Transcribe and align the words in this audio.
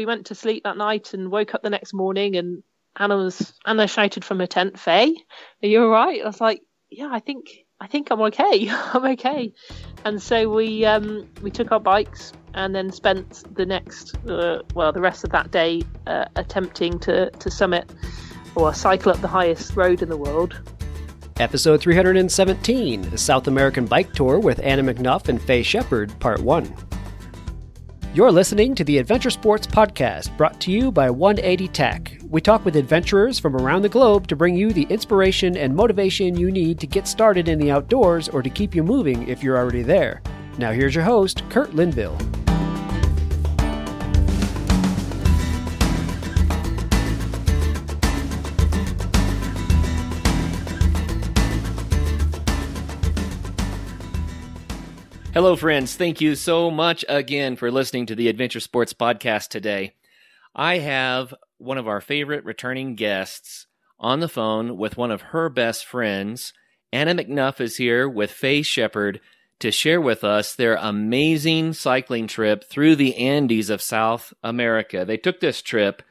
we 0.00 0.06
went 0.06 0.24
to 0.26 0.34
sleep 0.34 0.64
that 0.64 0.78
night 0.78 1.12
and 1.12 1.30
woke 1.30 1.54
up 1.54 1.62
the 1.62 1.68
next 1.68 1.92
morning, 1.92 2.34
and 2.34 2.62
Anna 2.96 3.18
was 3.18 3.52
Anna 3.66 3.86
shouted 3.86 4.24
from 4.24 4.38
her 4.38 4.46
tent, 4.46 4.78
"Faye, 4.78 5.14
are 5.62 5.68
you 5.68 5.82
all 5.82 5.90
right?" 5.90 6.22
I 6.22 6.26
was 6.26 6.40
like, 6.40 6.62
"Yeah, 6.90 7.10
I 7.12 7.20
think 7.20 7.50
I 7.80 7.86
think 7.86 8.10
I'm 8.10 8.22
okay. 8.22 8.70
I'm 8.94 9.04
okay." 9.04 9.52
And 10.06 10.22
so 10.22 10.48
we 10.48 10.86
um, 10.86 11.28
we 11.42 11.50
took 11.50 11.70
our 11.70 11.80
bikes 11.80 12.32
and 12.54 12.74
then 12.74 12.90
spent 12.90 13.44
the 13.54 13.66
next 13.66 14.16
uh, 14.26 14.62
well 14.74 14.90
the 14.90 15.02
rest 15.02 15.22
of 15.22 15.30
that 15.32 15.50
day 15.50 15.82
uh, 16.06 16.24
attempting 16.36 16.98
to 17.00 17.28
to 17.30 17.50
summit 17.50 17.92
or 18.54 18.72
cycle 18.72 19.12
up 19.12 19.20
the 19.20 19.28
highest 19.28 19.76
road 19.76 20.00
in 20.00 20.08
the 20.08 20.16
world. 20.16 20.58
Episode 21.36 21.82
317, 21.82 23.04
a 23.04 23.18
South 23.18 23.48
American 23.48 23.84
Bike 23.84 24.12
Tour 24.14 24.38
with 24.38 24.60
Anna 24.62 24.82
McNuff 24.82 25.28
and 25.28 25.40
Faye 25.40 25.62
Shepherd, 25.62 26.18
Part 26.20 26.40
1. 26.40 26.89
You're 28.12 28.32
listening 28.32 28.74
to 28.74 28.82
the 28.82 28.98
Adventure 28.98 29.30
Sports 29.30 29.68
Podcast, 29.68 30.36
brought 30.36 30.60
to 30.62 30.72
you 30.72 30.90
by 30.90 31.08
180 31.10 31.68
Tech. 31.68 32.18
We 32.28 32.40
talk 32.40 32.64
with 32.64 32.74
adventurers 32.74 33.38
from 33.38 33.54
around 33.54 33.82
the 33.82 33.88
globe 33.88 34.26
to 34.26 34.34
bring 34.34 34.56
you 34.56 34.72
the 34.72 34.82
inspiration 34.90 35.56
and 35.56 35.76
motivation 35.76 36.36
you 36.36 36.50
need 36.50 36.80
to 36.80 36.88
get 36.88 37.06
started 37.06 37.48
in 37.48 37.60
the 37.60 37.70
outdoors 37.70 38.28
or 38.28 38.42
to 38.42 38.50
keep 38.50 38.74
you 38.74 38.82
moving 38.82 39.28
if 39.28 39.44
you're 39.44 39.56
already 39.56 39.84
there. 39.84 40.22
Now, 40.58 40.72
here's 40.72 40.96
your 40.96 41.04
host, 41.04 41.48
Kurt 41.50 41.72
Linville. 41.76 42.18
Hello, 55.32 55.54
friends. 55.54 55.94
Thank 55.94 56.20
you 56.20 56.34
so 56.34 56.72
much 56.72 57.04
again 57.08 57.54
for 57.54 57.70
listening 57.70 58.06
to 58.06 58.16
the 58.16 58.26
Adventure 58.26 58.58
Sports 58.58 58.92
Podcast 58.92 59.46
today. 59.46 59.94
I 60.56 60.78
have 60.78 61.32
one 61.58 61.78
of 61.78 61.86
our 61.86 62.00
favorite 62.00 62.44
returning 62.44 62.96
guests 62.96 63.66
on 64.00 64.18
the 64.18 64.28
phone 64.28 64.76
with 64.76 64.96
one 64.96 65.12
of 65.12 65.22
her 65.22 65.48
best 65.48 65.86
friends. 65.86 66.52
Anna 66.92 67.14
McNuff 67.14 67.60
is 67.60 67.76
here 67.76 68.08
with 68.08 68.32
Faye 68.32 68.62
Shepherd 68.62 69.20
to 69.60 69.70
share 69.70 70.00
with 70.00 70.24
us 70.24 70.56
their 70.56 70.74
amazing 70.74 71.74
cycling 71.74 72.26
trip 72.26 72.64
through 72.64 72.96
the 72.96 73.16
Andes 73.16 73.70
of 73.70 73.80
South 73.80 74.34
America. 74.42 75.04
They 75.04 75.16
took 75.16 75.38
this 75.38 75.62
trip 75.62 76.02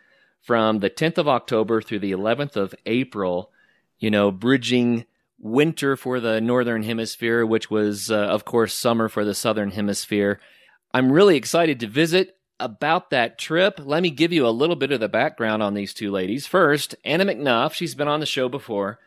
from 0.42 0.80
the 0.80 0.90
10th 0.90 1.18
of 1.18 1.28
October 1.28 1.82
through 1.82 2.00
the 2.00 2.14
11th 2.14 2.56
of 2.56 2.74
April, 2.86 3.52
you 4.00 4.10
know, 4.10 4.32
bridging 4.32 5.04
winter 5.40 5.96
for 5.96 6.20
the 6.20 6.42
northern 6.42 6.84
hemisphere, 6.84 7.46
which 7.46 7.72
was, 7.72 8.12
uh, 8.12 8.16
of 8.16 8.46
course, 8.46 8.74
summer 8.74 9.08
for 9.10 9.24
the 9.24 9.34
southern 9.34 9.72
hemisphere. 9.72 10.40
I'm 10.94 11.12
really 11.12 11.38
excited 11.38 11.80
to 11.80 11.88
visit 11.88 12.38
about 12.60 13.10
that 13.10 13.40
trip. 13.40 13.80
Let 13.82 14.04
me 14.04 14.10
give 14.10 14.34
you 14.34 14.46
a 14.46 14.50
little 14.50 14.76
bit 14.76 14.92
of 14.92 15.00
the 15.00 15.08
background 15.10 15.64
on 15.64 15.74
these 15.74 15.94
two 15.94 16.12
ladies. 16.12 16.46
First, 16.46 16.96
Anna 17.06 17.26
McNuff. 17.26 17.74
She's 17.74 17.96
been 17.96 18.08
on 18.08 18.20
the 18.20 18.26
show 18.26 18.50
before. 18.50 19.00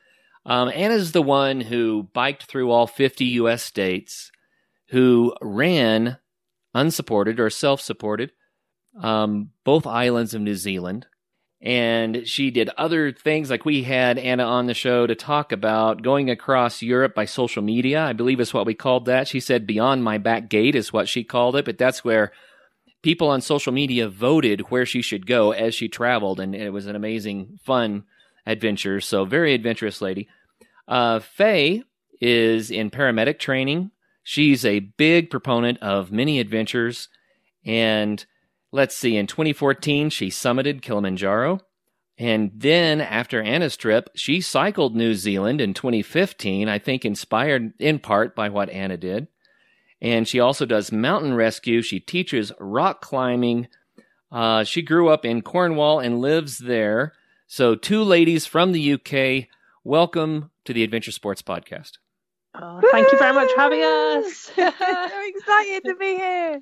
Um, 0.47 0.71
Anna's 0.75 1.13
the 1.13 1.23
one 1.23 1.61
who 1.61 2.09
biked 2.13 2.45
through 2.45 2.71
all 2.71 2.87
50 2.87 3.25
U.S. 3.27 3.63
states, 3.63 4.33
who 4.89 5.35
ran 5.41 6.19
unsupported 6.75 7.39
or 7.39 7.51
self 7.51 7.81
supported 7.81 8.33
um, 9.01 9.51
both 9.65 9.87
islands 9.87 10.35
of 10.35 10.41
New 10.41 10.55
Zealand 10.55 11.07
and 11.63 12.27
she 12.27 12.51
did 12.51 12.71
other 12.77 13.13
things 13.13 13.49
like 13.49 13.65
we 13.65 13.85
had 13.85 14.19
Anna 14.19 14.43
on 14.43 14.67
the 14.67 14.75
show 14.75 15.07
to 15.07 15.15
talk 15.15 15.53
about 15.53 16.03
going 16.03 16.29
across 16.29 16.83
Europe 16.83 17.15
by 17.15 17.25
social 17.25 17.63
media. 17.63 18.03
I 18.03 18.13
believe 18.13 18.41
is 18.41 18.53
what 18.53 18.67
we 18.67 18.75
called 18.75 19.05
that. 19.05 19.29
She 19.29 19.39
said 19.39 19.65
beyond 19.65 20.03
my 20.03 20.19
back 20.19 20.49
gate 20.49 20.75
is 20.75 20.93
what 20.93 21.09
she 21.09 21.23
called 21.23 21.55
it, 21.55 21.65
but 21.65 21.79
that's 21.79 22.05
where 22.05 22.33
people 23.03 23.29
on 23.29 23.41
social 23.41 23.73
media 23.73 24.09
voted 24.09 24.63
where 24.71 24.85
she 24.85 25.03
should 25.03 25.25
go 25.25 25.53
as 25.53 25.73
she 25.73 25.89
traveled, 25.89 26.41
and 26.41 26.53
it 26.55 26.73
was 26.73 26.87
an 26.87 26.97
amazing, 26.97 27.61
fun 27.63 28.05
adventure. 28.45 29.01
So 29.01 29.25
very 29.25 29.55
adventurous 29.55 30.01
lady. 30.01 30.29
Uh, 30.89 31.21
Faye 31.21 31.85
is 32.21 32.73
in 32.73 32.91
paramedic 32.91 33.39
training. 33.39 33.93
She's 34.25 34.65
a 34.65 34.81
big 34.81 35.31
proponent 35.31 35.79
of 35.81 36.11
many 36.11 36.41
adventures 36.41 37.09
and 37.65 38.25
Let's 38.75 38.97
see, 38.97 39.19
in 39.19 39.27
2014, 39.27 40.09
she 40.09 40.29
summited 40.29 40.81
Kilimanjaro. 40.81 41.61
And 42.17 42.51
then 42.55 43.03
after 43.03 43.43
Anna's 43.43 43.77
trip, 43.77 44.09
she 44.15 44.41
cycled 44.41 44.97
New 44.97 45.15
Zealand 45.15 45.61
in 45.61 45.75
2015, 45.75 46.71
I 46.71 46.79
think 46.79 47.05
inspired 47.05 47.75
in 47.79 47.99
part 47.99 48.35
by 48.35 48.49
what 48.49 48.71
Anna 48.71 48.97
did. 48.97 49.29
And 50.01 50.27
she 50.27 50.41
also 50.41 50.65
does 50.65 50.91
mountain 50.91 51.35
rescue. 51.35 51.83
She 51.83 52.01
teaches 52.01 52.51
rock 52.59 53.03
climbing. 53.03 53.69
Uh, 54.31 54.65
she 54.65 54.81
grew 54.81 55.11
up 55.11 55.27
in 55.27 55.43
Cornwall 55.43 56.01
and 56.01 56.21
lives 56.21 56.59
there. 56.59 57.13
So, 57.47 57.75
two 57.75 58.03
ladies 58.03 58.47
from 58.47 58.73
the 58.73 58.95
UK, 58.95 59.49
welcome 59.85 60.51
to 60.65 60.73
the 60.73 60.83
Adventure 60.83 61.13
Sports 61.13 61.43
Podcast. 61.43 61.99
Oh, 62.55 62.81
thank 62.91 63.11
you 63.11 63.19
very 63.19 63.33
much 63.33 63.51
for 63.53 63.61
having 63.61 63.83
us. 63.83 64.51
I'm 64.59 65.29
excited 65.29 65.85
to 65.85 65.95
be 65.95 66.17
here. 66.17 66.61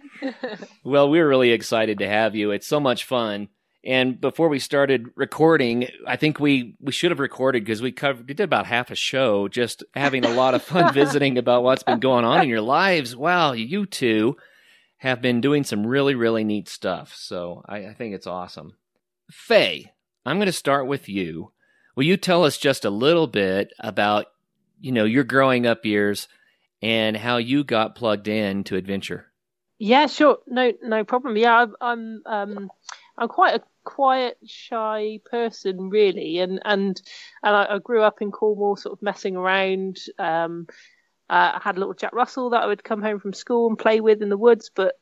well, 0.84 1.10
we're 1.10 1.28
really 1.28 1.50
excited 1.50 1.98
to 1.98 2.08
have 2.08 2.36
you. 2.36 2.52
It's 2.52 2.66
so 2.66 2.78
much 2.78 3.04
fun. 3.04 3.48
And 3.82 4.20
before 4.20 4.48
we 4.48 4.58
started 4.58 5.08
recording, 5.16 5.88
I 6.06 6.16
think 6.16 6.38
we, 6.38 6.76
we 6.80 6.92
should 6.92 7.10
have 7.10 7.18
recorded 7.18 7.64
because 7.64 7.82
we 7.82 7.92
covered 7.92 8.28
we 8.28 8.34
did 8.34 8.44
about 8.44 8.66
half 8.66 8.90
a 8.90 8.94
show 8.94 9.48
just 9.48 9.82
having 9.94 10.24
a 10.24 10.34
lot 10.34 10.54
of 10.54 10.62
fun 10.62 10.92
visiting 10.94 11.38
about 11.38 11.62
what's 11.62 11.82
been 11.82 11.98
going 11.98 12.24
on 12.24 12.42
in 12.42 12.48
your 12.48 12.60
lives. 12.60 13.16
Wow, 13.16 13.52
you 13.52 13.86
two 13.86 14.36
have 14.98 15.22
been 15.22 15.40
doing 15.40 15.64
some 15.64 15.86
really, 15.86 16.14
really 16.14 16.44
neat 16.44 16.68
stuff. 16.68 17.14
So 17.16 17.64
I, 17.66 17.86
I 17.86 17.94
think 17.94 18.14
it's 18.14 18.26
awesome. 18.26 18.74
Faye, 19.30 19.92
I'm 20.26 20.36
going 20.36 20.46
to 20.46 20.52
start 20.52 20.86
with 20.86 21.08
you. 21.08 21.52
Will 21.96 22.04
you 22.04 22.18
tell 22.18 22.44
us 22.44 22.58
just 22.58 22.84
a 22.84 22.90
little 22.90 23.26
bit 23.26 23.72
about 23.80 24.26
you 24.80 24.92
know 24.92 25.04
your 25.04 25.24
growing 25.24 25.66
up 25.66 25.84
years 25.84 26.28
and 26.82 27.16
how 27.16 27.36
you 27.36 27.64
got 27.64 27.94
plugged 27.94 28.28
in 28.28 28.64
to 28.64 28.76
adventure. 28.76 29.26
Yeah, 29.78 30.06
sure, 30.06 30.38
no, 30.46 30.72
no 30.82 31.04
problem. 31.04 31.36
Yeah, 31.38 31.56
I'm, 31.62 31.74
I'm, 31.80 32.22
um, 32.26 32.70
I'm 33.16 33.28
quite 33.28 33.54
a 33.54 33.62
quiet, 33.84 34.36
shy 34.46 35.20
person, 35.24 35.88
really, 35.88 36.38
and 36.38 36.60
and 36.64 37.00
and 37.42 37.56
I, 37.56 37.74
I 37.74 37.78
grew 37.78 38.02
up 38.02 38.20
in 38.20 38.30
Cornwall, 38.30 38.76
sort 38.76 38.92
of 38.92 39.02
messing 39.02 39.36
around. 39.36 39.98
Um, 40.18 40.66
uh, 41.28 41.52
I 41.54 41.60
had 41.62 41.76
a 41.76 41.78
little 41.78 41.94
Jack 41.94 42.12
Russell 42.12 42.50
that 42.50 42.62
I 42.62 42.66
would 42.66 42.84
come 42.84 43.02
home 43.02 43.20
from 43.20 43.32
school 43.32 43.68
and 43.68 43.78
play 43.78 44.00
with 44.00 44.20
in 44.20 44.28
the 44.28 44.36
woods, 44.36 44.70
but 44.74 44.98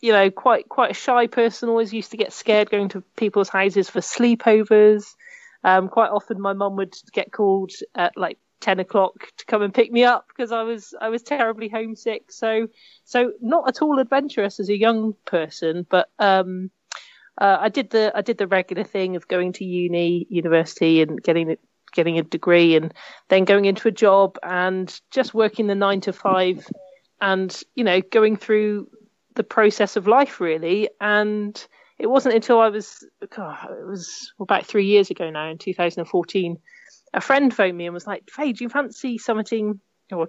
you 0.00 0.12
know, 0.12 0.30
quite 0.30 0.68
quite 0.68 0.92
a 0.92 0.94
shy 0.94 1.26
person. 1.26 1.68
Always 1.68 1.92
used 1.92 2.12
to 2.12 2.16
get 2.16 2.32
scared 2.32 2.70
going 2.70 2.88
to 2.90 3.02
people's 3.16 3.48
houses 3.48 3.90
for 3.90 4.00
sleepovers. 4.00 5.14
Um, 5.64 5.88
quite 5.88 6.10
often, 6.10 6.40
my 6.40 6.54
mum 6.54 6.76
would 6.76 6.94
get 7.12 7.32
called 7.32 7.72
at 7.94 8.16
like 8.16 8.38
ten 8.62 8.80
o'clock 8.80 9.26
to 9.36 9.44
come 9.44 9.60
and 9.60 9.74
pick 9.74 9.92
me 9.92 10.04
up 10.04 10.26
because 10.28 10.52
I 10.52 10.62
was 10.62 10.94
I 10.98 11.10
was 11.10 11.22
terribly 11.22 11.68
homesick. 11.68 12.32
So 12.32 12.68
so 13.04 13.32
not 13.42 13.68
at 13.68 13.82
all 13.82 13.98
adventurous 13.98 14.58
as 14.60 14.70
a 14.70 14.78
young 14.78 15.14
person, 15.26 15.84
but 15.90 16.08
um, 16.18 16.70
uh, 17.38 17.58
I 17.60 17.68
did 17.68 17.90
the 17.90 18.12
I 18.14 18.22
did 18.22 18.38
the 18.38 18.46
regular 18.46 18.84
thing 18.84 19.16
of 19.16 19.28
going 19.28 19.52
to 19.54 19.64
uni, 19.64 20.26
university, 20.30 21.02
and 21.02 21.22
getting 21.22 21.56
getting 21.92 22.18
a 22.18 22.22
degree, 22.22 22.76
and 22.76 22.94
then 23.28 23.44
going 23.44 23.66
into 23.66 23.88
a 23.88 23.92
job 23.92 24.38
and 24.42 24.98
just 25.10 25.34
working 25.34 25.66
the 25.66 25.74
nine 25.74 26.00
to 26.02 26.12
five, 26.12 26.66
and 27.20 27.62
you 27.74 27.84
know 27.84 28.00
going 28.00 28.36
through 28.36 28.88
the 29.34 29.44
process 29.44 29.96
of 29.96 30.06
life 30.06 30.42
really 30.42 30.90
and 31.00 31.66
it 31.98 32.06
wasn't 32.06 32.34
until 32.34 32.60
I 32.60 32.68
was 32.68 33.06
God, 33.34 33.56
it 33.70 33.86
was 33.86 34.32
about 34.38 34.66
three 34.66 34.84
years 34.84 35.10
ago 35.10 35.30
now 35.30 35.48
in 35.48 35.56
2014 35.56 36.58
a 37.14 37.20
friend 37.20 37.54
phoned 37.54 37.76
me 37.76 37.86
and 37.86 37.94
was 37.94 38.06
like, 38.06 38.30
"Faye, 38.30 38.52
do 38.52 38.64
you 38.64 38.68
fancy 38.68 39.18
summiting 39.18 39.80
or 40.10 40.28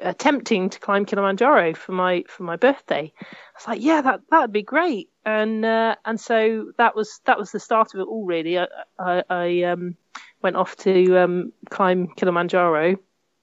attempting 0.00 0.70
to 0.70 0.80
climb 0.80 1.04
Kilimanjaro 1.04 1.74
for 1.74 1.92
my 1.92 2.24
for 2.28 2.42
my 2.42 2.56
birthday?" 2.56 3.12
I 3.20 3.26
was 3.56 3.68
like, 3.68 3.82
"Yeah, 3.82 4.00
that 4.02 4.20
that'd 4.30 4.52
be 4.52 4.62
great." 4.62 5.10
And 5.24 5.64
uh, 5.64 5.96
and 6.04 6.20
so 6.20 6.72
that 6.78 6.96
was 6.96 7.20
that 7.24 7.38
was 7.38 7.52
the 7.52 7.60
start 7.60 7.94
of 7.94 8.00
it 8.00 8.08
all. 8.08 8.24
Really, 8.24 8.58
I 8.58 8.66
I, 8.98 9.22
I 9.30 9.62
um, 9.62 9.96
went 10.42 10.56
off 10.56 10.76
to 10.78 11.18
um, 11.18 11.52
climb 11.70 12.08
Kilimanjaro. 12.08 12.96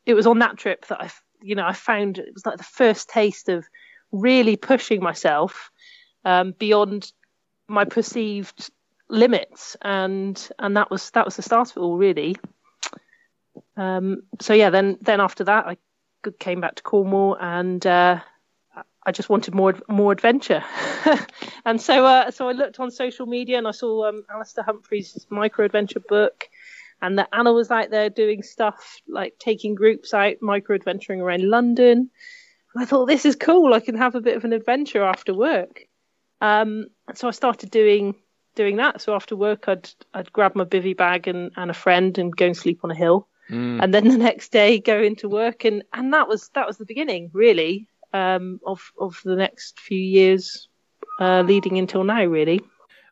It 0.05 0.13
was 0.13 0.27
on 0.27 0.39
that 0.39 0.57
trip 0.57 0.87
that 0.87 1.01
I 1.01 1.09
you 1.41 1.55
know 1.55 1.65
I 1.65 1.73
found 1.73 2.17
it 2.17 2.33
was 2.33 2.45
like 2.45 2.57
the 2.57 2.63
first 2.63 3.09
taste 3.09 3.49
of 3.49 3.65
really 4.11 4.57
pushing 4.57 5.01
myself 5.01 5.71
um, 6.25 6.53
beyond 6.57 7.11
my 7.67 7.85
perceived 7.85 8.69
limits 9.09 9.75
and 9.81 10.49
and 10.59 10.77
that 10.77 10.89
was 10.89 11.11
that 11.11 11.25
was 11.25 11.35
the 11.35 11.41
start 11.41 11.71
of 11.71 11.77
it 11.77 11.79
all 11.81 11.97
really 11.97 12.35
um, 13.77 14.23
so 14.39 14.53
yeah, 14.53 14.69
then 14.69 14.97
then 15.01 15.19
after 15.19 15.43
that, 15.45 15.65
I 15.65 15.77
came 16.39 16.61
back 16.61 16.75
to 16.75 16.83
Cornwall 16.83 17.37
and 17.39 17.85
uh, 17.85 18.19
I 19.03 19.11
just 19.11 19.29
wanted 19.29 19.55
more 19.55 19.75
more 19.87 20.11
adventure. 20.11 20.63
and 21.65 21.81
so 21.81 22.05
uh, 22.05 22.31
so 22.31 22.49
I 22.49 22.51
looked 22.51 22.79
on 22.79 22.91
social 22.91 23.25
media 23.25 23.57
and 23.57 23.67
I 23.67 23.71
saw 23.71 24.07
um, 24.07 24.23
Alastair 24.33 24.63
Humphreys' 24.63 25.25
micro 25.29 25.65
adventure 25.65 25.99
book, 25.99 26.47
and 27.01 27.17
that 27.17 27.29
Anna 27.33 27.51
was 27.51 27.71
out 27.71 27.89
there 27.89 28.09
doing 28.09 28.43
stuff 28.43 29.01
like 29.07 29.39
taking 29.39 29.75
groups 29.75 30.13
out 30.13 30.35
micro 30.41 30.75
adventuring 30.75 31.21
around 31.21 31.49
London. 31.49 32.09
And 32.73 32.83
I 32.83 32.85
thought 32.85 33.07
this 33.07 33.25
is 33.25 33.35
cool. 33.35 33.73
I 33.73 33.79
can 33.79 33.95
have 33.95 34.15
a 34.15 34.21
bit 34.21 34.37
of 34.37 34.45
an 34.45 34.53
adventure 34.53 35.03
after 35.03 35.33
work. 35.33 35.87
Um, 36.39 36.87
so 37.15 37.27
I 37.27 37.31
started 37.31 37.71
doing 37.71 38.15
doing 38.55 38.77
that. 38.77 39.01
So 39.01 39.15
after 39.15 39.35
work, 39.35 39.67
I'd 39.67 39.89
I'd 40.13 40.31
grab 40.31 40.55
my 40.55 40.63
bivy 40.63 40.95
bag 40.95 41.27
and, 41.27 41.51
and 41.55 41.71
a 41.71 41.75
friend 41.75 42.17
and 42.17 42.35
go 42.35 42.45
and 42.47 42.57
sleep 42.57 42.81
on 42.83 42.91
a 42.91 42.95
hill, 42.95 43.27
Mm. 43.51 43.83
and 43.83 43.93
then 43.93 44.07
the 44.07 44.17
next 44.17 44.51
day 44.51 44.79
go 44.79 45.01
into 45.01 45.27
work, 45.27 45.65
and, 45.65 45.83
and 45.93 46.13
that 46.13 46.27
was 46.27 46.49
that 46.53 46.65
was 46.65 46.77
the 46.77 46.85
beginning 46.85 47.29
really 47.33 47.87
um, 48.13 48.59
of 48.65 48.91
of 48.99 49.19
the 49.25 49.35
next 49.35 49.79
few 49.79 49.99
years 49.99 50.69
uh, 51.19 51.41
leading 51.41 51.77
until 51.77 52.03
now 52.03 52.23
really. 52.23 52.61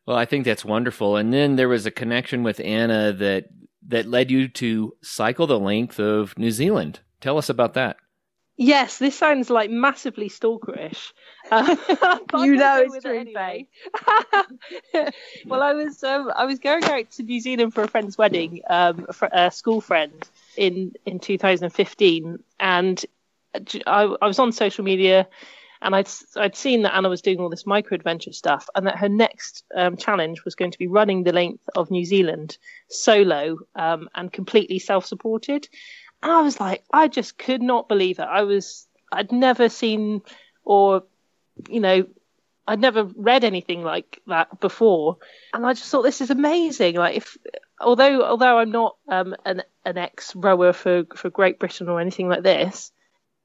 Well, 0.06 0.18
I 0.18 0.26
think 0.26 0.46
that's 0.46 0.66
wonderful. 0.66 1.18
And 1.18 1.32
then 1.32 1.56
there 1.56 1.70
was 1.70 1.86
a 1.86 1.92
connection 1.92 2.42
with 2.42 2.60
Anna 2.62 3.14
that 3.14 3.46
that 3.88 4.08
led 4.08 4.32
you 4.32 4.48
to 4.48 4.94
cycle 5.02 5.46
the 5.46 5.60
length 5.60 6.00
of 6.00 6.38
New 6.38 6.52
Zealand. 6.52 7.02
Tell 7.22 7.38
us 7.38 7.50
about 7.50 7.74
that. 7.74 7.98
Yes, 8.62 8.98
this 8.98 9.16
sounds 9.16 9.50
like 9.50 9.70
massively 9.70 10.28
stalkerish. 10.28 11.14
You 12.38 12.58
know 12.58 12.84
it's 12.86 13.02
true, 13.02 13.18
anyway. 13.18 13.68
well, 15.48 15.64
I 15.64 15.72
was 15.72 16.04
um, 16.04 16.30
I 16.36 16.44
was 16.44 16.60
going 16.60 16.84
out 16.84 17.10
to 17.12 17.24
New 17.24 17.40
Zealand 17.40 17.74
for 17.74 17.84
a 17.84 17.88
friend's 17.88 18.18
wedding, 18.18 18.62
um, 18.70 19.08
a, 19.22 19.30
a 19.46 19.52
school 19.52 19.80
friend 19.80 20.30
in 20.58 20.92
in 21.06 21.20
2015, 21.20 22.40
and 22.60 23.06
I, 23.88 24.16
I 24.22 24.28
was 24.28 24.40
on 24.40 24.52
social 24.52 24.84
media, 24.84 25.26
and 25.82 25.96
I'd 25.96 26.10
I'd 26.36 26.58
seen 26.58 26.82
that 26.82 26.96
Anna 26.96 27.08
was 27.08 27.22
doing 27.22 27.40
all 27.40 27.50
this 27.50 27.66
micro 27.66 27.96
adventure 27.96 28.34
stuff, 28.34 28.68
and 28.76 28.86
that 28.88 28.98
her 28.98 29.10
next 29.10 29.64
um, 29.74 29.96
challenge 29.96 30.44
was 30.44 30.56
going 30.56 30.72
to 30.72 30.78
be 30.78 30.88
running 30.88 31.24
the 31.24 31.34
length 31.34 31.64
of 31.76 31.90
New 31.92 32.04
Zealand 32.04 32.58
solo 32.90 33.60
um, 33.76 34.10
and 34.16 34.34
completely 34.34 34.80
self 34.80 35.06
supported. 35.06 35.70
And 36.22 36.32
I 36.32 36.42
was 36.42 36.60
like, 36.60 36.84
I 36.92 37.08
just 37.08 37.38
could 37.38 37.62
not 37.62 37.88
believe 37.88 38.20
it. 38.20 38.24
I 38.24 38.44
was, 38.44 38.88
I'd 39.12 39.32
never 39.32 39.70
seen 39.70 40.22
or, 40.64 41.04
you 41.70 41.80
know, 41.80 42.06
I'd 42.68 42.80
never 42.80 43.06
read 43.16 43.44
anything 43.44 43.84
like 43.84 44.22
that 44.28 44.60
before. 44.60 45.18
And 45.54 45.66
I 45.66 45.74
just 45.74 45.90
thought 45.90 46.04
this 46.04 46.22
is 46.22 46.30
amazing. 46.30 46.96
Like 46.96 47.18
if, 47.18 47.38
although, 47.82 48.24
although 48.24 48.60
I'm 48.60 48.72
not 48.72 48.98
um, 49.08 49.36
an, 49.46 49.64
an 49.86 49.98
ex 49.98 50.36
rower 50.36 50.74
for, 50.74 51.06
for 51.16 51.30
Great 51.30 51.58
Britain 51.58 51.90
or 51.90 52.00
anything 52.00 52.30
like 52.30 52.44
this, 52.44 52.92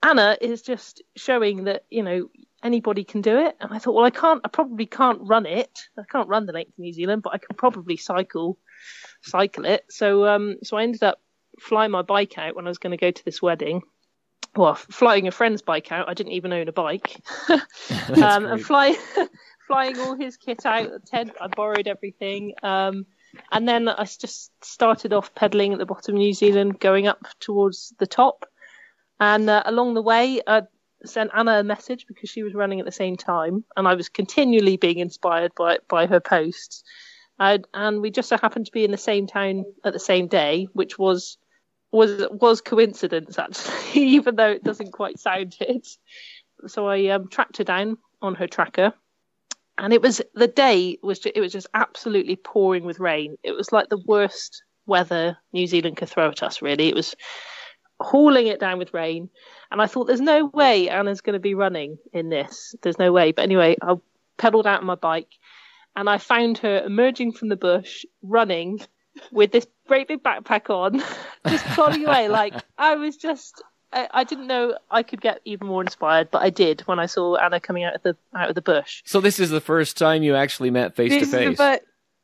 Anna 0.03 0.37
is 0.39 0.61
just 0.61 1.03
showing 1.17 1.65
that, 1.65 1.85
you 1.89 2.03
know, 2.03 2.29
anybody 2.63 3.05
can 3.05 3.23
do 3.23 3.39
it. 3.39 3.57
And 3.61 3.73
I 3.73 3.79
thought, 3.79 3.95
well, 3.95 4.05
I 4.05 4.11
can't, 4.11 4.43
I 4.45 4.49
probably 4.49 4.85
can't 4.85 5.21
run 5.23 5.47
it. 5.47 5.71
I 5.99 6.03
can't 6.11 6.29
run 6.29 6.45
the 6.45 6.53
length 6.53 6.73
of 6.73 6.79
New 6.79 6.93
Zealand, 6.93 7.23
but 7.23 7.33
I 7.33 7.39
can 7.39 7.57
probably 7.57 7.97
cycle, 7.97 8.59
cycle 9.23 9.65
it. 9.65 9.85
So, 9.89 10.27
um, 10.27 10.57
so 10.63 10.77
I 10.77 10.83
ended 10.83 11.03
up 11.03 11.21
flying 11.61 11.91
my 11.91 12.03
bike 12.03 12.39
out 12.39 12.57
when 12.57 12.67
I 12.67 12.71
was 12.71 12.79
going 12.79 12.93
to 12.93 12.97
go 12.97 13.11
to 13.11 13.25
this 13.25 13.43
wedding. 13.43 13.83
Well, 14.57 14.75
flying 14.75 15.27
a 15.27 15.33
friend's 15.33 15.63
bike 15.63 15.91
out. 15.91 16.09
I 16.09 16.15
didn't 16.15 16.33
even 16.33 16.53
own 16.53 16.69
a 16.69 16.73
bike. 16.73 17.21
um, 17.49 18.47
and 18.47 18.65
fly, 18.65 18.97
flying 19.67 19.99
all 19.99 20.17
his 20.17 20.37
kit 20.37 20.65
out, 20.65 20.91
the 20.91 21.01
tent. 21.01 21.33
I 21.41 21.49
borrowed 21.49 21.89
everything. 21.89 22.55
Um, 22.63 23.07
and 23.51 23.69
then 23.69 23.89
I 23.89 24.05
just 24.05 24.53
started 24.65 25.13
off 25.13 25.35
pedaling 25.35 25.73
at 25.73 25.79
the 25.79 25.87
bottom 25.87 26.15
of 26.15 26.19
New 26.19 26.33
Zealand, 26.33 26.79
going 26.79 27.09
up 27.09 27.27
towards 27.41 27.93
the 27.99 28.07
top. 28.07 28.47
And 29.19 29.49
uh, 29.51 29.63
along 29.67 29.95
the 29.95 30.03
way, 30.03 30.41
I 30.47 30.63
sent 31.05 31.31
Anna 31.35 31.61
a 31.61 31.65
message 31.65 32.07
because 32.07 32.31
she 32.31 32.43
was 32.43 32.55
running 32.55 32.81
at 32.81 32.87
the 32.87 32.93
same 32.93 33.17
time, 33.17 33.65
and 33.77 33.87
I 33.89 33.95
was 33.95 34.09
continually 34.09 34.77
being 34.77 34.99
inspired 34.99 35.53
by 35.57 35.79
by 35.89 36.07
her 36.07 36.21
posts. 36.21 36.85
Uh, 37.39 37.59
and 37.73 38.01
we 38.01 38.11
just 38.11 38.29
so 38.29 38.37
happened 38.37 38.67
to 38.67 38.73
be 38.73 38.85
in 38.85 38.93
the 38.93 38.97
same 38.97 39.27
town 39.27 39.65
at 39.85 39.93
the 39.93 39.99
same 39.99 40.29
day, 40.29 40.69
which 40.73 40.99
was 40.99 41.37
was 41.95 42.27
was 42.31 42.61
coincidence 42.61 43.39
actually, 43.39 43.75
even 44.03 44.37
though 44.37 44.51
it 44.51 44.65
doesn't 44.65 44.93
quite 44.93 45.19
sound 45.19 45.57
it. 45.61 45.87
So 46.67 46.89
I 46.89 47.07
um, 47.07 47.29
tracked 47.29 47.59
her 47.59 47.65
down 47.65 47.99
on 48.21 48.35
her 48.35 48.49
tracker, 48.49 48.93
and 49.79 49.93
it 49.93 50.03
was 50.03 50.21
the 50.35 50.49
day 50.49 50.99
was 51.03 51.21
ju- 51.21 51.33
it 51.35 51.41
was 51.41 51.53
just 51.53 51.69
absolutely 51.73 52.37
pouring 52.37 52.85
with 52.85 52.99
rain. 52.99 53.37
It 53.43 53.53
was 53.53 53.71
like 53.71 53.89
the 53.89 54.03
worst 54.07 54.63
weather 54.87 55.39
New 55.53 55.67
Zealand 55.67 55.97
could 55.97 56.09
throw 56.09 56.29
at 56.29 56.43
us. 56.43 56.61
Really, 56.61 56.89
it 56.89 56.97
was 56.97 57.15
hauling 58.01 58.49
it 58.49 58.59
down 58.59 58.79
with 58.79 58.93
rain, 58.93 59.31
and 59.71 59.81
I 59.81 59.87
thought, 59.87 60.07
"There's 60.07 60.21
no 60.21 60.47
way 60.47 60.89
Anna's 60.89 61.21
going 61.21 61.35
to 61.35 61.41
be 61.41 61.55
running 61.55 61.99
in 62.13 62.29
this. 62.29 62.75
There's 62.83 62.99
no 62.99 63.13
way." 63.13 63.31
But 63.31 63.43
anyway, 63.43 63.77
I 63.81 63.95
pedaled 64.37 64.67
out 64.67 64.81
on 64.81 64.87
my 64.87 64.97
bike, 64.97 65.31
and 65.95 66.11
I 66.11 66.19
found 66.19 66.59
her 66.59 66.83
emerging 66.85 67.33
from 67.33 67.51
the 67.51 67.57
bush, 67.57 68.05
running 68.23 68.81
with 69.33 69.53
this 69.53 69.67
great 69.87 70.09
big 70.09 70.23
backpack 70.23 70.71
on, 70.71 71.03
just 71.49 71.65
plodding 71.67 72.05
away. 72.07 72.29
Like 72.29 72.55
I 72.79 72.97
was 72.97 73.17
just. 73.17 73.63
I, 73.93 74.09
I 74.13 74.25
didn't 74.25 74.49
know 74.49 74.77
I 74.91 75.05
could 75.05 75.21
get 75.21 75.41
even 75.45 75.69
more 75.69 75.81
inspired, 75.81 76.29
but 76.33 76.43
I 76.43 76.51
did 76.51 76.81
when 76.83 76.99
I 76.99 77.07
saw 77.07 77.37
Anna 77.37 77.61
coming 77.61 77.85
out 77.85 77.95
of 77.95 78.03
the 78.03 78.17
out 78.35 78.49
of 78.49 78.57
the 78.57 78.63
bush. 78.63 79.03
So 79.07 79.21
this 79.21 79.39
is 79.39 79.51
the 79.51 79.61
first 79.61 79.97
time 79.97 80.25
you 80.25 80.35
actually 80.35 80.71
met 80.71 80.97
face 80.97 81.13
to 81.13 81.19
This 81.21 81.29
is 81.29 81.31
the 81.31 81.39
face. 81.39 81.57
fir- 81.57 81.81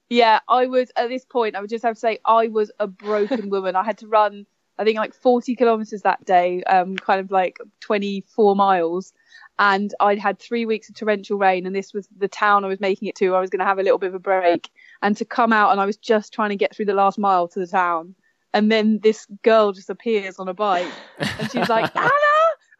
yeah, 0.08 0.40
I 0.48 0.66
was 0.66 0.90
at 0.96 1.08
this 1.08 1.24
point. 1.24 1.54
I 1.54 1.60
would 1.60 1.70
just 1.70 1.84
have 1.84 1.94
to 1.94 2.00
say 2.00 2.18
I 2.24 2.48
was 2.48 2.72
a 2.80 2.88
broken 2.88 3.50
woman. 3.54 3.76
I 3.76 3.84
had 3.84 3.98
to 3.98 4.08
run, 4.08 4.46
I 4.78 4.84
think, 4.84 4.96
like 4.96 5.14
40 5.14 5.54
kilometers 5.54 6.02
that 6.02 6.24
day, 6.24 6.64
um, 6.64 6.96
kind 6.96 7.20
of 7.20 7.30
like 7.30 7.58
24 7.82 8.56
miles, 8.56 9.12
and 9.60 9.94
I'd 10.00 10.18
had 10.18 10.38
three 10.38 10.64
weeks 10.64 10.88
of 10.88 10.94
torrential 10.94 11.36
rain, 11.38 11.66
and 11.66 11.76
this 11.76 11.92
was 11.92 12.08
the 12.16 12.28
town 12.28 12.64
I 12.64 12.68
was 12.68 12.80
making 12.80 13.08
it 13.08 13.14
to. 13.16 13.34
I 13.34 13.40
was 13.40 13.50
going 13.50 13.60
to 13.60 13.66
have 13.66 13.78
a 13.78 13.82
little 13.82 13.98
bit 13.98 14.08
of 14.08 14.14
a 14.14 14.18
break, 14.18 14.70
and 15.02 15.14
to 15.18 15.24
come 15.26 15.52
out, 15.52 15.70
and 15.70 15.80
I 15.80 15.84
was 15.84 15.98
just 15.98 16.32
trying 16.32 16.48
to 16.48 16.56
get 16.56 16.74
through 16.74 16.86
the 16.86 16.94
last 16.94 17.18
mile 17.18 17.46
to 17.48 17.60
the 17.60 17.66
town, 17.66 18.14
and 18.54 18.72
then 18.72 19.00
this 19.02 19.26
girl 19.42 19.72
just 19.72 19.90
appears 19.90 20.38
on 20.38 20.48
a 20.48 20.54
bike, 20.54 20.90
and 21.18 21.50
she's 21.52 21.68
like, 21.68 21.94
Anna. 21.96 22.10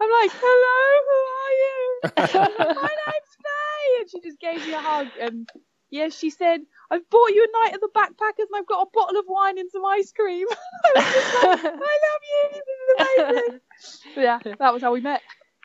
I'm 0.03 0.11
like, 0.23 0.31
hello, 0.33 0.81
who 1.07 1.19
are 1.37 1.55
you? 1.61 2.75
My 2.81 2.89
name's 2.89 3.37
Faye, 3.45 4.01
and 4.01 4.11
she 4.11 4.21
just 4.21 4.41
gave 4.41 4.67
me 4.67 4.73
a 4.73 4.81
hug. 4.81 5.09
And 5.21 5.47
yeah, 5.91 6.09
she 6.09 6.31
said, 6.31 6.61
I've 6.91 7.09
bought 7.11 7.29
you 7.35 7.47
a 7.47 7.65
night 7.65 7.75
at 7.75 7.83
the 7.83 7.91
backpackers, 7.95 8.49
and 8.49 8.57
I've 8.57 8.67
got 8.67 8.87
a 8.87 8.91
bottle 8.95 9.19
of 9.19 9.27
wine 9.29 9.59
and 9.59 9.71
some 9.71 9.85
ice 9.85 10.11
cream. 10.13 10.47
I 10.85 10.93
was 10.95 11.05
just 11.05 11.45
like, 11.45 11.65
I 11.65 11.99
love 12.07 12.23
you. 12.31 12.49
This 12.53 12.63
is 12.63 13.37
amazing. 13.37 13.61
But 14.15 14.21
yeah, 14.23 14.39
that 14.59 14.73
was 14.73 14.81
how 14.81 14.95
we 14.95 15.03
met. 15.03 15.21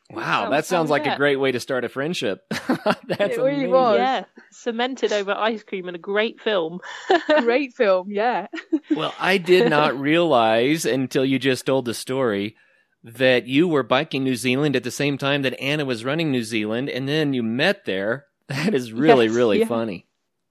Wow, 0.10 0.44
That 0.44 0.50
that 0.52 0.66
sounds 0.66 0.90
how 0.90 0.96
we 0.96 1.00
like 1.02 1.14
a 1.14 1.18
great 1.18 1.36
way 1.38 1.52
to 1.52 1.60
start 1.60 1.84
a 1.86 1.90
friendship. 1.90 2.42
That's 2.50 3.36
It 3.36 3.38
really 3.38 3.52
amazing. 3.54 3.72
was. 3.72 3.98
Yeah, 3.98 4.24
cemented 4.52 5.12
over 5.14 5.32
ice 5.34 5.64
cream 5.64 5.88
and 5.88 5.96
a 5.96 6.00
great 6.00 6.40
film. 6.42 6.80
Great 7.42 7.74
film, 7.74 8.12
yeah. 8.12 8.48
Well, 8.96 9.14
I 9.20 9.38
did 9.38 9.70
not 9.70 10.00
realize 10.00 10.86
until 10.86 11.26
you 11.26 11.40
just 11.40 11.66
told 11.66 11.86
the 11.86 11.94
story 11.94 12.56
that 13.04 13.46
you 13.48 13.68
were 13.68 13.84
biking 13.84 14.24
New 14.24 14.36
Zealand 14.36 14.76
at 14.76 14.84
the 14.84 14.92
same 14.92 15.18
time 15.18 15.44
that 15.44 15.60
Anna 15.60 15.86
was 15.86 16.04
running 16.06 16.32
New 16.32 16.44
Zealand, 16.44 16.90
and 16.90 17.08
then 17.08 17.34
you 17.34 17.44
met 17.44 17.86
there. 17.86 18.26
That 18.48 18.74
is 18.74 18.92
really, 18.94 19.26
Yes, 19.28 19.36
really 19.36 19.60
yeah. 19.60 19.66
funny. 19.66 20.08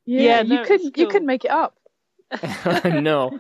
Yeah, 0.06 0.42
no, 0.42 0.54
you 0.56 0.60
it's 0.60 0.68
couldn't 0.68 0.96
you 0.98 1.08
couldn't 1.08 1.26
make 1.26 1.44
it 1.44 1.50
up. 1.50 1.76
no, 2.84 3.38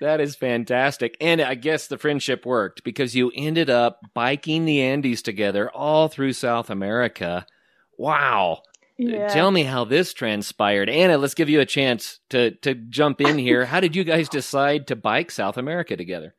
that 0.00 0.20
is 0.20 0.36
fantastic. 0.36 1.16
And 1.20 1.40
I 1.40 1.54
guess 1.54 1.86
the 1.86 1.98
friendship 1.98 2.46
worked 2.46 2.84
because 2.84 3.14
you 3.14 3.32
ended 3.34 3.70
up 3.70 4.00
biking 4.14 4.64
the 4.64 4.80
Andes 4.80 5.22
together 5.22 5.70
all 5.70 6.08
through 6.08 6.32
South 6.32 6.70
America. 6.70 7.46
Wow. 7.96 8.62
Yeah. 8.96 9.28
Tell 9.28 9.50
me 9.50 9.62
how 9.62 9.84
this 9.84 10.12
transpired. 10.12 10.88
Anna, 10.88 11.18
let's 11.18 11.34
give 11.34 11.48
you 11.48 11.60
a 11.60 11.66
chance 11.66 12.18
to, 12.30 12.52
to 12.62 12.74
jump 12.74 13.20
in 13.20 13.38
here. 13.38 13.64
How 13.64 13.80
did 13.80 13.94
you 13.94 14.04
guys 14.04 14.28
decide 14.28 14.88
to 14.88 14.96
bike 14.96 15.30
South 15.30 15.56
America 15.56 15.96
together? 15.96 16.34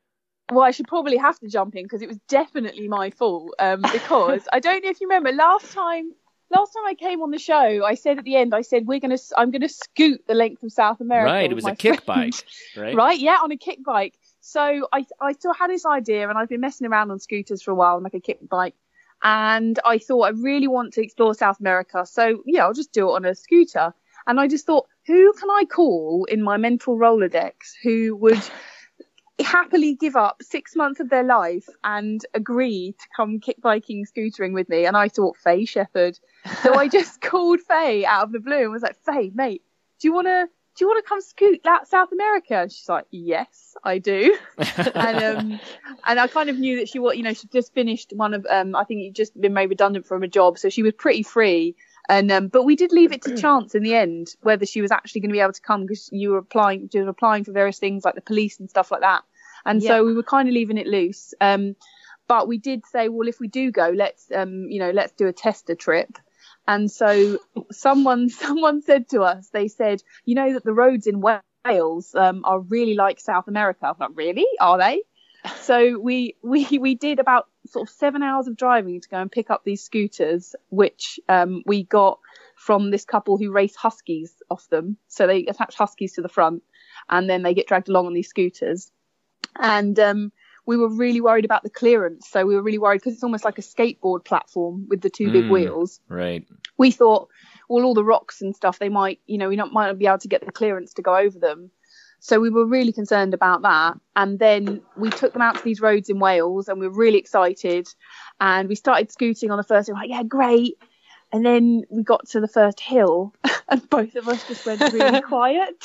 well, 0.51 0.65
I 0.65 0.71
should 0.71 0.87
probably 0.87 1.17
have 1.17 1.39
to 1.39 1.47
jump 1.47 1.75
in 1.75 1.83
because 1.83 2.01
it 2.01 2.07
was 2.07 2.17
definitely 2.27 2.87
my 2.87 3.11
fault. 3.11 3.53
Um, 3.59 3.81
because 3.81 4.47
I 4.51 4.59
don't 4.59 4.83
know 4.83 4.89
if 4.89 4.99
you 5.01 5.07
remember 5.07 5.31
last 5.31 5.71
time. 5.73 6.11
Last 6.51 6.74
time 6.74 6.86
I 6.88 6.96
came 6.96 7.22
on 7.22 7.29
the 7.29 7.38
show, 7.38 7.86
I 7.86 7.94
said 7.94 8.18
at 8.18 8.24
the 8.24 8.36
end, 8.36 8.56
I 8.56 8.62
said 8.62 8.88
we're 8.88 9.00
gonna, 9.00 9.18
I'm 9.38 9.51
gonna 9.51 9.70
scoot 9.70 10.25
the 10.27 10.34
length 10.34 10.63
of 10.63 10.72
South 10.72 11.00
America. 11.00 11.32
right. 11.32 11.51
It 11.51 11.53
was 11.53 11.65
a 11.65 11.75
kick 11.75 12.03
friend. 12.03 12.32
bike, 12.32 12.46
right? 12.75 12.96
right? 13.03 13.20
Yeah, 13.20 13.38
on 13.44 13.51
a 13.51 13.58
kick 13.58 13.84
bike. 13.86 14.15
So 14.41 14.88
I, 14.91 15.06
I 15.22 15.34
still 15.34 15.53
had 15.53 15.70
this 15.70 15.86
idea, 15.86 16.27
and 16.27 16.38
I've 16.38 16.50
been 16.50 16.62
messing 16.62 16.88
around 16.88 17.12
on 17.12 17.20
scooters 17.20 17.62
for 17.62 17.72
a 17.72 17.75
while, 17.75 17.96
and 17.96 18.03
like 18.03 18.15
a 18.15 18.20
kick 18.20 18.39
bike. 18.48 18.75
And 19.22 19.77
I 19.86 20.00
thought 20.00 20.22
I 20.22 20.29
really 20.29 20.68
want 20.68 20.94
to 20.94 21.03
explore 21.03 21.36
South 21.36 21.60
America, 21.60 22.06
so 22.06 22.41
yeah, 22.46 22.65
I'll 22.65 22.74
just 22.74 22.94
do 22.94 23.10
it 23.10 23.13
on 23.13 23.25
a 23.25 23.36
scooter. 23.36 23.94
And 24.25 24.39
I 24.39 24.48
just 24.48 24.65
thought, 24.65 24.88
who 25.08 25.34
can 25.34 25.50
I 25.50 25.65
call 25.65 26.25
in 26.25 26.44
my 26.44 26.58
mental 26.58 26.98
Rolodex 26.98 27.53
who 27.82 28.15
would 28.18 28.41
happily 29.41 29.96
give 29.96 30.15
up 30.15 30.41
six 30.41 30.75
months 30.75 31.00
of 31.00 31.10
their 31.10 31.24
life 31.24 31.67
and 31.84 32.25
agree 32.34 32.96
to 33.00 33.05
come 33.15 33.39
kick 33.39 33.62
biking, 33.62 34.05
scootering 34.05 34.53
with 34.53 34.69
me? 34.69 34.86
And 34.86 34.98
I 34.98 35.10
thought 35.10 35.38
Faye 35.38 35.65
Shepherd. 35.65 36.19
So 36.63 36.75
I 36.75 36.88
just 37.00 37.22
called 37.22 37.60
Faye 37.62 38.05
out 38.05 38.24
of 38.24 38.31
the 38.31 38.39
blue 38.39 38.63
and 38.63 38.72
was 38.72 38.84
like, 38.84 38.98
Faye, 39.05 39.31
mate, 39.34 39.62
do 40.00 40.08
you 40.08 40.13
want 40.13 40.27
to? 40.27 40.48
Do 40.75 40.86
you 40.86 40.88
want 40.88 41.03
to 41.03 41.10
come 41.10 41.19
scoot 41.19 41.62
that 41.65 41.89
South 41.89 42.10
America? 42.13 42.55
And 42.55 42.72
she's 42.72 42.88
like, 42.88 43.03
yes, 43.12 43.75
I 43.84 43.98
do. 43.98 44.38
and 44.96 45.24
um, 45.24 45.60
and 46.05 46.19
I 46.19 46.27
kind 46.27 46.50
of 46.50 46.58
knew 46.58 46.77
that 46.77 46.88
she 46.88 47.00
was, 47.00 47.17
you 47.17 47.24
know, 47.24 47.34
she'd 47.34 47.51
just 47.51 47.74
finished 47.74 48.13
one 48.15 48.34
of, 48.34 48.46
um, 48.50 48.77
I 48.77 48.86
think 48.86 49.01
you'd 49.01 49.15
just 49.15 49.39
been 49.39 49.53
made 49.53 49.69
redundant 49.69 50.05
from 50.05 50.24
a 50.24 50.27
job, 50.29 50.58
so 50.58 50.69
she 50.69 50.81
was 50.81 50.93
pretty 50.93 51.24
free. 51.24 51.75
And 52.09 52.31
um, 52.31 52.47
but 52.47 52.63
we 52.63 52.75
did 52.75 52.91
leave 52.91 53.11
it 53.11 53.21
to 53.23 53.31
chance 53.37 53.75
in 53.75 53.83
the 53.83 53.93
end 53.93 54.35
whether 54.41 54.65
she 54.65 54.81
was 54.81 54.91
actually 54.91 55.21
going 55.21 55.29
to 55.29 55.33
be 55.33 55.39
able 55.39 55.53
to 55.53 55.61
come 55.61 55.85
because 55.85 56.09
you 56.11 56.31
were 56.31 56.39
applying, 56.39 56.89
she 56.91 56.99
was 56.99 57.07
applying 57.07 57.43
for 57.43 57.51
various 57.51 57.77
things 57.77 58.03
like 58.03 58.15
the 58.15 58.21
police 58.21 58.59
and 58.59 58.69
stuff 58.69 58.91
like 58.91 59.01
that. 59.01 59.21
And 59.65 59.81
Yeah. 59.81 59.89
so 59.89 60.05
we 60.05 60.13
were 60.15 60.23
kind 60.23 60.49
of 60.49 60.53
leaving 60.53 60.79
it 60.79 60.87
loose. 60.87 61.35
Um, 61.39 61.75
but 62.27 62.47
we 62.47 62.57
did 62.57 62.85
say, 62.85 63.09
well, 63.09 63.27
if 63.27 63.39
we 63.39 63.47
do 63.47 63.71
go, 63.71 63.89
let's, 63.89 64.31
um, 64.35 64.69
you 64.69 64.79
know, 64.79 64.91
let's 64.91 65.13
do 65.13 65.27
a 65.27 65.33
tester 65.33 65.75
trip. 65.75 66.17
And 66.67 66.89
so 66.91 67.39
someone 67.71 68.29
someone 68.45 68.81
said 68.81 69.09
to 69.09 69.21
us, 69.21 69.49
they 69.49 69.67
said, 69.67 70.01
you 70.25 70.35
know 70.35 70.53
that 70.53 70.63
the 70.63 70.73
roads 70.73 71.05
in 71.05 71.21
Wales 71.21 72.15
um, 72.15 72.43
are 72.43 72.59
really 72.59 72.95
like 72.95 73.19
South 73.19 73.47
America. 73.47 73.85
I'm 73.85 73.95
like, 73.99 74.11
really? 74.15 74.47
Are 74.59 74.77
they? 74.77 75.01
So 75.62 75.98
we 76.00 76.36
we 76.41 76.65
we 76.79 76.96
did 76.96 77.19
about 77.19 77.48
sort 77.67 77.88
of 77.88 77.93
seven 77.93 78.24
hours 78.24 78.48
of 78.48 78.58
driving 78.58 79.00
to 79.01 79.10
go 79.10 79.17
and 79.17 79.31
pick 79.31 79.50
up 79.50 79.63
these 79.63 79.84
scooters, 79.84 80.55
which 80.69 81.19
um, 81.29 81.63
we 81.65 81.84
got 81.84 82.19
from 82.55 82.91
this 82.91 83.05
couple 83.05 83.38
who 83.38 83.51
race 83.51 83.75
huskies 83.75 84.34
off 84.50 84.67
them. 84.69 84.98
So 85.08 85.27
they 85.27 85.46
attach 85.46 85.75
huskies 85.75 86.13
to 86.13 86.22
the 86.22 86.29
front, 86.29 86.63
and 87.10 87.29
then 87.29 87.43
they 87.43 87.53
get 87.53 87.67
dragged 87.67 87.89
along 87.89 88.08
on 88.08 88.13
these 88.13 88.29
scooters. 88.29 88.91
And 89.58 89.98
um, 90.00 90.31
we 90.65 90.77
were 90.77 90.89
really 90.89 91.22
worried 91.22 91.46
about 91.46 91.63
the 91.63 91.69
clearance. 91.69 92.27
So 92.29 92.46
we 92.46 92.55
were 92.55 92.62
really 92.62 92.77
worried 92.77 93.00
because 93.00 93.13
it's 93.13 93.24
almost 93.24 93.46
like 93.46 93.58
a 93.58 93.63
skateboard 93.63 94.25
platform 94.25 94.88
with 94.88 95.01
the 95.01 95.10
two 95.10 95.31
big 95.31 95.46
Mm. 95.46 95.50
wheels. 95.50 96.00
Right. 96.10 96.46
We 96.77 96.91
thought, 96.91 97.29
well, 97.67 97.86
all 97.86 97.93
the 97.93 98.03
rocks 98.03 98.41
and 98.41 98.55
stuff, 98.55 98.79
they 98.79 98.89
might, 98.89 99.19
you 99.25 99.38
know, 99.38 99.50
we 99.50 99.55
not 99.55 99.74
might 99.74 99.88
not 99.88 99.98
be 99.98 100.08
able 100.08 100.19
to 100.19 100.27
get 100.27 100.46
the 100.46 100.51
clearance 100.51 100.93
to 100.93 101.01
go 101.01 101.15
over 101.15 101.39
them. 101.39 101.72
So 102.19 102.39
we 102.39 102.49
were 102.49 102.65
really 102.65 102.91
concerned 102.91 103.33
about 103.33 103.61
that. 103.61 103.99
And 104.15 104.39
then 104.39 104.81
we 104.97 105.09
took 105.09 105.33
them 105.33 105.41
out 105.41 105.57
to 105.57 105.63
these 105.63 105.81
roads 105.81 106.09
in 106.09 106.19
Wales 106.19 106.67
and 106.67 106.79
we 106.79 106.88
were 106.88 106.95
really 106.95 107.17
excited. 107.17 107.88
And 108.39 108.67
we 108.67 108.75
started 108.75 109.11
scooting 109.11 109.51
on 109.51 109.57
the 109.57 109.63
first 109.63 109.88
day, 109.88 109.93
like, 109.93 110.09
yeah, 110.09 110.23
great. 110.23 110.77
And 111.31 111.45
then 111.45 111.83
we 111.89 112.03
got 112.03 112.27
to 112.29 112.41
the 112.41 112.47
first 112.47 112.79
hill 112.79 113.33
and 113.69 113.89
both 113.89 114.15
of 114.15 114.27
us 114.27 114.47
just 114.47 114.65
went 114.65 114.81
really 114.93 115.21
quiet. 115.27 115.83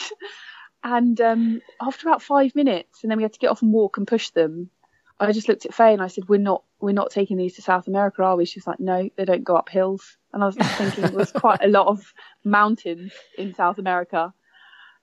And 0.83 1.19
um, 1.21 1.63
after 1.81 2.09
about 2.09 2.23
five 2.23 2.55
minutes, 2.55 3.03
and 3.03 3.11
then 3.11 3.17
we 3.17 3.23
had 3.23 3.33
to 3.33 3.39
get 3.39 3.51
off 3.51 3.63
and 3.63 3.73
walk 3.73 3.97
and 3.97 4.07
push 4.07 4.31
them. 4.31 4.71
I 5.19 5.33
just 5.33 5.49
looked 5.49 5.65
at 5.65 5.73
Faye 5.73 5.93
and 5.93 6.03
I 6.03 6.09
said, 6.09 6.29
"We're 6.29 6.41
not, 6.41 6.65
we're 6.81 6.93
not 6.93 7.11
taking 7.11 7.37
these 7.37 7.55
to 7.55 7.63
South 7.63 7.87
America, 7.87 8.23
are 8.23 8.37
we?" 8.37 8.45
She 8.45 8.59
was 8.59 8.67
like, 8.67 8.81
"No, 8.81 9.09
they 9.17 9.25
don't 9.25 9.45
go 9.45 9.57
up 9.57 9.69
hills." 9.69 10.19
And 10.33 10.43
I 10.43 10.47
was 10.47 10.57
thinking, 10.57 11.05
there's 11.17 11.33
quite 11.33 11.63
a 11.63 11.69
lot 11.69 11.87
of 11.87 12.13
mountains 12.45 13.13
in 13.39 13.55
South 13.55 13.79
America. 13.79 14.35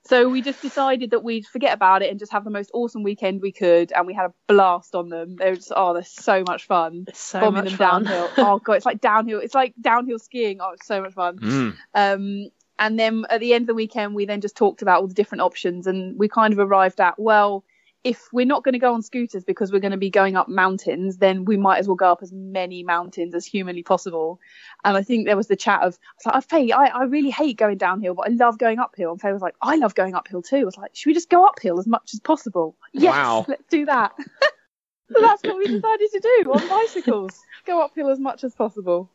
So 0.04 0.28
we 0.28 0.42
just 0.42 0.60
decided 0.60 1.10
that 1.12 1.22
we'd 1.22 1.46
forget 1.46 1.72
about 1.72 2.02
it 2.02 2.10
and 2.10 2.18
just 2.18 2.32
have 2.32 2.44
the 2.44 2.50
most 2.50 2.70
awesome 2.74 3.02
weekend 3.02 3.40
we 3.40 3.52
could, 3.52 3.92
and 3.92 4.06
we 4.06 4.14
had 4.14 4.26
a 4.26 4.34
blast 4.48 4.94
on 4.94 5.08
them. 5.08 5.36
They 5.36 5.50
were 5.50 5.56
just, 5.56 5.72
oh, 5.74 5.94
they're 5.94 6.02
so 6.02 6.42
much 6.46 6.66
fun. 6.66 7.04
It's 7.08 7.20
so 7.20 7.40
Bombing 7.40 7.64
much 7.64 7.76
them 7.76 7.78
fun. 7.78 8.04
downhill. 8.04 8.30
Oh 8.38 8.58
god, 8.58 8.74
it's 8.74 8.86
like 8.86 9.00
downhill. 9.00 9.38
It's 9.40 9.54
like 9.54 9.74
downhill 9.80 10.18
skiing. 10.18 10.58
Oh, 10.60 10.72
it's 10.72 10.86
so 10.86 11.02
much 11.02 11.14
fun. 11.14 11.38
Mm. 11.38 11.76
Um, 11.94 12.50
and 12.78 12.98
then 12.98 13.24
at 13.30 13.38
the 13.40 13.54
end 13.54 13.62
of 13.62 13.66
the 13.68 13.74
weekend, 13.74 14.14
we 14.14 14.24
then 14.24 14.40
just 14.40 14.56
talked 14.56 14.82
about 14.82 15.00
all 15.00 15.06
the 15.06 15.14
different 15.14 15.42
options, 15.42 15.86
and 15.86 16.18
we 16.18 16.28
kind 16.28 16.52
of 16.52 16.58
arrived 16.58 17.00
at 17.00 17.18
well, 17.18 17.64
if 18.04 18.28
we're 18.32 18.44
not 18.46 18.64
going 18.64 18.72
to 18.72 18.78
go 18.80 18.94
on 18.94 19.02
scooters 19.02 19.44
because 19.44 19.70
we're 19.70 19.78
going 19.78 19.92
to 19.92 19.96
be 19.96 20.10
going 20.10 20.34
up 20.36 20.48
mountains, 20.48 21.18
then 21.18 21.44
we 21.44 21.56
might 21.56 21.78
as 21.78 21.86
well 21.86 21.94
go 21.94 22.10
up 22.10 22.20
as 22.20 22.32
many 22.32 22.82
mountains 22.82 23.32
as 23.34 23.46
humanly 23.46 23.84
possible. 23.84 24.40
And 24.84 24.96
I 24.96 25.02
think 25.02 25.24
there 25.26 25.36
was 25.36 25.46
the 25.46 25.54
chat 25.54 25.82
of, 25.82 25.96
I 26.02 26.12
was 26.18 26.26
like, 26.26 26.34
oh, 26.34 26.40
Faye, 26.40 26.72
I, 26.72 26.86
I 26.86 27.04
really 27.04 27.30
hate 27.30 27.56
going 27.58 27.78
downhill, 27.78 28.14
but 28.14 28.26
I 28.28 28.30
love 28.32 28.58
going 28.58 28.80
uphill. 28.80 29.12
And 29.12 29.20
Faye 29.20 29.32
was 29.32 29.40
like, 29.42 29.54
I 29.62 29.76
love 29.76 29.94
going 29.94 30.14
uphill 30.16 30.42
too. 30.42 30.56
I 30.56 30.64
was 30.64 30.76
like, 30.76 30.96
should 30.96 31.10
we 31.10 31.14
just 31.14 31.30
go 31.30 31.46
uphill 31.46 31.78
as 31.78 31.86
much 31.86 32.10
as 32.12 32.20
possible? 32.20 32.76
Yes, 32.92 33.12
Wow. 33.14 33.44
let's 33.48 33.62
do 33.70 33.84
that. 33.86 34.12
so 35.12 35.20
that's 35.20 35.42
what 35.44 35.56
we 35.58 35.66
decided 35.68 36.10
to 36.12 36.20
do 36.44 36.52
on 36.52 36.68
bicycles. 36.68 37.38
go 37.66 37.82
uphill 37.84 38.10
as 38.10 38.18
much 38.18 38.42
as 38.44 38.54
possible. 38.54 39.10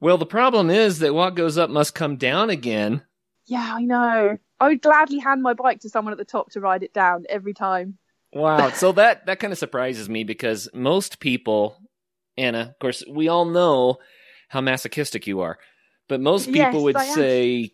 Well, 0.00 0.18
the 0.18 0.26
problem 0.26 0.68
is 0.68 0.98
that 0.98 1.14
what 1.14 1.36
goes 1.36 1.56
up 1.58 1.70
must 1.70 1.94
come 1.94 2.16
down 2.16 2.50
again. 2.50 3.02
Yeah, 3.46 3.70
I 3.74 3.82
know. 3.82 4.38
I 4.58 4.68
would 4.68 4.82
gladly 4.82 5.18
hand 5.18 5.42
my 5.42 5.54
bike 5.54 5.80
to 5.80 5.88
someone 5.88 6.12
at 6.12 6.18
the 6.18 6.24
top 6.24 6.50
to 6.52 6.60
ride 6.60 6.82
it 6.82 6.92
down 6.92 7.24
every 7.28 7.54
time. 7.54 7.98
Wow. 8.32 8.70
So 8.70 8.92
that 8.92 9.26
that 9.26 9.40
kind 9.40 9.52
of 9.52 9.58
surprises 9.58 10.08
me 10.08 10.24
because 10.24 10.68
most 10.74 11.20
people, 11.20 11.76
Anna, 12.36 12.60
of 12.70 12.78
course, 12.78 13.04
we 13.08 13.28
all 13.28 13.44
know 13.44 13.98
how 14.48 14.60
masochistic 14.60 15.26
you 15.26 15.40
are, 15.40 15.58
but 16.08 16.20
most 16.20 16.46
people 16.46 16.56
Yes, 16.56 16.82
would 16.82 16.96
I 16.96 17.04
am. 17.04 17.14
say 17.14 17.72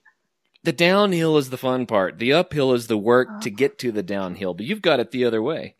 the 0.64 0.72
downhill 0.72 1.36
is 1.38 1.50
the 1.50 1.56
fun 1.56 1.86
part. 1.86 2.18
The 2.18 2.32
uphill 2.32 2.72
is 2.74 2.88
the 2.88 2.98
work 2.98 3.28
Oh. 3.30 3.40
to 3.42 3.50
get 3.50 3.78
to 3.78 3.92
the 3.92 4.00
ah. 4.00 4.02
downhill, 4.02 4.54
but 4.54 4.66
you've 4.66 4.82
got 4.82 5.00
it 5.00 5.10
the 5.12 5.24
other 5.24 5.42
way. 5.42 5.76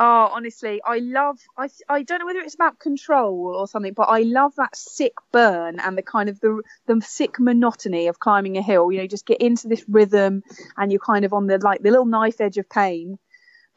Oh, 0.00 0.30
honestly, 0.32 0.80
I 0.84 0.98
love. 0.98 1.40
I 1.56 1.68
I 1.88 2.02
don't 2.04 2.20
know 2.20 2.26
whether 2.26 2.38
it's 2.38 2.54
about 2.54 2.78
control 2.78 3.56
or 3.56 3.66
something, 3.66 3.94
but 3.94 4.04
I 4.04 4.20
love 4.20 4.54
that 4.56 4.76
sick 4.76 5.14
burn 5.32 5.80
and 5.80 5.98
the 5.98 6.02
kind 6.02 6.28
of 6.28 6.38
the 6.40 6.62
the 6.86 7.00
sick 7.00 7.40
monotony 7.40 8.06
of 8.06 8.20
climbing 8.20 8.56
a 8.58 8.62
hill. 8.62 8.92
You 8.92 8.98
know, 8.98 9.02
you 9.04 9.08
just 9.08 9.26
get 9.26 9.40
into 9.40 9.66
this 9.66 9.84
rhythm, 9.88 10.42
and 10.76 10.92
you're 10.92 11.00
kind 11.00 11.24
of 11.24 11.32
on 11.32 11.46
the 11.48 11.58
like 11.58 11.82
the 11.82 11.90
little 11.90 12.06
knife 12.06 12.40
edge 12.40 12.58
of 12.58 12.68
pain. 12.68 13.18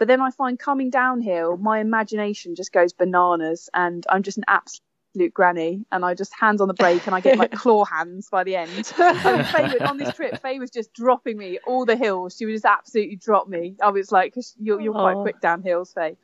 But 0.01 0.07
then 0.07 0.19
I 0.19 0.31
find 0.31 0.57
coming 0.57 0.89
downhill, 0.89 1.57
my 1.57 1.77
imagination 1.77 2.55
just 2.55 2.73
goes 2.73 2.91
bananas, 2.91 3.69
and 3.71 4.03
I'm 4.09 4.23
just 4.23 4.39
an 4.39 4.45
absolute 4.47 5.31
granny, 5.31 5.85
and 5.91 6.03
I 6.03 6.15
just 6.15 6.33
hands 6.33 6.59
on 6.59 6.67
the 6.67 6.73
brake, 6.73 7.05
and 7.05 7.13
I 7.13 7.19
get 7.19 7.37
like 7.37 7.51
claw 7.63 7.85
hands 7.85 8.27
by 8.27 8.43
the 8.43 8.55
end. 8.55 8.91
I 8.97 9.35
mean, 9.35 9.43
Faye, 9.45 9.73
was- 9.73 9.81
on 9.87 9.97
this 9.97 10.11
trip, 10.15 10.41
Faye 10.41 10.57
was 10.57 10.71
just 10.71 10.91
dropping 10.93 11.37
me 11.37 11.59
all 11.67 11.85
the 11.85 11.95
hills. 11.95 12.35
She 12.35 12.47
would 12.47 12.53
just 12.53 12.65
absolutely 12.65 13.17
drop 13.17 13.47
me. 13.47 13.75
I 13.79 13.89
was 13.91 14.11
like, 14.11 14.33
'cause 14.33 14.55
you're, 14.59 14.81
you're 14.81 14.93
quite 14.93 15.17
quick 15.21 15.39
down 15.39 15.61
hills, 15.61 15.93
Faye. 15.93 16.17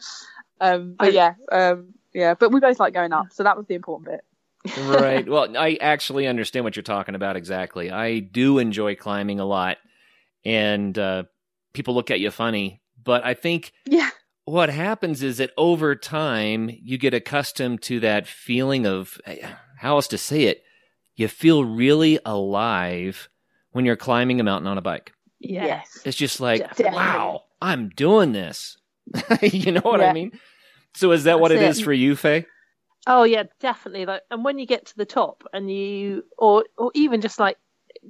Um, 0.60 0.96
but 0.98 1.10
I- 1.10 1.12
yeah, 1.12 1.34
um, 1.52 1.94
yeah. 2.16 2.34
But 2.34 2.52
we 2.52 2.60
both 2.60 2.80
like 2.80 2.96
going 2.96 3.14
up, 3.14 3.28
so 3.32 3.44
that 3.44 3.58
was 3.58 3.68
the 3.68 3.76
important 3.76 4.10
bit. 4.10 4.76
right. 4.88 5.28
Well, 5.30 5.56
I 5.56 5.78
actually 5.80 6.26
understand 6.26 6.66
what 6.66 6.76
you're 6.76 6.82
talking 6.82 7.14
about 7.14 7.36
exactly. 7.36 7.92
I 7.92 8.18
do 8.22 8.58
enjoy 8.58 8.96
climbing 8.96 9.40
a 9.40 9.46
lot, 9.46 9.78
and 10.44 10.98
uh, 10.98 11.24
people 11.74 11.94
look 11.94 12.10
at 12.10 12.20
you 12.20 12.32
funny, 12.32 12.82
but 13.08 13.26
I 13.26 13.34
think 13.34 13.72
Yeah, 13.86 14.10
what 14.46 14.70
happens 14.70 15.24
is 15.24 15.38
that 15.38 15.52
over 15.58 15.96
time 15.96 16.70
you 16.84 16.98
get 17.00 17.14
accustomed 17.16 17.82
to 17.84 18.00
that 18.02 18.28
feeling 18.28 18.86
of 18.86 19.20
how 19.78 19.96
else 19.96 20.08
to 20.10 20.18
say 20.18 20.44
it 20.44 20.64
you 21.16 21.28
feel 21.28 21.66
really 21.66 22.20
alive 22.26 23.30
when 23.72 23.86
you're 23.86 23.96
climbing 23.96 24.40
a 24.40 24.44
mountain 24.44 24.68
on 24.68 24.78
a 24.78 24.82
bike 24.82 25.12
yes. 25.40 26.00
it's 26.06 26.18
just 26.18 26.40
like 26.40 26.62
Definitely. 26.62 26.98
wow 26.98 27.44
i'm 27.62 27.90
doing 27.90 28.32
this 28.34 28.78
you 29.42 29.72
know 29.72 29.82
what 29.82 30.02
i 30.02 30.14
mean 30.14 30.32
so 30.96 31.12
is 31.12 31.24
that 31.26 31.40
what 31.40 31.52
it 31.52 31.60
That's 31.60 31.78
is 31.78 31.82
it. 31.82 31.86
for 31.86 31.94
you 31.94 32.16
faye 32.16 32.46
Oh 33.10 33.24
yeah, 33.24 33.44
definitely. 33.62 34.06
Like, 34.06 34.24
and 34.30 34.44
when 34.44 34.60
you 34.60 34.66
get 34.66 34.88
to 34.88 34.98
the 34.98 35.06
top, 35.06 35.46
and 35.54 35.72
you, 35.72 36.26
or 36.38 36.66
or 36.78 36.92
even 36.94 37.22
just 37.22 37.40
like, 37.40 37.56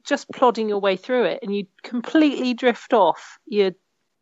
just 0.03 0.27
plodding 0.31 0.69
your 0.69 0.79
way 0.79 0.95
through 0.95 1.25
it, 1.25 1.39
and 1.43 1.55
you 1.55 1.67
completely 1.83 2.55
drift 2.55 2.93
off. 2.93 3.37
You 3.45 3.75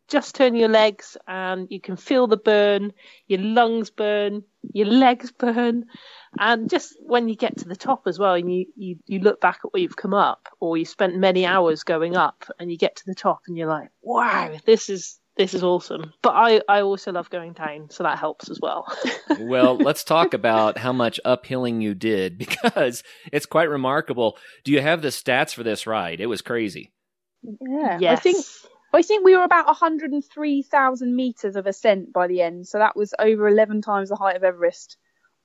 just 0.08 0.36
turn 0.36 0.56
your 0.56 0.70
legs, 0.70 1.18
and 1.28 1.68
you 1.70 1.82
can 1.82 1.96
feel 1.96 2.28
the 2.28 2.38
burn. 2.38 2.94
Your 3.28 3.40
lungs 3.40 3.90
burn, 3.90 4.44
your 4.74 4.88
legs 4.88 5.32
burn, 5.32 5.86
and 6.40 6.70
just 6.70 6.96
when 7.02 7.28
you 7.28 7.36
get 7.36 7.58
to 7.58 7.68
the 7.68 7.76
top 7.76 8.04
as 8.08 8.20
well, 8.20 8.34
and 8.34 8.54
you 8.54 8.66
you 8.76 8.98
you 9.06 9.20
look 9.20 9.42
back 9.42 9.60
at 9.64 9.74
where 9.74 9.82
you've 9.82 9.96
come 9.96 10.14
up, 10.14 10.48
or 10.60 10.78
you 10.78 10.86
spent 10.86 11.18
many 11.18 11.46
hours 11.46 11.84
going 11.84 12.16
up, 12.16 12.46
and 12.60 12.72
you 12.72 12.78
get 12.78 12.96
to 12.98 13.06
the 13.06 13.16
top, 13.16 13.42
and 13.48 13.58
you're 13.58 13.68
like, 13.70 13.90
wow, 14.02 14.56
this 14.66 14.90
is. 14.90 15.20
This 15.38 15.54
is 15.54 15.64
awesome, 15.64 16.14
but 16.22 16.30
I, 16.30 16.62
I 16.70 16.80
also 16.80 17.12
love 17.12 17.30
going 17.30 17.52
down, 17.52 17.90
so 17.90 18.04
that 18.04 18.18
helps 18.18 18.50
as 18.50 18.58
well. 18.62 18.88
well 19.40 19.76
let's 19.76 20.06
talk 20.06 20.34
about 20.34 20.78
how 20.78 20.94
much 20.94 21.20
uphilling 21.26 21.82
you 21.82 21.94
did 21.94 22.38
because 22.38 23.04
it's 23.34 23.46
quite 23.46 23.70
remarkable 23.70 24.38
do 24.64 24.72
you 24.72 24.80
have 24.80 25.02
the 25.02 25.10
stats 25.10 25.54
for 25.54 25.62
this 25.62 25.86
ride 25.86 26.22
it 26.22 26.28
was 26.28 26.42
crazy 26.42 26.94
Yeah, 27.44 27.98
yes. 28.00 28.18
I 28.18 28.22
think 28.22 28.46
I 28.96 29.02
think 29.02 29.24
we 29.26 29.36
were 29.36 29.44
about 29.44 29.66
103,000 29.68 31.16
meters 31.16 31.56
of 31.56 31.66
ascent 31.68 32.14
by 32.14 32.28
the 32.28 32.42
end, 32.42 32.68
so 32.68 32.78
that 32.80 32.96
was 32.96 33.14
over 33.20 33.48
11 33.48 33.82
times 33.82 34.10
the 34.10 34.16
height 34.16 34.36
of 34.36 34.44
Everest 34.44 34.98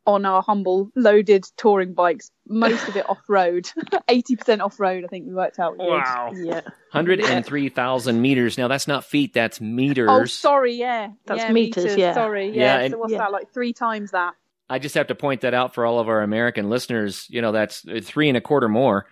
on 0.07 0.25
our 0.25 0.41
humble 0.43 0.91
loaded 0.97 1.45
touring 1.57 1.93
bikes. 1.93 2.31
Most 2.49 2.89
of 2.89 2.97
it 2.97 3.09
off 3.09 3.21
road, 3.29 3.69
80% 4.09 4.61
off 4.61 4.81
road. 4.81 5.05
I 5.05 5.09
think 5.09 5.27
we 5.27 5.35
worked 5.35 5.59
out. 5.59 5.79
we 5.79 5.85
did. 5.85 6.47
yeah. 6.47 6.61
103000 6.93 8.21
meters 8.21 8.59
now 8.59 8.67
that's 8.67 8.89
not 8.89 9.05
feet 9.05 9.33
that's 9.33 9.61
meters 9.61 10.09
Oh, 10.11 10.25
sorry, 10.25 10.75
yeah, 10.75 11.11
That's 11.27 11.43
yeah, 11.43 11.53
meters, 11.53 11.97
yeah. 11.97 12.15
Sorry, 12.15 12.49
Yeah, 12.49 12.55
yeah. 12.55 12.79
and- 12.81 12.93
so 12.93 12.99
what's 12.99 13.13
Yeah. 13.13 13.19
that? 13.19 13.33
Like 13.33 13.53
three 13.53 13.73
times 13.73 14.11
that. 14.13 14.35
I 14.69 14.79
just 14.79 14.95
have 14.95 15.09
to 15.09 15.15
point 15.15 15.41
that 15.43 15.53
out 15.55 15.75
for 15.75 15.85
all 15.85 15.99
of 15.99 16.09
our 16.09 16.23
American 16.23 16.71
listeners. 16.71 17.27
You 17.29 17.43
know, 17.43 17.51
that's 17.53 17.87
uh, 17.87 18.01
three 18.03 18.29
and 18.29 18.37
a 18.37 18.41
quarter 18.41 18.69
more. 18.69 19.07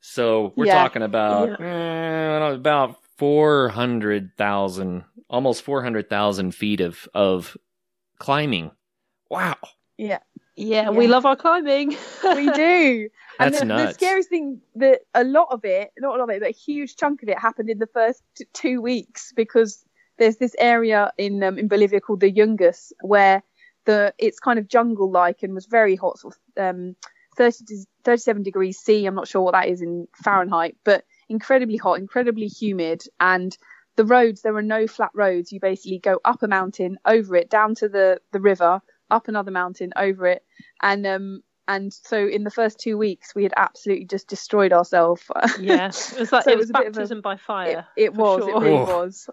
So 0.00 0.52
we're 0.56 0.66
Yeah. 0.66 0.74
talking 0.82 1.02
about 1.02 1.60
eh, 1.60 2.52
about 2.54 2.96
four 3.16 3.68
hundred 3.68 4.36
thousand, 4.36 5.04
almost 5.28 5.62
four 5.62 5.82
hundred 5.82 6.08
thousand 6.08 6.54
feet 6.54 6.80
of 6.80 7.08
of 7.14 7.56
climbing. 8.18 8.70
Wow, 9.30 9.56
Yeah, 9.98 10.20
Yeah, 10.54 10.90
we 10.90 11.08
love 11.08 11.26
our 11.26 11.36
climbing. 11.36 11.96
we 12.22 12.50
do. 12.52 13.08
and 13.40 13.54
That's 13.54 13.60
the, 13.60 13.66
the 13.66 13.92
scariest 13.92 14.28
thing 14.28 14.60
that 14.76 15.00
a 15.14 15.24
lot 15.24 15.48
of 15.50 15.64
it, 15.64 15.90
not 15.98 16.14
a 16.16 16.18
lot 16.18 16.28
of 16.28 16.36
it, 16.36 16.40
but 16.40 16.50
a 16.50 16.52
huge 16.52 16.96
chunk 16.96 17.22
of 17.22 17.28
it 17.28 17.38
happened 17.38 17.70
in 17.70 17.78
the 17.78 17.88
first 17.88 18.22
t- 18.36 18.46
two 18.52 18.80
weeks 18.80 19.32
because 19.34 19.84
there's 20.18 20.36
this 20.36 20.54
area 20.58 21.10
in 21.18 21.42
um, 21.42 21.58
in 21.58 21.66
Bolivia 21.68 22.00
called 22.00 22.20
the 22.20 22.32
Yungas 22.32 22.92
where 23.00 23.42
the 23.86 24.14
it's 24.18 24.38
kind 24.38 24.58
of 24.58 24.68
jungle 24.68 25.10
like 25.10 25.42
and 25.42 25.54
was 25.54 25.66
very 25.66 25.96
hot, 25.96 26.18
sort 26.18 26.36
of 26.56 26.64
um, 26.76 26.96
30 27.36 27.64
to 27.64 27.84
37 28.04 28.42
degrees 28.42 28.78
C. 28.78 29.04
I'm 29.06 29.14
not 29.14 29.28
sure 29.28 29.42
what 29.42 29.52
that 29.52 29.68
is 29.68 29.82
in 29.82 30.06
Fahrenheit, 30.22 30.76
but 30.84 31.04
incredibly 31.34 31.76
hot, 31.76 31.98
incredibly 31.98 32.46
humid, 32.46 33.02
and 33.20 33.56
the 33.96 34.04
roads 34.04 34.42
there 34.42 34.56
are 34.56 34.62
no 34.76 34.86
flat 34.86 35.10
roads. 35.14 35.52
You 35.52 35.60
basically 35.60 35.98
go 35.98 36.18
up 36.24 36.42
a 36.42 36.48
mountain, 36.48 36.98
over 37.04 37.36
it, 37.36 37.48
down 37.50 37.74
to 37.76 37.88
the 37.88 38.20
the 38.32 38.40
river, 38.40 38.80
up 39.10 39.28
another 39.28 39.50
mountain, 39.50 39.92
over 39.96 40.26
it, 40.26 40.42
and 40.82 41.06
um, 41.06 41.42
and 41.68 41.92
so 41.92 42.18
in 42.36 42.44
the 42.44 42.50
first 42.50 42.78
two 42.78 42.96
weeks 42.98 43.34
we 43.34 43.42
had 43.42 43.54
absolutely 43.56 44.06
just 44.06 44.28
destroyed 44.28 44.72
ourselves. 44.72 45.22
Yeah, 45.60 45.86
it 45.88 46.18
was 46.20 46.32
like 46.32 46.44
So 46.44 46.50
it 46.50 46.54
it 46.54 46.58
was, 46.58 46.66
was 46.66 46.70
a 46.70 46.72
bit 46.74 46.86
of 46.88 46.92
a- 46.94 46.96
baptism 46.98 47.20
by 47.20 47.36
fire. 47.36 47.86
It, 47.96 48.04
it 48.04 48.14
was, 48.14 48.40
sure. 48.44 48.50
it 48.50 48.60
really 48.64 48.76
Oh. 48.76 48.98
was. 49.04 49.28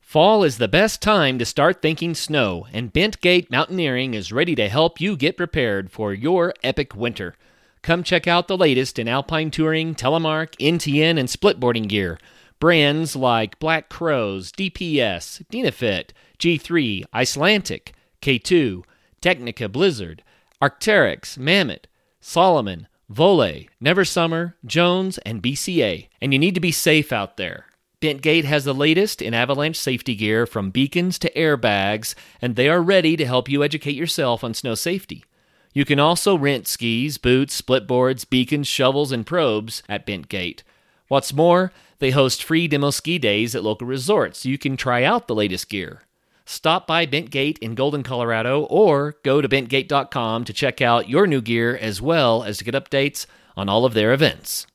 Fall 0.00 0.42
is 0.42 0.56
the 0.56 0.68
best 0.68 1.02
time 1.02 1.38
to 1.38 1.44
start 1.44 1.82
thinking 1.82 2.14
snow, 2.14 2.66
and 2.72 2.92
Bentgate 2.92 3.50
Mountaineering 3.50 4.14
is 4.14 4.32
ready 4.32 4.54
to 4.54 4.68
help 4.68 5.00
you 5.02 5.16
get 5.16 5.36
prepared 5.36 5.90
for 5.90 6.14
your 6.14 6.54
epic 6.62 6.94
winter. 6.96 7.34
Come 7.82 8.02
check 8.02 8.26
out 8.26 8.48
the 8.48 8.56
latest 8.56 8.98
in 8.98 9.08
alpine 9.08 9.50
touring, 9.50 9.94
telemark, 9.94 10.56
NTN, 10.58 11.18
and 11.18 11.28
splitboarding 11.28 11.88
gear. 11.88 12.18
Brands 12.60 13.14
like 13.14 13.58
Black 13.58 13.88
Crows, 13.88 14.50
DPS, 14.52 15.44
Dynafit, 15.52 16.10
G3, 16.38 17.04
Icelantic, 17.14 17.92
K2, 18.20 18.82
Tecnica 19.22 19.70
Blizzard, 19.70 20.22
Arc'teryx, 20.60 21.38
Mammoth, 21.38 21.86
Salomon, 22.20 22.88
Voilé, 23.12 23.68
Never 23.80 24.04
Summer, 24.04 24.56
Jones, 24.66 25.18
and 25.18 25.42
BCA. 25.42 26.08
And 26.20 26.32
you 26.32 26.38
need 26.38 26.54
to 26.54 26.60
be 26.60 26.72
safe 26.72 27.12
out 27.12 27.36
there. 27.36 27.66
Bentgate 28.00 28.44
has 28.44 28.64
the 28.64 28.74
latest 28.74 29.20
in 29.20 29.34
avalanche 29.34 29.78
safety 29.78 30.14
gear 30.14 30.46
from 30.46 30.70
beacons 30.70 31.18
to 31.18 31.32
airbags, 31.32 32.14
and 32.40 32.54
they 32.54 32.68
are 32.68 32.82
ready 32.82 33.16
to 33.16 33.26
help 33.26 33.48
you 33.48 33.64
educate 33.64 33.96
yourself 33.96 34.44
on 34.44 34.54
snow 34.54 34.74
safety. 34.74 35.24
You 35.72 35.84
can 35.84 36.00
also 36.00 36.36
rent 36.36 36.66
skis, 36.66 37.18
boots, 37.18 37.60
splitboards, 37.60 38.28
beacons, 38.28 38.66
shovels, 38.66 39.12
and 39.12 39.26
probes 39.26 39.82
at 39.88 40.06
Bentgate. 40.06 40.62
What's 41.08 41.32
more, 41.32 41.72
they 41.98 42.10
host 42.10 42.42
free 42.42 42.68
demo 42.68 42.90
ski 42.90 43.18
days 43.18 43.54
at 43.54 43.62
local 43.62 43.86
resorts 43.86 44.40
so 44.40 44.48
you 44.48 44.58
can 44.58 44.76
try 44.76 45.04
out 45.04 45.26
the 45.26 45.34
latest 45.34 45.68
gear. 45.68 46.02
Stop 46.44 46.86
by 46.86 47.04
Bentgate 47.04 47.58
in 47.58 47.74
Golden, 47.74 48.02
Colorado, 48.02 48.62
or 48.64 49.16
go 49.22 49.42
to 49.42 49.48
bentgate.com 49.48 50.44
to 50.44 50.52
check 50.52 50.80
out 50.80 51.08
your 51.08 51.26
new 51.26 51.42
gear 51.42 51.76
as 51.76 52.00
well 52.00 52.42
as 52.42 52.58
to 52.58 52.64
get 52.64 52.74
updates 52.74 53.26
on 53.56 53.68
all 53.68 53.84
of 53.84 53.92
their 53.92 54.12
events. 54.12 54.66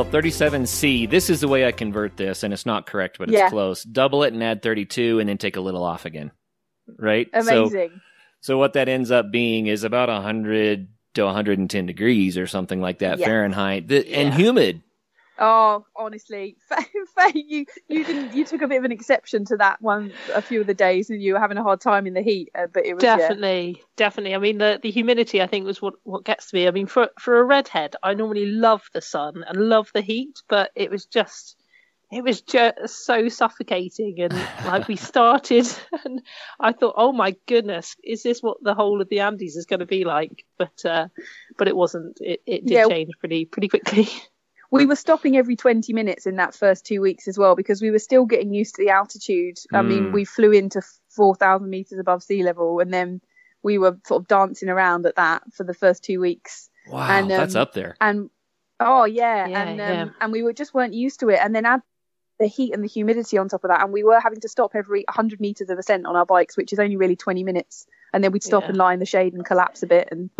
Well, 0.00 0.10
37C, 0.10 1.10
this 1.10 1.28
is 1.28 1.42
the 1.42 1.48
way 1.48 1.66
I 1.66 1.72
convert 1.72 2.16
this, 2.16 2.42
and 2.42 2.54
it's 2.54 2.64
not 2.64 2.86
correct, 2.86 3.18
but 3.18 3.28
it's 3.28 3.36
Yeah. 3.36 3.50
close. 3.50 3.82
Double 3.82 4.22
it 4.22 4.32
and 4.32 4.42
add 4.42 4.62
32, 4.62 5.18
and 5.20 5.28
then 5.28 5.36
take 5.36 5.56
a 5.56 5.60
little 5.60 5.84
off 5.84 6.06
again. 6.06 6.30
Right? 6.98 7.28
Amazing. 7.34 8.00
so 8.40 8.56
what 8.56 8.72
that 8.72 8.88
ends 8.88 9.10
up 9.10 9.30
being 9.30 9.66
is 9.66 9.84
about 9.84 10.08
100 10.08 10.88
to 11.16 11.26
110 11.26 11.84
degrees 11.84 12.38
or 12.38 12.46
something 12.46 12.80
like 12.80 13.00
that 13.00 13.18
Yeah. 13.18 13.26
Fahrenheit, 13.26 13.92
and 13.92 14.06
Yeah. 14.06 14.30
humid. 14.30 14.82
Oh, 15.42 15.86
honestly, 15.96 16.58
Faye, 17.16 17.32
you 17.34 17.64
you 17.88 18.04
didn't 18.04 18.34
you 18.34 18.44
took 18.44 18.60
a 18.60 18.68
bit 18.68 18.76
of 18.78 18.84
an 18.84 18.92
exception 18.92 19.46
to 19.46 19.56
that 19.56 19.80
one 19.80 20.12
a 20.34 20.42
few 20.42 20.60
of 20.60 20.66
the 20.66 20.74
days, 20.74 21.08
and 21.08 21.22
you 21.22 21.32
were 21.32 21.40
having 21.40 21.56
a 21.56 21.62
hard 21.62 21.80
time 21.80 22.06
in 22.06 22.12
the 22.12 22.20
heat. 22.20 22.50
Uh, 22.54 22.66
but 22.66 22.84
it 22.84 22.94
was 22.94 23.04
yeah. 23.04 23.16
Definitely, 23.16 23.82
definitely. 23.96 24.34
I 24.34 24.38
mean, 24.38 24.58
the, 24.58 24.78
the 24.82 24.90
humidity, 24.90 25.40
I 25.40 25.46
think, 25.46 25.64
was 25.64 25.80
what, 25.80 25.94
what 26.02 26.24
gets 26.26 26.50
to 26.50 26.56
me. 26.56 26.68
I 26.68 26.72
mean, 26.72 26.86
for 26.86 27.08
for 27.18 27.38
a 27.38 27.44
redhead, 27.44 27.96
I 28.02 28.12
normally 28.12 28.46
love 28.46 28.82
the 28.92 29.00
sun 29.00 29.42
and 29.48 29.68
love 29.68 29.90
the 29.94 30.02
heat, 30.02 30.42
but 30.46 30.70
it 30.74 30.90
was 30.90 31.06
just, 31.06 31.56
it 32.12 32.22
was 32.22 32.42
just 32.42 33.06
so 33.06 33.28
suffocating. 33.30 34.20
And 34.20 34.46
like 34.62 34.88
we 34.88 34.96
started, 35.10 35.66
and 36.04 36.20
I 36.60 36.72
thought, 36.72 36.96
oh 36.98 37.12
my 37.12 37.34
goodness, 37.46 37.96
is 38.04 38.22
this 38.22 38.42
what 38.42 38.58
the 38.62 38.74
whole 38.74 39.00
of 39.00 39.08
the 39.08 39.20
Andes 39.20 39.56
is 39.56 39.64
going 39.64 39.80
to 39.80 39.86
be 39.86 40.04
like? 40.04 40.44
But 40.58 40.84
uh, 40.84 41.08
but 41.56 41.66
it 41.66 41.76
wasn't. 41.76 42.18
It 42.20 42.42
it 42.44 42.66
did 42.66 42.74
Yeah. 42.74 42.88
change 42.88 43.10
pretty 43.20 43.46
pretty 43.46 43.68
quickly. 43.68 44.06
We 44.70 44.86
were 44.86 44.96
stopping 44.96 45.36
every 45.36 45.56
20 45.56 45.92
minutes 45.92 46.26
in 46.26 46.36
that 46.36 46.54
first 46.54 46.86
two 46.86 47.00
weeks 47.00 47.26
as 47.26 47.36
well 47.36 47.56
because 47.56 47.82
we 47.82 47.90
were 47.90 47.98
still 47.98 48.24
getting 48.24 48.54
used 48.54 48.76
to 48.76 48.84
the 48.84 48.90
altitude. 48.90 49.58
I 49.72 49.78
Mm. 49.82 49.86
mean, 49.86 50.12
we 50.12 50.24
flew 50.24 50.52
into 50.52 50.80
4,000 51.08 51.68
meters 51.68 51.98
above 51.98 52.22
sea 52.22 52.42
level, 52.42 52.78
and 52.80 52.92
then 52.92 53.20
we 53.62 53.78
were 53.78 53.98
sort 54.06 54.22
of 54.22 54.28
dancing 54.28 54.68
around 54.68 55.06
at 55.06 55.16
that 55.16 55.42
for 55.52 55.64
the 55.64 55.74
first 55.74 56.04
two 56.04 56.20
weeks. 56.20 56.70
Wow, 56.86 57.06
And, 57.08 57.30
that's 57.30 57.56
um, 57.56 57.62
up 57.62 57.72
there. 57.74 57.96
And 58.00 58.30
oh 58.78 59.04
yeah, 59.04 59.46
Yeah, 59.48 59.62
and 59.62 59.80
um, 59.80 59.86
yeah. 59.86 60.06
and 60.20 60.32
we 60.32 60.42
were 60.42 60.52
just 60.52 60.72
weren't 60.72 60.94
used 60.94 61.20
to 61.20 61.28
it. 61.30 61.40
And 61.42 61.54
then 61.54 61.66
add 61.66 61.82
the 62.38 62.46
heat 62.46 62.72
and 62.72 62.82
the 62.82 62.88
humidity 62.88 63.36
on 63.38 63.48
top 63.48 63.64
of 63.64 63.68
that, 63.68 63.82
and 63.82 63.92
we 63.92 64.02
were 64.04 64.18
having 64.20 64.40
to 64.40 64.48
stop 64.48 64.74
every 64.74 65.04
100 65.08 65.40
meters 65.40 65.68
of 65.68 65.78
ascent 65.78 66.06
on 66.06 66.16
our 66.16 66.24
bikes, 66.24 66.56
which 66.56 66.72
is 66.72 66.78
only 66.78 66.96
really 66.96 67.16
20 67.16 67.42
minutes. 67.44 67.86
And 68.12 68.24
then 68.24 68.32
we'd 68.32 68.42
stop 68.42 68.62
Yeah. 68.62 68.68
and 68.70 68.78
lie 68.78 68.94
in 68.94 68.98
the 69.00 69.04
shade 69.06 69.34
and 69.34 69.44
collapse 69.44 69.82
a 69.82 69.86
bit. 69.86 70.08
And 70.10 70.30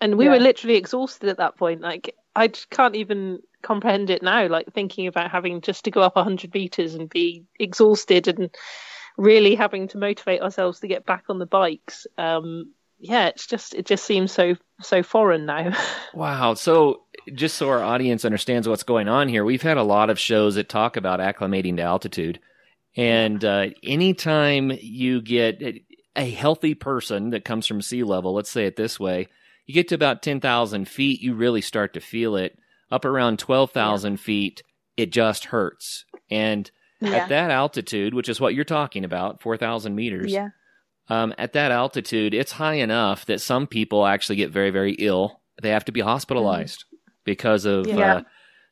And 0.00 0.16
we 0.18 0.24
Yeah. 0.24 0.32
were 0.32 0.38
literally 0.40 0.74
exhausted 0.76 1.28
at 1.28 1.36
that 1.36 1.56
point. 1.56 1.80
Like 1.80 2.16
I 2.34 2.48
just 2.48 2.70
can't 2.70 2.96
even 2.96 3.40
comprehend 3.62 4.10
it 4.10 4.22
now. 4.22 4.46
Like 4.48 4.72
thinking 4.72 5.06
about 5.06 5.30
having 5.30 5.60
just 5.60 5.84
to 5.84 5.90
go 5.90 6.02
up 6.02 6.16
100 6.16 6.52
meters 6.52 6.94
and 6.94 7.08
be 7.08 7.44
exhausted 7.58 8.28
and 8.28 8.50
really 9.16 9.54
having 9.54 9.88
to 9.88 9.98
motivate 9.98 10.42
ourselves 10.42 10.80
to 10.80 10.88
get 10.88 11.06
back 11.06 11.24
on 11.28 11.38
the 11.38 11.46
bikes. 11.46 12.06
Um, 12.18 12.72
yeah, 12.98 13.26
it's 13.26 13.46
just 13.46 13.74
it 13.74 13.84
just 13.86 14.04
seems 14.04 14.30
so 14.30 14.54
so 14.80 15.02
foreign 15.02 15.46
now. 15.46 15.76
Wow. 16.14 16.52
So, 16.54 17.04
just 17.34 17.56
so 17.56 17.70
our 17.70 17.82
audience 17.82 18.26
understands 18.26 18.68
what's 18.68 18.82
going 18.82 19.08
on 19.08 19.28
here, 19.28 19.46
we've 19.46 19.62
had 19.62 19.78
a 19.78 19.82
lot 19.82 20.10
of 20.10 20.18
shows 20.18 20.56
that 20.56 20.68
talk 20.68 20.98
about 20.98 21.20
acclimating 21.20 21.76
to 21.76 21.82
altitude. 21.82 22.38
And 22.96 23.42
uh, 23.42 23.68
anytime 23.82 24.70
you 24.78 25.22
get 25.22 25.62
a 26.14 26.30
healthy 26.30 26.74
person 26.74 27.30
that 27.30 27.46
comes 27.46 27.66
from 27.66 27.80
sea 27.80 28.02
level, 28.02 28.34
let's 28.34 28.50
say 28.50 28.66
it 28.66 28.76
this 28.76 29.00
way, 29.00 29.28
you 29.66 29.72
get 29.72 29.88
to 29.88 29.94
about 29.94 30.22
10,000 30.22 30.86
feet, 30.86 31.22
you 31.22 31.34
really 31.34 31.62
start 31.62 31.94
to 31.94 32.00
feel 32.00 32.36
it. 32.36 32.58
Up 32.92 33.04
around 33.04 33.38
12,000 33.38 34.18
feet, 34.18 34.62
it 34.96 35.10
just 35.10 35.46
hurts. 35.46 36.04
And 36.30 36.70
yeah, 37.00 37.10
at 37.16 37.28
that 37.30 37.50
altitude, 37.50 38.14
which 38.14 38.28
is 38.28 38.40
what 38.40 38.54
you're 38.54 38.64
talking 38.64 39.04
about, 39.04 39.42
4,000 39.42 39.94
meters, 39.96 40.30
yeah, 40.32 40.50
um, 41.08 41.34
at 41.38 41.54
that 41.54 41.72
altitude, 41.72 42.32
it's 42.34 42.52
high 42.52 42.74
enough 42.74 43.26
that 43.26 43.40
some 43.40 43.66
people 43.66 44.06
actually 44.06 44.36
get 44.36 44.50
very, 44.52 44.70
very 44.70 44.92
ill. 44.92 45.40
They 45.60 45.70
have 45.70 45.84
to 45.86 45.92
be 45.92 46.00
hospitalized 46.00 46.84
because 47.24 47.64
of 47.64 47.86
Yeah. 47.86 48.16
uh, 48.16 48.22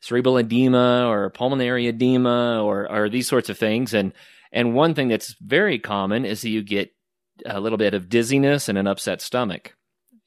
cerebral 0.00 0.36
edema 0.38 1.06
or 1.08 1.30
pulmonary 1.30 1.86
edema 1.88 2.62
or, 2.62 2.90
or 2.90 3.08
these 3.08 3.26
sorts 3.28 3.48
of 3.48 3.58
things. 3.58 3.92
And 3.94 4.12
and 4.52 4.74
one 4.74 4.94
thing 4.94 5.08
that's 5.08 5.34
very 5.40 5.78
common 5.78 6.24
is 6.24 6.42
that 6.42 6.48
you 6.50 6.62
get 6.62 6.90
a 7.46 7.60
little 7.60 7.78
bit 7.78 7.94
of 7.94 8.08
dizziness 8.08 8.68
and 8.68 8.76
an 8.76 8.86
upset 8.86 9.20
stomach, 9.22 9.74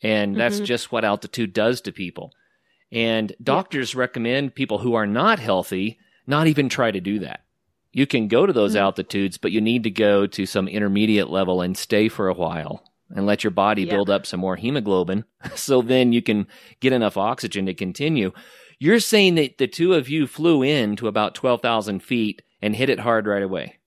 and 0.02 0.36
that's 0.36 0.62
Mhm. 0.62 0.66
just 0.66 0.92
what 0.92 1.04
altitude 1.06 1.52
does 1.54 1.82
to 1.82 1.92
people. 1.92 2.32
And 2.94 3.36
doctors 3.42 3.96
recommend 3.96 4.56
people 4.56 4.78
who 4.78 4.94
are 4.94 5.08
not 5.08 5.40
healthy 5.40 5.98
not 6.28 6.48
even 6.48 6.70
try 6.70 6.92
to 6.92 7.02
do 7.02 7.20
that. 7.20 7.42
You 7.92 8.08
can 8.08 8.28
go 8.28 8.46
to 8.46 8.54
those 8.54 8.76
Mm. 8.76 8.80
altitudes, 8.82 9.38
but 9.38 9.52
you 9.52 9.60
need 9.60 9.84
to 9.84 9.90
go 9.90 10.26
to 10.28 10.46
some 10.46 10.68
intermediate 10.68 11.30
level 11.30 11.62
and 11.62 11.76
stay 11.78 12.08
for 12.08 12.28
a 12.30 12.34
while 12.34 12.84
and 13.14 13.26
let 13.26 13.44
your 13.44 13.52
body 13.52 13.84
Yeah. 13.84 13.92
build 13.96 14.10
up 14.10 14.26
some 14.26 14.40
more 14.40 14.56
hemoglobin 14.56 15.26
so 15.56 15.82
then 15.82 16.14
you 16.14 16.22
can 16.22 16.48
get 16.80 16.94
enough 16.94 17.18
oxygen 17.18 17.66
to 17.66 17.74
continue. 17.74 18.32
You're 18.80 19.00
saying 19.00 19.36
that 19.36 19.58
the 19.58 19.68
two 19.68 19.94
of 19.94 20.08
you 20.10 20.28
flew 20.28 20.64
in 20.64 20.96
to 20.98 21.08
about 21.08 21.36
12,000 21.36 22.02
feet 22.02 22.42
and 22.62 22.76
hit 22.76 22.90
it 22.90 23.00
hard 23.00 23.28
right 23.28 23.44
away. 23.44 23.80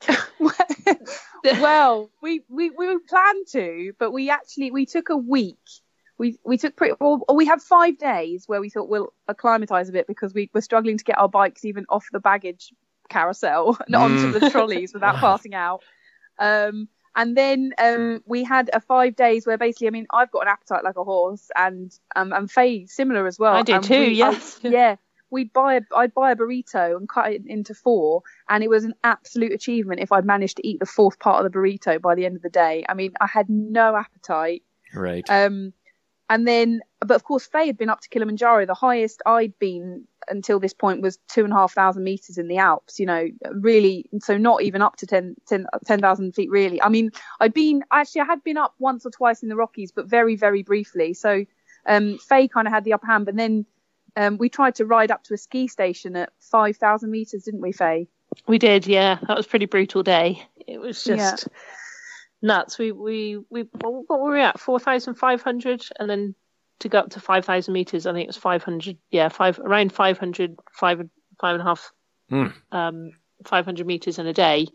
well, 1.60 2.10
we, 2.22 2.42
we 2.48 2.70
we 2.70 2.98
planned 3.08 3.46
to, 3.52 3.92
but 3.98 4.10
we 4.12 4.30
actually 4.30 4.70
we 4.70 4.86
took 4.86 5.08
a 5.08 5.16
week. 5.16 5.56
We 6.18 6.38
we 6.44 6.56
took 6.58 6.76
pretty 6.76 6.94
well. 7.00 7.24
We 7.34 7.44
had 7.46 7.60
five 7.60 7.98
days 7.98 8.44
where 8.46 8.60
we 8.60 8.70
thought 8.70 8.88
we'll 8.88 9.12
acclimatise 9.28 9.88
a 9.88 9.92
bit 9.92 10.06
because 10.06 10.32
we 10.32 10.50
were 10.54 10.60
struggling 10.60 10.96
to 10.98 11.04
get 11.04 11.18
our 11.18 11.28
bikes 11.28 11.64
even 11.64 11.86
off 11.88 12.06
the 12.12 12.20
baggage 12.20 12.72
carousel 13.08 13.76
and 13.86 13.94
onto 13.96 14.32
Mm. 14.32 14.40
the 14.40 14.50
trolleys 14.50 14.94
without 14.94 15.14
Wow. 15.14 15.20
passing 15.36 15.54
out. 15.54 15.82
Um, 16.38 16.88
and 17.16 17.36
then 17.36 17.72
um, 17.78 18.22
we 18.26 18.42
had 18.44 18.70
a 18.72 18.80
five 18.80 19.14
days 19.14 19.46
where 19.46 19.56
basically, 19.58 19.86
I 19.86 19.90
mean, 19.90 20.06
I've 20.12 20.30
got 20.32 20.42
an 20.42 20.48
appetite 20.48 20.82
like 20.84 20.96
a 20.96 21.04
horse, 21.04 21.48
and 21.56 21.92
um, 22.16 22.32
and 22.32 22.50
Faye 22.50 22.86
similar 22.86 23.26
as 23.26 23.38
well. 23.38 23.54
I 23.54 23.62
do 23.62 23.74
And 23.74 23.84
too. 23.84 23.98
we- 23.98 24.08
yes. 24.14 24.58
yeah 24.62 24.96
we'd 25.30 25.52
buy 25.52 25.74
a 25.76 25.80
i'd 25.96 26.14
buy 26.14 26.30
a 26.30 26.36
burrito 26.36 26.96
and 26.96 27.08
cut 27.08 27.32
it 27.32 27.42
into 27.46 27.74
four 27.74 28.22
and 28.48 28.62
it 28.62 28.70
was 28.70 28.84
an 28.84 28.94
absolute 29.02 29.50
achievement 29.52 29.98
if 29.98 30.12
i'd 30.12 30.24
managed 30.24 30.58
to 30.58 30.68
eat 30.68 30.78
the 30.78 30.86
fourth 30.86 31.18
part 31.18 31.44
of 31.44 31.50
the 31.50 31.58
burrito 31.58 32.00
by 32.00 32.14
the 32.14 32.24
end 32.24 32.36
of 32.36 32.42
the 32.42 32.50
day 32.50 32.84
i 32.88 32.94
mean 32.94 33.10
i 33.20 33.26
had 33.26 33.48
no 33.48 33.96
appetite 33.96 34.62
Right. 34.94 35.24
um 35.28 35.72
and 36.30 36.46
then 36.46 36.80
but 37.00 37.14
of 37.14 37.24
course 37.24 37.46
faye 37.46 37.66
had 37.66 37.78
been 37.78 37.90
up 37.90 38.00
to 38.00 38.08
kilimanjaro 38.08 38.66
the 38.66 38.74
highest 38.74 39.22
i'd 39.26 39.58
been 39.58 40.04
until 40.28 40.58
this 40.58 40.72
point 40.72 41.02
was 41.02 41.18
two 41.28 41.44
and 41.44 41.52
a 41.52 41.56
half 41.56 41.72
thousand 41.72 42.02
meters 42.02 42.38
in 42.38 42.48
the 42.48 42.56
alps 42.56 42.98
you 42.98 43.04
know 43.04 43.28
really 43.52 44.06
so 44.20 44.38
not 44.38 44.62
even 44.62 44.80
up 44.80 44.96
to 44.96 45.06
10 45.06 45.36
10 45.46 46.32
feet 46.32 46.50
really 46.50 46.80
i 46.80 46.88
mean 46.88 47.10
i'd 47.40 47.52
been 47.52 47.84
actually 47.92 48.22
i 48.22 48.24
had 48.24 48.42
been 48.42 48.56
up 48.56 48.74
once 48.78 49.04
or 49.04 49.10
twice 49.10 49.42
in 49.42 49.48
the 49.50 49.56
rockies 49.56 49.92
but 49.92 50.06
very 50.06 50.34
very 50.34 50.62
briefly 50.62 51.12
so 51.12 51.44
um, 51.86 52.18
Faye 52.18 52.48
kind 52.48 52.66
of 52.66 52.72
had 52.72 52.84
the 52.84 52.92
upper 52.92 53.06
hand, 53.06 53.26
but 53.26 53.36
then 53.36 53.66
um, 54.16 54.38
we 54.38 54.48
tried 54.48 54.76
to 54.76 54.86
ride 54.86 55.10
up 55.10 55.24
to 55.24 55.34
a 55.34 55.36
ski 55.36 55.68
station 55.68 56.16
at 56.16 56.32
5,000 56.40 57.10
meters, 57.10 57.44
didn't 57.44 57.60
we, 57.60 57.72
Faye? 57.72 58.08
We 58.46 58.58
did, 58.58 58.86
yeah. 58.86 59.18
That 59.26 59.36
was 59.36 59.46
a 59.46 59.48
pretty 59.48 59.66
brutal 59.66 60.02
day. 60.02 60.42
It 60.66 60.78
was 60.78 61.04
just 61.04 61.46
yeah. 61.46 61.58
Nuts. 62.44 62.78
We 62.78 62.92
we 62.92 63.38
we 63.50 63.62
what 63.80 64.20
were 64.20 64.32
we 64.32 64.40
at? 64.40 64.60
4,500, 64.60 65.86
and 65.98 66.08
then 66.08 66.34
to 66.80 66.88
go 66.88 66.98
up 66.98 67.10
to 67.10 67.20
5,000 67.20 67.72
meters, 67.72 68.06
I 68.06 68.12
think 68.12 68.24
it 68.24 68.28
was 68.28 68.36
500. 68.36 68.98
Yeah, 69.10 69.28
five 69.28 69.58
around 69.58 69.92
500, 69.92 70.56
five 70.72 71.00
five 71.40 71.54
and 71.54 71.62
a 71.62 71.64
half, 71.64 71.92
mm. 72.30 72.52
um, 72.70 73.10
500 73.44 73.86
meters 73.86 74.18
in 74.18 74.26
a 74.26 74.32
day, 74.32 74.68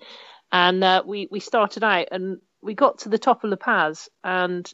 and 0.51 0.83
uh, 0.83 1.03
we 1.05 1.27
we 1.31 1.39
started 1.39 1.83
out 1.83 2.07
and 2.11 2.39
we 2.61 2.73
got 2.73 2.99
to 2.99 3.09
the 3.09 3.19
top 3.19 3.43
of 3.43 3.49
La 3.51 3.55
Paz 3.55 4.09
and 4.23 4.69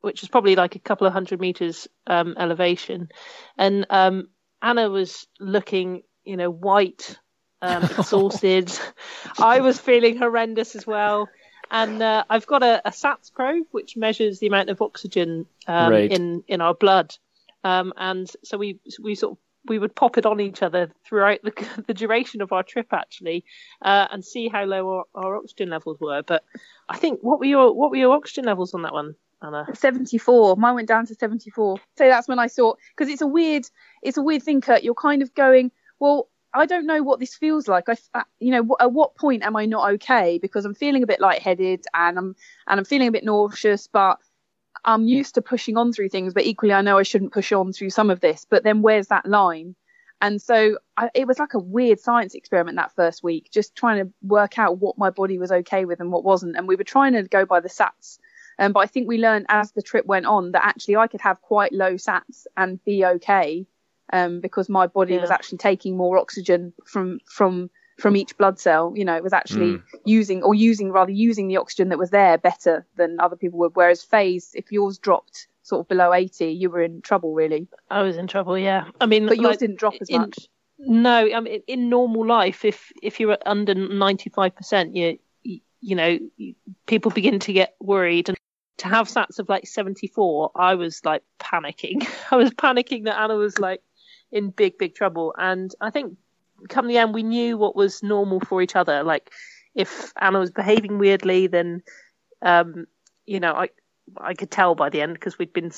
which 0.00 0.22
is 0.22 0.28
probably 0.28 0.56
like 0.56 0.74
a 0.74 0.80
couple 0.80 1.06
of 1.06 1.12
hundred 1.12 1.40
meters 1.40 1.86
um, 2.06 2.34
elevation, 2.38 3.10
and 3.58 3.86
um, 3.90 4.28
Anna 4.62 4.88
was 4.88 5.26
looking, 5.38 6.02
you 6.24 6.38
know, 6.38 6.50
white, 6.50 7.18
um, 7.60 7.82
exhausted. 7.98 8.72
I 9.38 9.60
was 9.60 9.78
feeling 9.78 10.16
horrendous 10.16 10.74
as 10.74 10.86
well, 10.86 11.28
and 11.70 12.02
uh, 12.02 12.24
I've 12.28 12.46
got 12.46 12.62
a, 12.62 12.86
a, 12.86 12.90
SATS 12.90 13.32
probe 13.32 13.66
which 13.70 13.96
measures 13.96 14.38
the 14.38 14.46
amount 14.46 14.70
of 14.70 14.82
oxygen 14.82 15.46
um, 15.66 15.92
right. 15.92 16.10
in 16.10 16.44
in 16.48 16.60
our 16.60 16.74
blood, 16.74 17.14
um, 17.64 17.92
and 17.96 18.30
so 18.44 18.58
we 18.58 18.78
we 19.02 19.14
sort 19.14 19.32
of 19.32 19.38
we 19.66 19.78
would 19.78 19.94
pop 19.94 20.16
it 20.16 20.26
on 20.26 20.40
each 20.40 20.62
other 20.62 20.90
throughout 21.04 21.40
the, 21.42 21.82
the 21.86 21.94
duration 21.94 22.40
of 22.40 22.52
our 22.52 22.62
trip 22.62 22.88
actually 22.92 23.44
uh, 23.82 24.08
and 24.10 24.24
see 24.24 24.48
how 24.48 24.64
low 24.64 24.88
our, 24.88 25.04
our, 25.14 25.36
oxygen 25.36 25.68
levels 25.68 25.98
were 26.00 26.22
but 26.22 26.44
i 26.88 26.96
think 26.96 27.20
what 27.20 27.38
were 27.38 27.44
your 27.44 27.74
what 27.74 27.90
were 27.90 27.98
your 27.98 28.16
oxygen 28.16 28.46
levels 28.46 28.72
on 28.72 28.82
that 28.82 28.94
one 28.94 29.14
Anna? 29.42 29.66
74. 29.74 30.56
Mine 30.56 30.74
went 30.74 30.88
down 30.88 31.06
to 31.06 31.14
74. 31.14 31.78
So 31.96 32.08
that's 32.08 32.28
when 32.28 32.38
I 32.38 32.48
thought, 32.48 32.78
because 32.94 33.10
it's 33.10 33.22
a 33.22 33.26
weird, 33.26 33.64
it's 34.02 34.18
a 34.18 34.22
weird 34.22 34.42
thing, 34.42 34.60
Kurt. 34.60 34.82
You're 34.82 34.94
kind 34.94 35.22
of 35.22 35.34
going, 35.34 35.72
well, 35.98 36.28
I 36.52 36.66
don't 36.66 36.86
know 36.86 37.02
what 37.02 37.20
this 37.20 37.34
feels 37.34 37.68
like. 37.68 37.88
I, 37.88 37.96
uh, 38.14 38.24
you 38.40 38.50
know, 38.50 38.76
at 38.80 38.92
what 38.92 39.14
point 39.14 39.44
am 39.44 39.56
I 39.56 39.66
not 39.66 39.92
okay? 39.94 40.38
Because 40.38 40.64
I'm 40.64 40.74
feeling 40.74 41.02
a 41.02 41.06
bit 41.06 41.20
lightheaded 41.20 41.84
and 41.94 42.18
I'm 42.18 42.36
and 42.66 42.80
I'm 42.80 42.84
feeling 42.84 43.08
a 43.08 43.12
bit 43.12 43.24
nauseous, 43.24 43.86
but 43.86 44.18
I'm 44.84 45.06
used 45.06 45.34
to 45.36 45.42
pushing 45.42 45.76
on 45.76 45.92
through 45.92 46.08
things. 46.08 46.34
But 46.34 46.46
equally, 46.46 46.74
I 46.74 46.82
know 46.82 46.98
I 46.98 47.04
shouldn't 47.04 47.32
push 47.32 47.52
on 47.52 47.72
through 47.72 47.90
some 47.90 48.10
of 48.10 48.20
this. 48.20 48.46
But 48.48 48.64
then 48.64 48.82
where's 48.82 49.08
that 49.08 49.26
line? 49.26 49.76
And 50.22 50.42
so 50.42 50.78
I, 50.96 51.10
it 51.14 51.26
was 51.26 51.38
like 51.38 51.54
a 51.54 51.58
weird 51.58 51.98
science 51.98 52.34
experiment 52.34 52.76
that 52.76 52.94
first 52.94 53.22
week, 53.22 53.50
just 53.50 53.74
trying 53.74 54.04
to 54.04 54.12
work 54.22 54.58
out 54.58 54.78
what 54.78 54.98
my 54.98 55.10
body 55.10 55.38
was 55.38 55.50
okay 55.50 55.84
with 55.84 56.00
and 56.00 56.12
what 56.12 56.24
wasn't. 56.24 56.56
And 56.56 56.68
we 56.68 56.76
were 56.76 56.84
trying 56.84 57.14
to 57.14 57.22
go 57.22 57.46
by 57.46 57.60
the 57.60 57.70
SATs 57.70 58.18
um, 58.60 58.72
but 58.72 58.80
I 58.80 58.86
think 58.86 59.08
we 59.08 59.16
learned 59.16 59.46
as 59.48 59.72
the 59.72 59.82
trip 59.82 60.04
went 60.04 60.26
on 60.26 60.52
that 60.52 60.64
actually 60.64 60.96
I 60.96 61.06
could 61.06 61.22
have 61.22 61.40
quite 61.40 61.72
low 61.72 61.94
SATs 61.94 62.46
and 62.56 62.82
be 62.84 63.04
okay 63.04 63.66
um, 64.12 64.40
because 64.40 64.68
my 64.68 64.86
body 64.86 65.14
yeah. 65.14 65.20
was 65.20 65.30
actually 65.30 65.58
taking 65.58 65.96
more 65.96 66.18
oxygen 66.18 66.72
from 66.84 67.20
from 67.26 67.70
from 67.98 68.16
each 68.16 68.36
blood 68.36 68.58
cell. 68.58 68.92
You 68.96 69.04
know, 69.04 69.16
it 69.16 69.22
was 69.22 69.32
actually 69.32 69.74
mm. 69.74 69.82
using 70.04 70.42
or 70.42 70.54
using 70.54 70.90
rather 70.90 71.12
using 71.12 71.48
the 71.48 71.58
oxygen 71.58 71.90
that 71.90 71.98
was 71.98 72.10
there 72.10 72.38
better 72.38 72.86
than 72.96 73.20
other 73.20 73.36
people 73.36 73.58
would. 73.60 73.72
Whereas 73.74 74.02
Faye's, 74.02 74.50
if 74.54 74.72
yours 74.72 74.98
dropped 74.98 75.46
sort 75.62 75.80
of 75.80 75.88
below 75.88 76.12
80, 76.12 76.46
you 76.46 76.70
were 76.70 76.82
in 76.82 77.02
trouble 77.02 77.34
really. 77.34 77.68
I 77.90 78.02
was 78.02 78.16
in 78.16 78.26
trouble, 78.26 78.58
yeah. 78.58 78.86
I 79.00 79.06
mean, 79.06 79.26
but 79.26 79.36
yours 79.36 79.52
like, 79.52 79.58
didn't 79.58 79.78
drop 79.78 79.94
as 80.00 80.08
in, 80.08 80.20
much. 80.22 80.48
No, 80.78 81.28
I 81.32 81.40
mean, 81.40 81.62
in 81.66 81.90
normal 81.90 82.26
life, 82.26 82.64
if 82.64 82.92
if 83.02 83.20
you're 83.20 83.36
under 83.44 83.74
95%, 83.74 84.96
you 84.96 85.18
you 85.82 85.96
know, 85.96 86.18
people 86.86 87.10
begin 87.10 87.38
to 87.40 87.52
get 87.52 87.74
worried 87.80 88.28
and 88.28 88.38
to 88.78 88.88
have 88.88 89.08
sats 89.08 89.38
of 89.38 89.48
like 89.48 89.66
74, 89.66 90.52
I 90.54 90.74
was 90.74 91.04
like 91.04 91.22
panicking. 91.38 92.06
I 92.30 92.36
was 92.36 92.50
panicking 92.50 93.04
that 93.04 93.18
Anna 93.18 93.36
was 93.36 93.58
like 93.58 93.82
in 94.32 94.50
big, 94.50 94.78
big 94.78 94.94
trouble. 94.94 95.34
And 95.38 95.74
I 95.80 95.90
think 95.90 96.16
come 96.68 96.86
the 96.86 96.98
end, 96.98 97.14
we 97.14 97.22
knew 97.22 97.56
what 97.56 97.76
was 97.76 98.02
normal 98.02 98.40
for 98.40 98.62
each 98.62 98.76
other. 98.76 99.02
Like 99.02 99.30
if 99.74 100.12
Anna 100.20 100.38
was 100.38 100.50
behaving 100.50 100.98
weirdly, 100.98 101.46
then, 101.46 101.82
um, 102.42 102.86
you 103.26 103.40
know, 103.40 103.52
I, 103.52 103.68
I 104.16 104.34
could 104.34 104.50
tell 104.50 104.74
by 104.74 104.88
the 104.88 105.00
end 105.00 105.14
because 105.14 105.38
we'd 105.38 105.52
been 105.52 105.70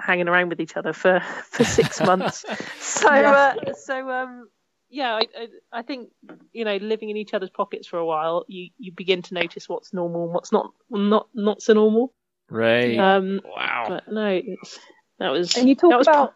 hanging 0.00 0.28
around 0.28 0.48
with 0.48 0.60
each 0.60 0.76
other 0.76 0.92
for, 0.92 1.20
for 1.50 1.64
six 1.64 2.00
months. 2.04 2.44
So, 2.78 3.08
uh, 3.08 3.74
so, 3.74 4.08
um, 4.10 4.48
yeah, 4.88 5.14
I, 5.14 5.20
I, 5.20 5.48
I, 5.72 5.82
think 5.82 6.10
you 6.52 6.64
know, 6.64 6.76
living 6.76 7.08
in 7.08 7.16
each 7.16 7.32
other's 7.32 7.50
pockets 7.50 7.86
for 7.86 7.98
a 7.98 8.04
while, 8.04 8.44
you, 8.46 8.68
you 8.78 8.92
begin 8.92 9.22
to 9.22 9.34
notice 9.34 9.68
what's 9.68 9.92
normal 9.94 10.24
and 10.24 10.34
what's 10.34 10.52
not 10.52 10.70
not 10.90 11.28
not 11.34 11.62
so 11.62 11.72
normal. 11.72 12.12
Right. 12.50 12.98
Um, 12.98 13.40
wow. 13.42 13.86
But 13.88 14.12
no, 14.12 14.26
it's, 14.26 14.78
that 15.18 15.30
was. 15.30 15.56
And 15.56 15.66
you 15.66 15.74
talk 15.74 16.02
about. 16.02 16.34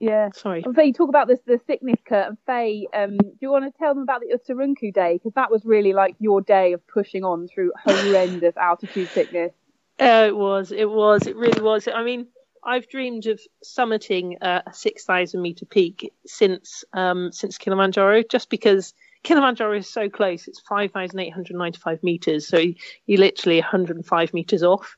Yeah. 0.00 0.30
Sorry. 0.34 0.62
And 0.64 0.74
Faye, 0.74 0.86
you 0.86 0.92
talk 0.92 1.08
about 1.08 1.28
this 1.28 1.40
the 1.46 1.60
sickness, 1.66 2.00
Kurt 2.06 2.28
and 2.28 2.38
Faye. 2.46 2.88
Um, 2.92 3.16
do 3.16 3.36
you 3.40 3.50
want 3.50 3.64
to 3.64 3.78
tell 3.78 3.94
them 3.94 4.02
about 4.02 4.20
the 4.20 4.36
Uturuncu 4.36 4.92
day 4.92 5.14
because 5.14 5.34
that 5.34 5.50
was 5.50 5.64
really 5.64 5.92
like 5.92 6.16
your 6.18 6.40
day 6.40 6.72
of 6.72 6.86
pushing 6.86 7.24
on 7.24 7.48
through 7.48 7.72
horrendous 7.84 8.56
altitude 8.56 9.08
sickness. 9.08 9.52
Uh, 10.00 10.24
it 10.28 10.36
was. 10.36 10.72
It 10.72 10.90
was. 10.90 11.26
It 11.26 11.36
really 11.36 11.62
was. 11.62 11.86
I 11.86 12.02
mean, 12.02 12.26
I've 12.64 12.88
dreamed 12.88 13.26
of 13.26 13.40
summiting 13.64 14.36
a 14.40 14.72
six 14.72 15.04
thousand 15.04 15.42
meter 15.42 15.66
peak 15.66 16.12
since 16.26 16.84
um, 16.92 17.30
since 17.30 17.58
Kilimanjaro, 17.58 18.22
just 18.24 18.50
because 18.50 18.94
Kilimanjaro 19.22 19.76
is 19.78 19.88
so 19.88 20.08
close. 20.08 20.48
It's 20.48 20.60
five 20.60 20.92
thousand 20.92 21.20
eight 21.20 21.32
hundred 21.32 21.56
ninety 21.56 21.78
five 21.78 22.02
meters, 22.02 22.48
so 22.48 22.58
you're 23.06 23.20
literally 23.20 23.60
one 23.60 23.70
hundred 23.70 23.96
and 23.96 24.06
five 24.06 24.34
meters 24.34 24.62
off 24.62 24.96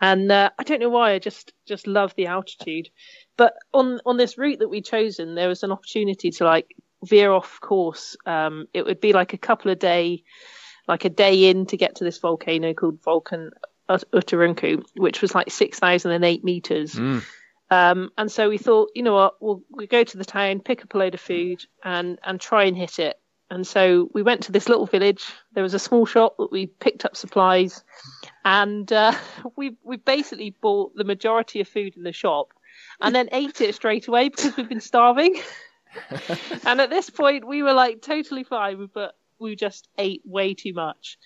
and 0.00 0.30
uh, 0.30 0.50
I 0.58 0.62
don't 0.64 0.80
know 0.80 0.88
why 0.90 1.12
I 1.12 1.18
just 1.18 1.52
just 1.66 1.86
love 1.86 2.14
the 2.14 2.26
altitude. 2.26 2.88
But 3.36 3.54
on 3.72 4.00
on 4.06 4.16
this 4.16 4.38
route 4.38 4.60
that 4.60 4.68
we'd 4.68 4.84
chosen, 4.84 5.34
there 5.34 5.48
was 5.48 5.62
an 5.62 5.72
opportunity 5.72 6.30
to 6.32 6.44
like 6.44 6.74
veer 7.04 7.30
off 7.30 7.60
course. 7.60 8.16
Um, 8.26 8.66
it 8.72 8.84
would 8.84 9.00
be 9.00 9.12
like 9.12 9.32
a 9.32 9.38
couple 9.38 9.70
of 9.70 9.78
day, 9.78 10.24
like 10.88 11.04
a 11.04 11.10
day 11.10 11.50
in 11.50 11.66
to 11.66 11.76
get 11.76 11.96
to 11.96 12.04
this 12.04 12.18
volcano 12.18 12.74
called 12.74 13.02
Volcan 13.02 13.50
Uturuncu, 13.88 14.82
which 14.96 15.20
was 15.22 15.34
like 15.34 15.50
six 15.50 15.78
thousand 15.78 16.12
and 16.12 16.24
eight 16.24 16.44
meters. 16.44 16.94
Mm. 16.94 17.22
Um, 17.70 18.10
and 18.16 18.30
so 18.30 18.48
we 18.48 18.58
thought, 18.58 18.90
you 18.94 19.02
know 19.02 19.14
what, 19.14 19.34
we'll, 19.40 19.62
we'll 19.70 19.86
go 19.86 20.04
to 20.04 20.16
the 20.18 20.24
town, 20.24 20.60
pick 20.60 20.82
up 20.82 20.94
a 20.94 20.98
load 20.98 21.14
of 21.14 21.20
food, 21.20 21.64
and 21.82 22.18
and 22.22 22.40
try 22.40 22.64
and 22.64 22.76
hit 22.76 22.98
it. 22.98 23.18
And 23.50 23.66
so 23.66 24.08
we 24.12 24.22
went 24.22 24.44
to 24.44 24.52
this 24.52 24.68
little 24.68 24.86
village. 24.86 25.24
There 25.52 25.62
was 25.62 25.74
a 25.74 25.78
small 25.78 26.06
shop 26.06 26.36
that 26.38 26.50
we 26.50 26.66
picked 26.66 27.04
up 27.04 27.16
supplies, 27.16 27.84
and 28.44 28.92
uh, 28.92 29.14
we 29.56 29.76
we 29.82 29.96
basically 29.96 30.50
bought 30.50 30.94
the 30.94 31.04
majority 31.04 31.60
of 31.60 31.68
food 31.68 31.96
in 31.96 32.02
the 32.02 32.12
shop, 32.12 32.52
and 33.00 33.14
then 33.14 33.28
ate 33.32 33.60
it 33.60 33.74
straight 33.74 34.08
away 34.08 34.28
because 34.28 34.56
we've 34.56 34.68
been 34.68 34.80
starving. 34.80 35.40
and 36.66 36.80
at 36.80 36.90
this 36.90 37.08
point, 37.10 37.46
we 37.46 37.62
were 37.62 37.72
like 37.72 38.02
totally 38.02 38.44
fine, 38.44 38.88
but 38.92 39.16
we 39.38 39.56
just 39.56 39.88
ate 39.96 40.22
way 40.24 40.54
too 40.54 40.72
much. 40.72 41.18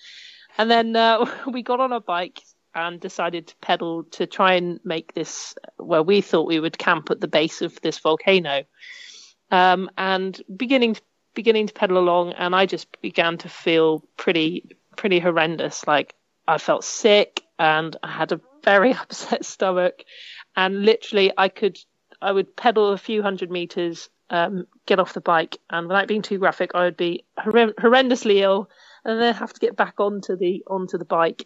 And 0.57 0.69
then 0.69 0.95
uh, 0.95 1.25
we 1.47 1.63
got 1.63 1.79
on 1.79 1.91
a 1.91 1.99
bike 1.99 2.41
and 2.75 2.99
decided 2.99 3.47
to 3.47 3.55
pedal 3.57 4.03
to 4.03 4.27
try 4.27 4.53
and 4.53 4.79
make 4.83 5.13
this 5.13 5.55
where 5.77 6.03
we 6.03 6.21
thought 6.21 6.47
we 6.47 6.59
would 6.59 6.77
camp 6.77 7.09
at 7.09 7.19
the 7.19 7.27
base 7.27 7.61
of 7.61 7.79
this 7.81 7.97
volcano. 7.97 8.63
Um, 9.51 9.89
and 9.97 10.39
beginning 10.55 10.93
to, 10.95 11.01
beginning 11.33 11.67
to 11.67 11.73
pedal 11.73 11.97
along, 11.97 12.33
and 12.33 12.55
I 12.55 12.67
just 12.67 13.01
began 13.01 13.37
to 13.39 13.49
feel 13.49 14.03
pretty 14.17 14.75
pretty 14.95 15.19
horrendous. 15.19 15.87
Like 15.87 16.13
I 16.49 16.57
felt 16.57 16.83
sick 16.83 17.43
and 17.59 17.95
I 18.01 18.07
had 18.11 18.31
a 18.31 18.41
very 18.63 18.93
upset 19.01 19.45
stomach, 19.45 20.03
and 20.55 20.83
literally 20.83 21.31
I 21.37 21.47
could 21.49 21.77
I 22.21 22.31
would 22.31 22.55
pedal 22.55 22.89
a 22.89 22.97
few 22.97 23.21
hundred 23.21 23.51
meters, 23.51 24.09
um, 24.29 24.65
get 24.87 24.99
off 24.99 25.13
the 25.13 25.21
bike, 25.21 25.57
and 25.69 25.87
without 25.87 26.07
being 26.07 26.23
too 26.23 26.39
graphic, 26.39 26.71
I 26.73 26.83
would 26.85 26.97
be 26.97 27.23
hor- 27.37 27.73
horrendously 27.79 28.41
ill, 28.41 28.69
and 29.05 29.21
then 29.21 29.33
have 29.35 29.53
to 29.53 29.59
get 29.59 29.77
back 29.77 29.99
onto 29.99 30.35
the 30.35 30.63
onto 30.67 30.97
the 30.97 31.05
bike 31.05 31.45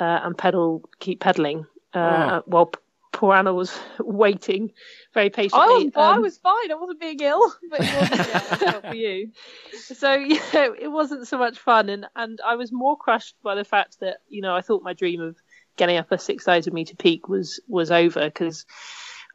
uh, 0.00 0.20
and 0.24 0.36
pedal, 0.36 0.88
keep 1.00 1.20
pedaling 1.20 1.66
uh, 1.92 2.40
while 2.46 2.72
poor 3.20 3.34
Anna 3.34 3.52
was 3.52 3.78
waiting 3.98 4.72
very 5.12 5.28
patiently. 5.28 5.60
I 5.60 5.66
was, 5.66 5.84
um, 5.94 6.02
I 6.02 6.18
was 6.18 6.38
fine. 6.38 6.72
I 6.72 6.74
wasn't 6.74 7.00
being 7.00 7.20
ill, 7.20 7.52
but 7.70 7.80
it 7.82 7.94
wasn't 7.94 8.62
yeah, 8.62 8.80
for 8.90 8.96
you. 8.96 9.30
So 9.74 10.14
yeah, 10.14 10.38
it 10.80 10.90
wasn't 10.90 11.28
so 11.28 11.36
much 11.36 11.58
fun, 11.58 11.90
and 11.90 12.06
and 12.16 12.40
I 12.44 12.56
was 12.56 12.72
more 12.72 12.96
crushed 12.96 13.36
by 13.42 13.54
the 13.54 13.64
fact 13.64 14.00
that 14.00 14.22
you 14.30 14.40
know 14.40 14.56
I 14.56 14.62
thought 14.62 14.82
my 14.82 14.94
dream 14.94 15.20
of 15.20 15.36
getting 15.76 15.98
up 15.98 16.10
a 16.10 16.18
six 16.18 16.44
thousand 16.44 16.72
meter 16.72 16.96
peak 16.96 17.28
was 17.28 17.60
was 17.68 17.90
over 17.90 18.24
because. 18.24 18.64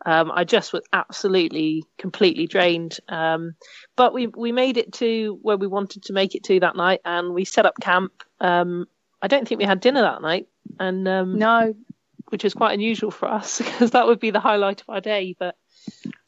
Um, 0.06 0.30
I 0.30 0.43
just 0.43 0.74
was 0.74 0.84
absolutely 0.91 1.86
completely 1.98 2.48
drained. 2.48 3.00
Um, 3.08 3.56
but 3.95 4.13
we 4.13 4.28
we 4.28 4.52
made 4.52 4.76
it 4.76 4.91
to 4.95 5.39
where 5.41 5.56
we 5.56 5.67
wanted 5.67 6.04
to 6.04 6.13
make 6.13 6.36
it 6.36 6.43
to 6.43 6.60
that 6.60 6.76
night, 6.76 7.00
and 7.06 7.34
we 7.34 7.45
set 7.45 7.65
up 7.65 7.80
camp. 7.80 8.12
Um, 8.41 8.88
I 9.21 9.28
don't 9.28 9.48
think 9.48 9.60
we 9.60 9.65
had 9.65 9.80
dinner 9.80 10.02
that 10.02 10.21
night, 10.21 10.48
and 10.82 11.08
um, 11.08 11.39
no, 11.39 11.74
which 12.29 12.45
is 12.45 12.53
quite 12.53 12.73
unusual 12.73 13.11
for 13.11 13.27
us 13.27 13.57
because 13.63 13.91
that 13.91 14.07
would 14.07 14.19
be 14.19 14.31
the 14.31 14.39
highlight 14.39 14.81
of 14.81 14.89
our 14.89 15.01
day. 15.01 15.35
But 15.38 15.55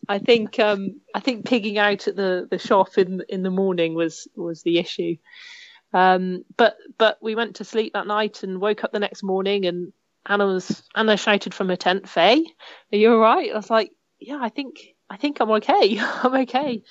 I 0.07 0.19
think 0.19 0.60
um, 0.60 1.01
I 1.13 1.19
think 1.19 1.45
pigging 1.45 1.77
out 1.77 2.07
at 2.07 2.15
the, 2.15 2.47
the 2.49 2.60
shop 2.60 2.97
in 2.97 3.21
in 3.29 3.43
the 3.43 3.51
morning 3.51 3.93
was 3.93 4.27
was 4.36 4.63
the 4.63 4.77
issue. 4.79 5.17
Um, 5.93 6.43
but 6.57 6.77
but 6.97 7.17
we 7.21 7.36
went 7.36 7.57
to 7.57 7.63
sleep 7.63 7.93
that 7.93 8.07
night 8.07 8.43
and 8.43 8.62
woke 8.62 8.83
up 8.83 8.91
the 8.91 8.99
next 8.99 9.23
morning 9.23 9.65
and 9.65 9.93
Anna 10.25 10.45
was 10.45 10.83
Anna 10.93 11.17
shouted 11.17 11.53
from 11.53 11.69
her 11.69 11.75
tent, 11.75 12.07
"Faye, 12.10 12.45
are 12.91 12.97
you 12.97 13.13
all 13.13 13.19
right?" 13.19 13.51
I 13.51 13.55
was 13.55 13.69
like, 13.69 13.91
"Yeah, 14.19 14.39
I 14.41 14.49
think 14.49 14.95
I 15.10 15.17
think 15.17 15.39
I'm 15.39 15.51
okay. 15.51 15.97
I'm 16.01 16.36
okay." 16.41 16.83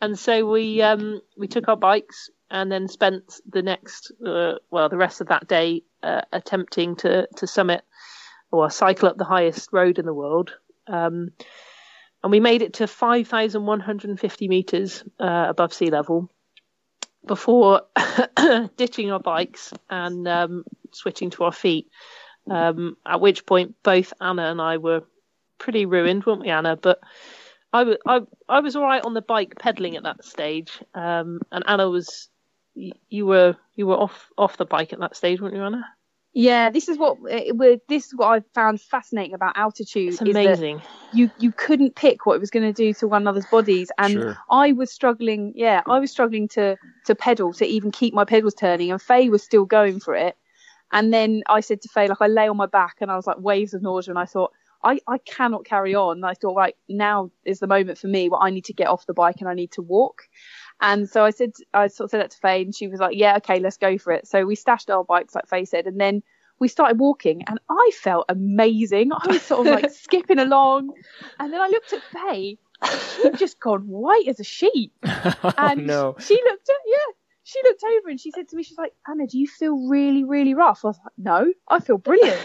And 0.00 0.18
so 0.18 0.48
we 0.48 0.80
um, 0.82 1.20
we 1.36 1.48
took 1.48 1.68
our 1.68 1.76
bikes 1.76 2.30
and 2.50 2.70
then 2.70 2.88
spent 2.88 3.40
the 3.50 3.62
next 3.62 4.12
uh, 4.24 4.54
well 4.70 4.88
the 4.88 4.96
rest 4.96 5.20
of 5.20 5.28
that 5.28 5.48
day 5.48 5.82
uh, 6.02 6.22
attempting 6.32 6.96
to 6.96 7.26
to 7.36 7.46
summit 7.46 7.82
or 8.58 8.70
cycle 8.70 9.08
up 9.08 9.16
the 9.16 9.24
highest 9.24 9.70
road 9.72 9.98
in 9.98 10.06
the 10.06 10.14
world. 10.14 10.52
Um, 10.86 11.30
and 12.22 12.30
we 12.30 12.40
made 12.40 12.62
it 12.62 12.74
to 12.74 12.86
5,150 12.86 14.48
meters 14.48 15.04
uh, 15.20 15.46
above 15.48 15.74
sea 15.74 15.90
level 15.90 16.30
before 17.26 17.82
ditching 18.76 19.10
our 19.10 19.20
bikes 19.20 19.72
and 19.90 20.26
um, 20.26 20.64
switching 20.92 21.30
to 21.30 21.44
our 21.44 21.52
feet. 21.52 21.90
Um, 22.50 22.96
at 23.06 23.20
which 23.20 23.46
point, 23.46 23.74
both 23.82 24.12
Anna 24.20 24.50
and 24.50 24.60
I 24.60 24.76
were 24.76 25.02
pretty 25.58 25.86
ruined, 25.86 26.26
weren't 26.26 26.42
we, 26.42 26.50
Anna? 26.50 26.76
But 26.76 27.00
I, 27.72 27.80
w- 27.80 27.98
I, 28.06 28.20
I 28.48 28.60
was 28.60 28.76
all 28.76 28.84
right 28.84 29.04
on 29.04 29.14
the 29.14 29.22
bike 29.22 29.54
pedaling 29.58 29.96
at 29.96 30.02
that 30.02 30.24
stage, 30.24 30.70
um, 30.94 31.40
and 31.50 31.64
Anna 31.66 31.88
was. 31.88 32.28
You 33.08 33.24
were 33.24 33.54
you 33.76 33.86
were 33.86 33.94
off 33.96 34.28
off 34.36 34.56
the 34.56 34.64
bike 34.64 34.92
at 34.92 34.98
that 34.98 35.14
stage, 35.14 35.40
weren't 35.40 35.54
you, 35.54 35.62
Anna? 35.62 35.84
Yeah, 36.34 36.70
this 36.70 36.88
is 36.88 36.98
what 36.98 37.18
uh, 37.30 37.76
this 37.88 38.06
is 38.06 38.14
what 38.14 38.26
I 38.26 38.42
found 38.54 38.80
fascinating 38.80 39.34
about 39.34 39.56
altitude. 39.56 40.14
It's 40.14 40.20
amazing. 40.20 40.82
you 41.12 41.30
you 41.38 41.52
couldn't 41.52 41.94
pick 41.94 42.26
what 42.26 42.34
it 42.34 42.40
was 42.40 42.50
going 42.50 42.66
to 42.66 42.72
do 42.72 42.92
to 42.94 43.06
one 43.06 43.22
another's 43.22 43.46
bodies, 43.46 43.92
and 43.98 44.12
Sure. 44.12 44.38
I 44.50 44.72
was 44.72 44.90
struggling. 44.90 45.52
Yeah, 45.54 45.82
I 45.86 46.00
was 46.00 46.10
struggling 46.10 46.48
to 46.48 46.76
to 47.06 47.14
pedal 47.14 47.52
to 47.54 47.64
even 47.64 47.92
keep 47.92 48.14
my 48.14 48.24
pedals 48.24 48.54
turning, 48.54 48.90
and 48.90 49.00
Faye 49.00 49.28
was 49.28 49.44
still 49.44 49.64
going 49.64 50.00
for 50.00 50.16
it. 50.16 50.36
And 50.90 51.14
then 51.14 51.44
I 51.48 51.60
said 51.60 51.80
to 51.82 51.88
Faye, 51.88 52.08
like 52.08 52.20
I 52.20 52.26
lay 52.26 52.48
on 52.48 52.56
my 52.56 52.66
back, 52.66 52.96
and 53.00 53.12
I 53.12 53.16
was 53.16 53.28
like 53.28 53.38
waves 53.38 53.72
of 53.72 53.82
nausea, 53.82 54.12
and 54.12 54.18
I 54.18 54.26
thought. 54.26 54.52
I, 54.84 55.00
I 55.08 55.18
cannot 55.18 55.64
carry 55.64 55.94
on. 55.94 56.22
I 56.24 56.34
thought, 56.34 56.54
right, 56.56 56.76
now 56.88 57.30
is 57.44 57.58
the 57.58 57.66
moment 57.66 57.98
for 57.98 58.06
me 58.06 58.28
where 58.28 58.40
I 58.40 58.50
need 58.50 58.66
to 58.66 58.72
get 58.72 58.88
off 58.88 59.06
the 59.06 59.14
bike 59.14 59.36
and 59.40 59.48
I 59.48 59.54
need 59.54 59.72
to 59.72 59.82
walk. 59.82 60.22
And 60.80 61.08
so 61.08 61.24
I 61.24 61.30
said, 61.30 61.52
I 61.72 61.88
sort 61.88 62.06
of 62.06 62.10
said 62.10 62.20
that 62.20 62.30
to 62.32 62.38
Faye, 62.38 62.62
and 62.62 62.74
she 62.74 62.88
was 62.88 63.00
like, 63.00 63.16
"Yeah, 63.16 63.36
okay, 63.38 63.60
let's 63.60 63.76
go 63.76 63.96
for 63.96 64.12
it." 64.12 64.26
So 64.26 64.44
we 64.44 64.56
stashed 64.56 64.90
our 64.90 65.04
bikes, 65.04 65.34
like 65.34 65.48
Faye 65.48 65.64
said, 65.64 65.86
and 65.86 66.00
then 66.00 66.22
we 66.58 66.68
started 66.68 66.98
walking, 66.98 67.42
and 67.46 67.58
I 67.70 67.90
felt 67.94 68.26
amazing. 68.28 69.10
I 69.12 69.28
was 69.28 69.42
sort 69.42 69.66
of 69.66 69.72
like 69.72 69.90
skipping 70.02 70.38
along, 70.38 70.90
and 71.38 71.52
then 71.52 71.60
I 71.60 71.68
looked 71.68 71.92
at 71.92 72.02
Faye, 72.12 72.58
she'd 73.22 73.38
just 73.38 73.60
gone 73.60 73.86
white 73.86 74.28
as 74.28 74.40
a 74.40 74.44
sheet. 74.44 74.92
oh, 75.04 75.52
And 75.56 75.86
no. 75.86 76.16
she 76.18 76.34
looked 76.34 76.68
at, 76.68 76.76
yeah, 76.86 77.12
she 77.44 77.60
looked 77.64 77.82
over 77.84 78.08
and 78.08 78.20
she 78.20 78.30
said 78.30 78.48
to 78.48 78.56
me, 78.56 78.62
she's 78.62 78.78
like, 78.78 78.92
Anna, 79.08 79.26
do 79.26 79.38
you 79.38 79.46
feel 79.46 79.88
really, 79.88 80.24
really 80.24 80.54
rough? 80.54 80.84
I 80.84 80.88
was 80.88 80.98
like, 80.98 81.12
no, 81.18 81.52
I 81.68 81.80
feel 81.80 81.98
brilliant. 81.98 82.40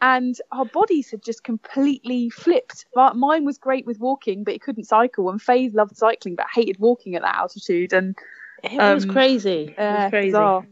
And 0.00 0.38
our 0.52 0.64
bodies 0.64 1.10
had 1.10 1.22
just 1.22 1.44
completely 1.44 2.30
flipped. 2.30 2.86
But 2.94 3.16
mine 3.16 3.44
was 3.44 3.58
great 3.58 3.86
with 3.86 3.98
walking, 3.98 4.44
but 4.44 4.54
it 4.54 4.62
couldn't 4.62 4.84
cycle. 4.84 5.30
And 5.30 5.40
Faye 5.40 5.70
loved 5.70 5.96
cycling, 5.96 6.36
but 6.36 6.46
hated 6.54 6.78
walking 6.78 7.14
at 7.14 7.22
that 7.22 7.36
altitude. 7.36 7.92
And 7.92 8.16
It 8.62 8.78
was 8.78 9.04
Um, 9.04 9.10
crazy. 9.10 9.74
It 9.76 9.80
uh, 9.80 10.02
was 10.02 10.10
crazy. 10.10 10.28
bizarre. 10.28 10.66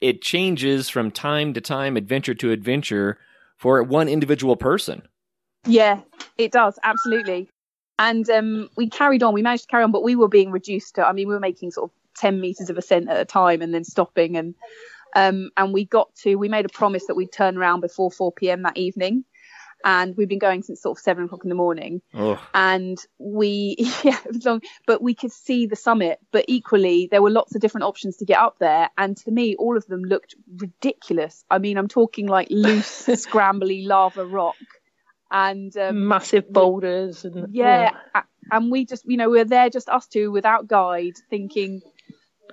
It 0.00 0.20
changes 0.20 0.88
from 0.90 1.10
time 1.10 1.54
to 1.54 1.60
time, 1.60 1.96
adventure 1.96 2.34
to 2.34 2.50
adventure 2.52 3.18
for 3.56 3.82
one 3.82 4.08
individual 4.08 4.56
person. 4.56 5.02
Yeah, 5.66 6.00
it 6.36 6.52
does 6.52 6.78
absolutely. 6.82 7.48
And 7.98 8.28
um, 8.28 8.68
we 8.76 8.90
carried 8.90 9.22
on. 9.22 9.32
We 9.32 9.40
managed 9.40 9.64
to 9.64 9.68
carry 9.68 9.84
on, 9.84 9.90
but 9.90 10.02
we 10.02 10.16
were 10.16 10.28
being 10.28 10.50
reduced 10.50 10.96
to. 10.96 11.06
I 11.08 11.12
mean, 11.12 11.28
we 11.28 11.34
were 11.34 11.40
making 11.40 11.70
sort 11.70 11.90
of 11.90 11.96
ten 12.14 12.40
meters 12.40 12.68
of 12.68 12.76
ascent 12.76 13.08
at 13.08 13.18
a 13.18 13.24
time, 13.24 13.62
and 13.62 13.72
then 13.72 13.84
stopping. 13.84 14.36
And 14.36 14.54
um, 15.16 15.50
and 15.56 15.72
we 15.72 15.84
got 15.84 16.14
to. 16.22 16.36
We 16.36 16.48
made 16.48 16.66
a 16.66 16.68
promise 16.68 17.06
that 17.06 17.16
we'd 17.16 17.32
turn 17.32 17.56
around 17.56 17.80
before 17.80 18.10
four 18.10 18.30
p.m. 18.32 18.62
that 18.62 18.76
evening. 18.76 19.24
And 19.84 20.16
we've 20.16 20.28
been 20.28 20.40
going 20.40 20.62
since 20.62 20.82
sort 20.82 20.98
of 20.98 21.02
seven 21.02 21.24
o'clock 21.24 21.44
in 21.44 21.48
the 21.48 21.54
morning. 21.54 22.00
Oh, 22.12 22.40
And 22.54 22.98
we, 23.18 23.76
yeah, 24.02 24.18
it 24.24 24.32
was 24.34 24.44
long, 24.44 24.62
but 24.86 25.00
we 25.00 25.14
could 25.14 25.30
see 25.30 25.66
the 25.66 25.76
summit. 25.76 26.18
But 26.32 26.46
equally, 26.48 27.08
there 27.10 27.22
were 27.22 27.30
lots 27.30 27.54
of 27.54 27.60
different 27.60 27.84
options 27.84 28.16
to 28.16 28.24
get 28.24 28.38
up 28.38 28.58
there. 28.58 28.88
And 28.98 29.16
to 29.18 29.30
me, 29.30 29.54
all 29.56 29.76
of 29.76 29.86
them 29.86 30.02
looked 30.02 30.34
ridiculous. 30.56 31.44
I 31.50 31.58
mean, 31.58 31.78
I'm 31.78 31.86
talking 31.88 32.26
like 32.26 32.48
loose, 32.50 33.06
scrambly 33.06 33.86
lava 33.86 34.24
rock. 34.26 34.56
And 35.30 35.76
um, 35.76 36.08
Massive 36.08 36.52
boulders 36.52 37.24
and 37.24 37.54
yeah, 37.54 37.90
a- 38.14 38.24
and 38.50 38.70
we 38.72 38.86
just, 38.86 39.04
you 39.06 39.16
know, 39.16 39.28
we're 39.30 39.44
there 39.44 39.70
just 39.70 39.88
us 39.88 40.06
two 40.06 40.30
without 40.32 40.66
guide, 40.66 41.14
thinking 41.30 41.82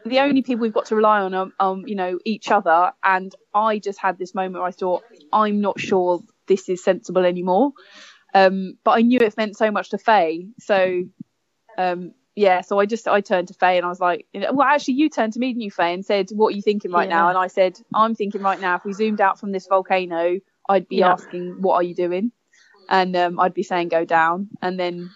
the 0.05 0.19
only 0.19 0.41
people 0.41 0.61
we've 0.61 0.73
got 0.73 0.85
to 0.87 0.95
rely 0.95 1.21
on 1.21 1.33
are, 1.33 1.47
um, 1.59 1.83
you 1.87 1.95
know, 1.95 2.19
each 2.25 2.51
other. 2.51 2.91
And 3.03 3.33
I 3.53 3.79
just 3.79 3.99
had 3.99 4.17
this 4.17 4.35
moment 4.35 4.55
where 4.55 4.63
I 4.67 4.71
thought, 4.71 5.03
I'm 5.31 5.61
not 5.61 5.79
sure 5.79 6.21
this 6.47 6.67
is 6.69 6.83
sensible 6.83 7.25
anymore. 7.25 7.71
Um, 8.33 8.77
but 8.83 8.91
I 8.91 9.01
knew 9.01 9.19
it 9.19 9.37
meant 9.37 9.57
so 9.57 9.71
much 9.71 9.89
to 9.91 9.97
Faye. 9.97 10.47
So, 10.59 11.03
um, 11.77 12.13
yeah, 12.35 12.61
so 12.61 12.79
I 12.79 12.85
just 12.87 13.07
I 13.07 13.21
turned 13.21 13.49
to 13.49 13.53
Faye 13.53 13.77
and 13.77 13.85
I 13.85 13.89
was 13.89 13.99
like, 13.99 14.25
well, 14.33 14.63
actually, 14.67 14.95
you 14.95 15.09
turned 15.09 15.33
to 15.33 15.39
me, 15.39 15.49
didn't 15.49 15.61
you, 15.61 15.71
Faye, 15.71 15.93
and 15.93 16.03
said, 16.03 16.29
"What 16.31 16.47
are 16.47 16.55
you 16.55 16.63
thinking 16.63 16.91
right 16.91 17.07
now?" 17.07 17.29
And 17.29 17.37
I 17.37 17.45
said, 17.45 17.79
"I'm 17.93 18.15
thinking 18.15 18.41
right 18.41 18.59
now. 18.59 18.75
If 18.75 18.85
we 18.85 18.93
zoomed 18.93 19.21
out 19.21 19.39
from 19.39 19.51
this 19.51 19.67
volcano, 19.67 20.39
I'd 20.67 20.87
be 20.87 20.97
Yeah. 20.97 21.11
asking, 21.11 21.61
what 21.61 21.75
are 21.75 21.83
you 21.83 21.93
doing?' 21.93 22.31
And 22.89 23.15
um, 23.15 23.39
I'd 23.39 23.53
be 23.53 23.63
saying, 23.63 23.89
go 23.89 24.03
down. 24.03 24.49
And 24.61 24.79
then 24.79 25.11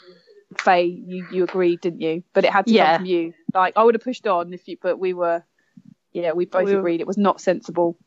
Faye, 0.58 0.86
you 0.86 1.26
you 1.32 1.43
agreed, 1.43 1.82
didn't 1.82 2.02
you? 2.02 2.23
But 2.34 2.45
it 2.45 2.52
had 2.52 2.67
to 2.67 2.73
Yeah. 2.73 2.91
come 2.91 2.97
from 2.97 3.06
you. 3.06 3.34
Like 3.53 3.73
I 3.75 3.83
would 3.83 3.95
have 3.95 4.03
pushed 4.03 4.27
on 4.27 4.53
if 4.53 4.67
you, 4.67 4.77
but 4.81 4.97
we 4.99 5.13
were, 5.13 5.43
yeah, 6.13 6.33
we 6.33 6.45
both 6.45 6.65
We 6.65 6.73
were- 6.73 6.79
agreed 6.79 7.01
it 7.01 7.07
was 7.07 7.17
not 7.17 7.39
sensible. 7.41 7.97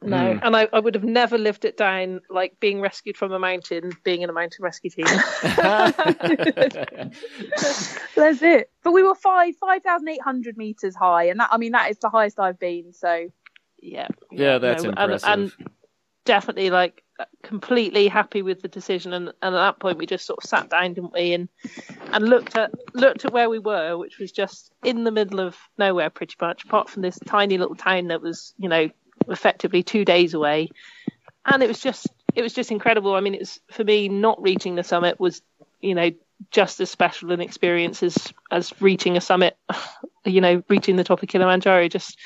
No, 0.00 0.16
Mm. 0.16 0.40
and 0.44 0.56
I, 0.56 0.68
I 0.72 0.78
would 0.78 0.94
have 0.94 1.02
never 1.02 1.36
lived 1.36 1.64
it 1.64 1.76
down 1.76 2.20
like 2.30 2.60
being 2.60 2.80
rescued 2.80 3.16
from 3.16 3.32
a 3.32 3.38
mountain, 3.40 3.90
being 4.04 4.22
in 4.22 4.30
a 4.30 4.32
mountain 4.32 4.62
rescue 4.62 4.90
team. 4.90 5.06
That's 8.16 8.42
it. 8.42 8.70
But 8.84 8.92
we 8.92 9.02
were 9.02 9.14
five 9.16 9.56
five 9.56 9.82
thousand 9.82 10.08
eight 10.08 10.22
hundred 10.22 10.56
meters 10.56 10.94
high, 10.94 11.24
and 11.24 11.40
that 11.40 11.48
I 11.52 11.56
mean 11.58 11.72
that 11.72 11.90
is 11.90 11.98
the 11.98 12.10
highest 12.10 12.38
I've 12.38 12.58
been. 12.60 12.92
So 12.92 13.28
yeah, 13.82 14.08
Yeah, 14.30 14.58
that's 14.58 14.84
and- 14.84 14.96
impressive. 14.98 15.28
And, 15.28 15.52
definitely 16.24 16.68
like 16.68 17.02
completely 17.42 18.08
happy 18.08 18.42
with 18.42 18.62
the 18.62 18.68
decision. 18.68 19.12
And, 19.12 19.28
and 19.42 19.54
at 19.54 19.58
that 19.58 19.78
point, 19.78 19.98
we 19.98 20.06
just 20.06 20.26
sort 20.26 20.42
of 20.42 20.48
sat 20.48 20.70
down, 20.70 20.94
didn't 20.94 21.12
we, 21.12 21.32
and 21.32 21.48
and 22.12 22.28
looked 22.28 22.56
at 22.56 22.72
looked 22.94 23.24
at 23.24 23.32
where 23.32 23.50
we 23.50 23.58
were, 23.58 23.96
which 23.96 24.18
was 24.18 24.32
just 24.32 24.72
in 24.84 25.04
the 25.04 25.10
middle 25.10 25.40
of 25.40 25.56
nowhere, 25.78 26.10
pretty 26.10 26.36
much, 26.40 26.64
apart 26.64 26.88
from 26.88 27.02
this 27.02 27.18
tiny 27.26 27.58
little 27.58 27.76
town 27.76 28.08
that 28.08 28.22
was, 28.22 28.54
you 28.58 28.68
know, 28.68 28.88
effectively 29.28 29.82
two 29.82 30.04
days 30.04 30.34
away. 30.34 30.70
And 31.44 31.62
it 31.62 31.68
was 31.68 31.80
just 31.80 32.06
it 32.34 32.42
was 32.42 32.52
just 32.52 32.70
incredible. 32.70 33.14
I 33.14 33.20
mean, 33.20 33.34
it 33.34 33.40
was 33.40 33.60
for 33.70 33.84
me 33.84 34.08
not 34.08 34.40
reaching 34.42 34.74
the 34.74 34.84
summit 34.84 35.18
was, 35.18 35.42
you 35.80 35.94
know, 35.94 36.10
just 36.50 36.80
as 36.80 36.90
special 36.90 37.32
an 37.32 37.40
experience 37.40 38.02
as 38.02 38.32
as 38.50 38.72
reaching 38.80 39.16
a 39.16 39.20
summit. 39.20 39.56
You 40.24 40.42
know, 40.42 40.62
reaching 40.68 40.96
the 40.96 41.04
top 41.04 41.22
of 41.22 41.28
Kilimanjaro 41.30 41.88
just 41.88 42.18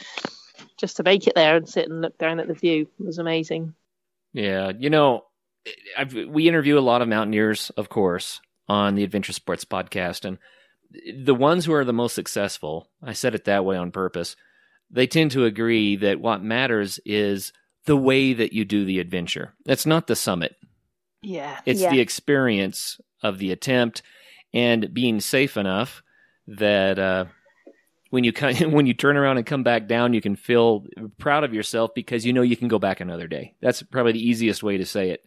just 0.77 0.97
to 0.97 1.05
make 1.05 1.29
it 1.29 1.37
there 1.37 1.55
and 1.55 1.69
sit 1.69 1.89
and 1.89 2.01
look 2.01 2.19
down 2.19 2.41
at 2.41 2.49
the 2.49 2.55
view 2.55 2.89
was 2.99 3.19
amazing. 3.19 3.75
Yeah, 4.33 4.73
you 4.79 4.91
know, 4.91 5.25
I've, 5.97 6.13
we 6.15 6.49
interview 6.49 6.79
a 6.79 6.81
lot 6.81 7.03
of 7.03 7.09
mountaineers, 7.09 7.71
of 7.77 7.89
course, 7.89 8.41
on 8.69 8.95
the 8.95 9.05
Adventure 9.05 9.33
Sports 9.33 9.65
podcast, 9.65 10.25
and 10.25 10.39
the 11.25 11.35
ones 11.35 11.65
who 11.65 11.73
are 11.75 11.85
the 11.85 11.93
most 11.93 12.15
successful, 12.15 12.91
I 13.03 13.13
said 13.13 13.35
it 13.35 13.45
that 13.45 13.65
way 13.65 13.77
on 13.77 13.91
purpose, 13.93 14.37
they 14.91 15.07
tend 15.07 15.31
to 15.33 15.45
agree 15.45 15.97
that 15.97 16.21
what 16.21 16.43
matters 16.43 17.01
is 17.05 17.53
the 17.87 17.97
way 17.97 18.33
that 18.35 18.53
you 18.53 18.65
do 18.65 18.85
the 18.85 19.01
adventure. 19.01 19.55
It's 19.67 19.87
not 19.87 20.07
the 20.07 20.17
summit. 20.17 20.55
Yeah. 21.23 21.59
It's 21.65 21.81
Yeah. 21.81 21.91
the 21.91 22.01
experience 22.01 23.01
of 23.23 23.39
the 23.39 23.53
attempt 23.53 24.03
and 24.53 24.93
being 24.93 25.21
safe 25.21 25.57
enough 25.57 26.03
that 26.47 26.99
uh, 26.99 27.25
when 28.13 28.25
you 28.25 28.33
when 28.69 28.87
you 28.87 28.93
turn 28.93 29.17
around 29.17 29.39
and 29.39 29.47
come 29.47 29.63
back 29.63 29.89
down, 29.89 30.13
you 30.13 30.21
can 30.21 30.37
feel 30.37 30.85
proud 31.17 31.45
of 31.45 31.55
yourself 31.55 31.93
because 31.95 32.27
you 32.27 32.35
know 32.35 32.43
you 32.43 32.59
can 32.59 32.69
go 32.69 32.79
back 32.79 33.01
another 33.01 33.27
day. 33.27 33.55
That's 33.63 33.83
probably 33.83 34.13
the 34.13 34.29
easiest 34.29 34.63
way 34.63 34.77
to 34.77 34.85
say 34.85 35.11
it. 35.11 35.25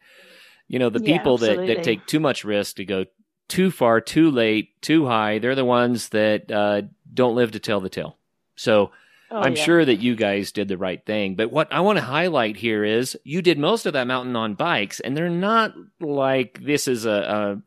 You 0.67 0.77
know, 0.77 0.89
the 0.91 0.99
Yeah, 0.99 1.17
people 1.17 1.39
that, 1.39 1.65
that 1.65 1.83
take 1.83 2.05
too 2.05 2.19
much 2.19 2.43
risk 2.43 2.75
to 2.75 2.85
go 2.85 3.05
too 3.47 3.71
far, 3.71 4.01
too 4.01 4.29
late, 4.29 4.79
too 4.83 5.07
high, 5.07 5.39
they're 5.39 5.55
the 5.55 5.65
ones 5.65 6.09
that 6.09 6.51
uh, 6.51 6.83
don't 7.11 7.35
live 7.35 7.51
to 7.51 7.59
tell 7.59 7.81
the 7.81 7.89
tale. 7.89 8.17
So 8.55 8.91
Oh, 9.31 9.41
I'm 9.41 9.55
yeah. 9.55 9.63
sure 9.63 9.83
that 9.83 9.95
you 9.95 10.15
guys 10.15 10.51
did 10.51 10.67
the 10.67 10.77
right 10.77 11.03
thing. 11.03 11.35
But 11.35 11.51
what 11.51 11.73
I 11.73 11.79
want 11.79 11.97
to 11.97 12.05
highlight 12.05 12.55
here 12.55 12.83
is 12.83 13.17
you 13.23 13.41
did 13.41 13.57
most 13.57 13.87
of 13.87 13.93
that 13.93 14.05
mountain 14.05 14.35
on 14.35 14.53
bikes, 14.53 14.99
and 14.99 15.17
they're 15.17 15.29
not 15.29 15.73
like 15.99 16.59
this 16.63 16.87
is 16.87 17.05
a, 17.05 17.09
a, 17.11 17.61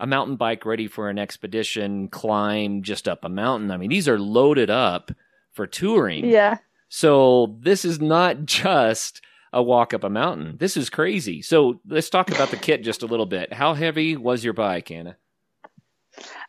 a 0.00 0.06
mountain 0.06 0.36
bike 0.36 0.64
ready 0.64 0.88
for 0.88 1.08
an 1.10 1.18
expedition 1.18 2.08
climb 2.08 2.82
just 2.82 3.06
up 3.06 3.24
a 3.24 3.28
mountain. 3.28 3.70
I 3.70 3.76
mean, 3.76 3.90
these 3.90 4.08
are 4.08 4.18
loaded 4.18 4.70
up 4.70 5.12
for 5.52 5.66
touring. 5.66 6.24
yeah, 6.24 6.58
So 6.88 7.56
this 7.60 7.84
is 7.84 8.00
not 8.00 8.44
just 8.46 9.20
a 9.52 9.62
walk 9.62 9.92
up 9.92 10.04
a 10.04 10.10
mountain. 10.10 10.56
This 10.58 10.76
is 10.76 10.88
crazy. 10.90 11.42
So 11.42 11.80
let's 11.86 12.08
talk 12.10 12.30
about 12.30 12.50
the 12.50 12.56
kit 12.56 12.82
just 12.82 13.02
a 13.02 13.06
little 13.06 13.26
bit. 13.26 13.52
How 13.52 13.74
heavy 13.74 14.16
was 14.16 14.44
your 14.44 14.54
bike, 14.54 14.90
Anna? 14.90 15.16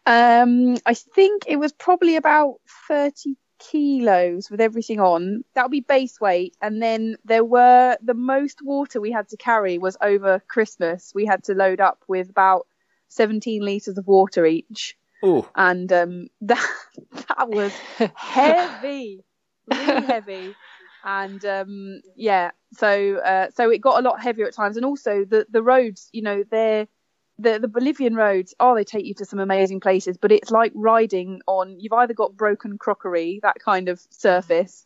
um, 0.05 0.77
I 0.85 0.93
think 0.93 1.43
it 1.47 1.57
was 1.57 1.71
probably 1.71 2.15
about 2.15 2.55
30 2.87 3.35
kilos 3.59 4.49
with 4.49 4.59
everything 4.61 4.99
on. 4.99 5.43
That 5.53 5.63
would 5.63 5.71
be 5.71 5.81
base 5.81 6.19
weight. 6.19 6.55
And 6.61 6.81
then 6.81 7.17
there 7.25 7.45
were 7.45 7.97
the 8.01 8.13
most 8.15 8.59
water 8.63 8.99
we 8.99 9.11
had 9.11 9.29
to 9.29 9.37
carry 9.37 9.77
was 9.77 9.97
over 10.01 10.41
Christmas. 10.47 11.11
We 11.13 11.25
had 11.25 11.43
to 11.45 11.53
load 11.53 11.79
up 11.79 12.03
with 12.07 12.29
about 12.29 12.67
17 13.11 13.61
litres 13.61 13.97
of 13.97 14.07
water 14.07 14.45
each. 14.45 14.97
Ooh. 15.23 15.47
And 15.55 15.91
um, 15.93 16.27
that, 16.41 16.67
that 17.27 17.49
was 17.49 17.73
heavy, 18.15 19.23
really 19.67 20.05
heavy. 20.05 20.55
And 21.03 21.43
um, 21.45 22.01
yeah, 22.15 22.51
so 22.73 23.17
uh, 23.17 23.49
so 23.55 23.69
it 23.69 23.79
got 23.79 23.99
a 23.99 24.07
lot 24.07 24.21
heavier 24.21 24.45
at 24.47 24.53
times. 24.53 24.77
And 24.77 24.85
also 24.85 25.25
the, 25.25 25.45
the 25.49 25.63
roads, 25.63 26.09
you 26.11 26.21
know, 26.21 26.43
they're 26.49 26.87
the 27.39 27.59
the 27.59 27.67
Bolivian 27.67 28.15
roads, 28.15 28.53
oh, 28.59 28.75
they 28.75 28.83
take 28.83 29.05
you 29.05 29.15
to 29.15 29.25
some 29.25 29.39
amazing 29.39 29.79
places, 29.79 30.17
but 30.17 30.31
it's 30.31 30.51
like 30.51 30.71
riding 30.75 31.41
on. 31.47 31.79
You've 31.79 31.93
either 31.93 32.13
got 32.13 32.37
broken 32.37 32.77
crockery, 32.77 33.39
that 33.41 33.57
kind 33.59 33.89
of 33.89 33.99
surface, 34.11 34.85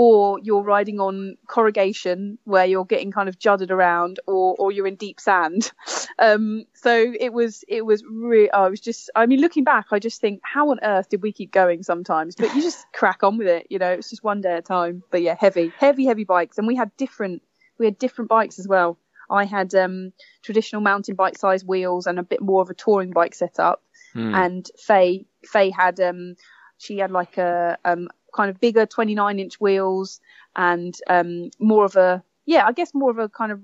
or 0.00 0.38
you're 0.44 0.62
riding 0.62 1.00
on 1.00 1.36
corrugation 1.48 2.38
where 2.44 2.64
you're 2.64 2.84
getting 2.84 3.10
kind 3.10 3.28
of 3.28 3.36
judded 3.36 3.72
around, 3.72 4.20
or 4.28 4.54
or 4.56 4.70
you're 4.70 4.86
in 4.86 4.94
deep 4.94 5.18
sand. 5.18 5.72
Um, 6.20 6.66
so 6.72 7.12
it 7.18 7.32
was 7.32 7.64
it 7.66 7.84
was 7.84 8.04
really. 8.04 8.48
Oh, 8.52 8.62
I 8.62 8.68
was 8.68 8.80
just. 8.80 9.10
I 9.16 9.26
mean, 9.26 9.40
looking 9.40 9.64
back, 9.64 9.86
I 9.90 9.98
just 9.98 10.20
think, 10.20 10.40
how 10.44 10.70
on 10.70 10.78
earth 10.84 11.08
did 11.08 11.20
we 11.20 11.32
keep 11.32 11.50
going 11.50 11.82
sometimes? 11.82 12.36
But 12.36 12.54
you 12.54 12.62
just 12.62 12.86
crack 12.92 13.24
on 13.24 13.38
with 13.38 13.48
it. 13.48 13.66
You 13.70 13.80
know, 13.80 13.90
it's 13.90 14.10
just 14.10 14.22
one 14.22 14.40
day 14.40 14.52
at 14.52 14.58
a 14.60 14.62
time. 14.62 15.02
But 15.10 15.22
yeah, 15.22 15.34
heavy, 15.36 15.72
heavy, 15.76 16.06
heavy 16.06 16.24
bikes, 16.24 16.58
and 16.58 16.66
we 16.68 16.76
had 16.76 16.96
different. 16.96 17.42
We 17.78 17.86
had 17.86 17.98
different 17.98 18.30
bikes 18.30 18.60
as 18.60 18.68
well. 18.68 18.98
I 19.28 19.46
had 19.46 19.74
um, 19.74 20.12
traditional 20.42 20.80
mountain 20.80 21.16
bike 21.16 21.36
size 21.36 21.64
wheels 21.64 22.06
and 22.06 22.20
a 22.20 22.22
bit 22.22 22.40
more 22.40 22.62
of 22.62 22.70
a 22.70 22.74
touring 22.74 23.10
bike 23.10 23.34
setup. 23.34 23.82
Hmm. 24.12 24.34
And 24.34 24.70
Faye, 24.78 25.26
Faye 25.44 25.70
had 25.70 26.00
um, 26.00 26.36
she 26.78 26.98
had 26.98 27.10
like 27.10 27.36
a 27.36 27.76
um, 27.84 28.08
kind 28.34 28.50
of 28.50 28.60
bigger 28.60 28.86
29 28.86 29.38
inch 29.38 29.60
wheels 29.60 30.20
and 30.56 30.96
um, 31.08 31.50
more 31.58 31.84
of 31.84 31.96
a 31.96 32.22
yeah, 32.46 32.66
I 32.66 32.72
guess 32.72 32.94
more 32.94 33.10
of 33.10 33.18
a 33.18 33.28
kind 33.28 33.52
of 33.52 33.60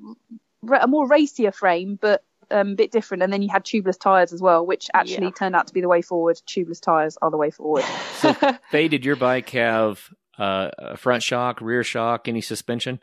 a 0.80 0.86
more 0.86 1.06
racier 1.08 1.52
frame, 1.52 1.98
but 2.00 2.22
um, 2.50 2.72
a 2.72 2.74
bit 2.74 2.92
different. 2.92 3.22
And 3.22 3.32
then 3.32 3.40
you 3.40 3.48
had 3.48 3.64
tubeless 3.64 3.98
tires 3.98 4.32
as 4.32 4.42
well, 4.42 4.66
which 4.66 4.90
actually 4.92 5.26
Yeah. 5.26 5.30
turned 5.30 5.56
out 5.56 5.66
to 5.68 5.72
be 5.74 5.80
the 5.80 5.88
way 5.88 6.02
forward. 6.02 6.36
Tubeless 6.46 6.80
tires 6.82 7.16
are 7.22 7.30
the 7.30 7.38
way 7.38 7.50
forward. 7.50 7.84
So, 8.16 8.34
Faye, 8.70 8.88
did 8.88 9.04
your 9.04 9.16
bike 9.16 9.50
have 9.50 10.10
uh, 10.38 10.70
a 10.78 10.96
front 10.98 11.22
shock, 11.22 11.60
rear 11.62 11.82
shock, 11.82 12.28
any 12.28 12.40
suspension? 12.42 13.00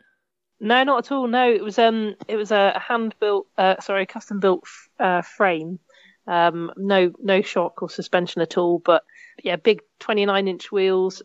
No, 0.60 0.84
not 0.84 1.06
at 1.06 1.12
all. 1.12 1.26
No, 1.26 1.50
it 1.52 1.62
was 1.64 1.78
um, 1.80 2.14
it 2.28 2.36
was 2.36 2.52
a 2.52 2.78
hand 2.78 3.16
built, 3.18 3.48
uh, 3.58 3.80
sorry, 3.80 4.06
custom 4.06 4.38
built 4.38 4.64
uh, 5.00 5.22
frame. 5.22 5.80
Um, 6.28 6.70
no, 6.76 7.12
no 7.20 7.42
shock 7.42 7.82
or 7.82 7.90
suspension 7.90 8.40
at 8.42 8.56
all. 8.56 8.78
But 8.78 9.02
yeah, 9.42 9.56
big 9.56 9.80
29 9.98 10.46
inch 10.46 10.70
wheels, 10.70 11.22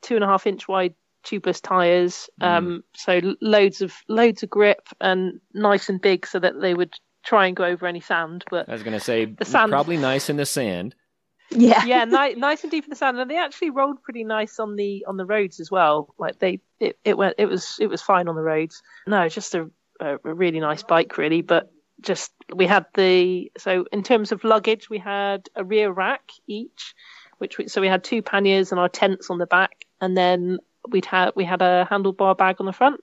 two 0.00 0.14
and 0.14 0.24
a 0.24 0.26
half 0.26 0.46
inch 0.46 0.68
wide 0.68 0.94
tubeless 1.24 1.60
tires. 1.60 2.30
Um, 2.40 2.84
so 2.94 3.20
loads 3.40 3.82
of 3.82 3.92
loads 4.08 4.42
of 4.42 4.50
grip 4.50 4.88
and 5.00 5.40
nice 5.54 5.88
and 5.88 6.00
big, 6.00 6.26
so 6.26 6.38
that 6.38 6.60
they 6.60 6.74
would 6.74 6.94
try 7.24 7.46
and 7.46 7.56
go 7.56 7.64
over 7.64 7.86
any 7.86 8.00
sand. 8.00 8.44
But 8.50 8.68
I 8.68 8.72
was 8.72 8.82
going 8.82 8.98
to 8.98 9.04
say 9.04 9.26
The 9.26 9.44
sand- 9.44 9.70
probably 9.70 9.96
nice 9.96 10.30
in 10.30 10.36
the 10.36 10.46
sand. 10.46 10.94
Yeah. 11.50 11.84
yeah, 11.86 12.04
ni- 12.04 12.34
nice 12.34 12.62
and 12.62 12.70
deep 12.70 12.84
in 12.84 12.90
the 12.90 12.96
sand, 12.96 13.18
and 13.18 13.30
they 13.30 13.36
actually 13.38 13.70
rolled 13.70 14.02
pretty 14.02 14.24
nice 14.24 14.58
on 14.58 14.76
the 14.76 15.04
on 15.06 15.16
the 15.16 15.26
roads 15.26 15.60
as 15.60 15.70
well. 15.70 16.14
Like 16.18 16.38
they, 16.38 16.60
it, 16.78 16.98
it 17.04 17.18
went, 17.18 17.34
it 17.38 17.46
was 17.46 17.76
it 17.80 17.88
was 17.88 18.00
fine 18.02 18.28
on 18.28 18.36
the 18.36 18.42
roads. 18.42 18.82
No, 19.06 19.22
it's 19.22 19.34
just 19.34 19.54
a, 19.54 19.68
a, 20.00 20.14
a 20.24 20.34
really 20.34 20.60
nice 20.60 20.82
bike, 20.82 21.18
really. 21.18 21.42
But 21.42 21.70
just 22.00 22.32
we 22.54 22.66
had 22.66 22.86
the 22.94 23.50
so 23.58 23.84
in 23.92 24.02
terms 24.02 24.32
of 24.32 24.44
luggage, 24.44 24.88
we 24.88 24.98
had 24.98 25.48
a 25.54 25.64
rear 25.64 25.90
rack 25.92 26.22
each, 26.46 26.94
which 27.40 27.58
we, 27.58 27.68
so 27.68 27.80
we 27.80 27.88
had 27.88 28.04
two 28.04 28.22
panniers 28.22 28.70
and 28.70 28.80
our 28.80 28.88
tents 28.88 29.30
on 29.30 29.38
the 29.38 29.46
back, 29.46 29.84
and 30.00 30.16
then 30.16 30.58
we'd 30.90 31.04
had 31.04 31.32
we 31.34 31.44
had 31.44 31.60
a 31.62 31.86
handlebar 31.90 32.36
bag 32.36 32.56
on 32.60 32.66
the 32.66 32.72
front, 32.72 33.00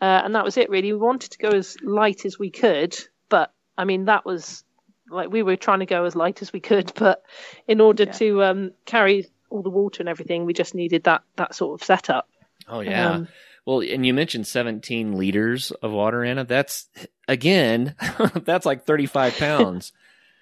uh, 0.00 0.22
and 0.24 0.34
that 0.34 0.44
was 0.44 0.56
it 0.56 0.68
really. 0.70 0.92
We 0.92 0.98
wanted 0.98 1.30
to 1.32 1.38
go 1.38 1.48
as 1.48 1.76
light 1.82 2.24
as 2.24 2.38
we 2.38 2.50
could, 2.50 2.96
but 3.28 3.52
I 3.78 3.84
mean 3.84 4.04
that 4.06 4.24
was 4.24 4.64
like 5.10 5.30
we 5.30 5.42
were 5.42 5.56
trying 5.56 5.80
to 5.80 5.86
go 5.86 6.04
as 6.04 6.14
light 6.14 6.42
as 6.42 6.52
we 6.52 6.60
could, 6.60 6.92
but 6.96 7.22
in 7.68 7.80
order 7.80 8.04
Yeah. 8.04 8.12
to 8.12 8.42
um, 8.44 8.70
carry 8.84 9.26
all 9.50 9.62
the 9.62 9.70
water 9.70 10.02
and 10.02 10.08
everything, 10.08 10.44
we 10.44 10.52
just 10.52 10.74
needed 10.74 11.04
that 11.04 11.22
that 11.36 11.54
sort 11.54 11.80
of 11.80 11.84
setup. 11.86 12.28
Oh 12.68 12.80
yeah. 12.80 13.10
Um, 13.10 13.28
well, 13.66 13.80
and 13.80 14.04
you 14.04 14.12
mentioned 14.12 14.46
17 14.46 15.12
liters 15.16 15.70
of 15.70 15.90
water, 15.90 16.22
Anna. 16.22 16.44
That's 16.44 16.86
again, 17.26 17.94
that's 18.34 18.66
like 18.66 18.84
35 18.84 19.38
pounds. 19.38 19.92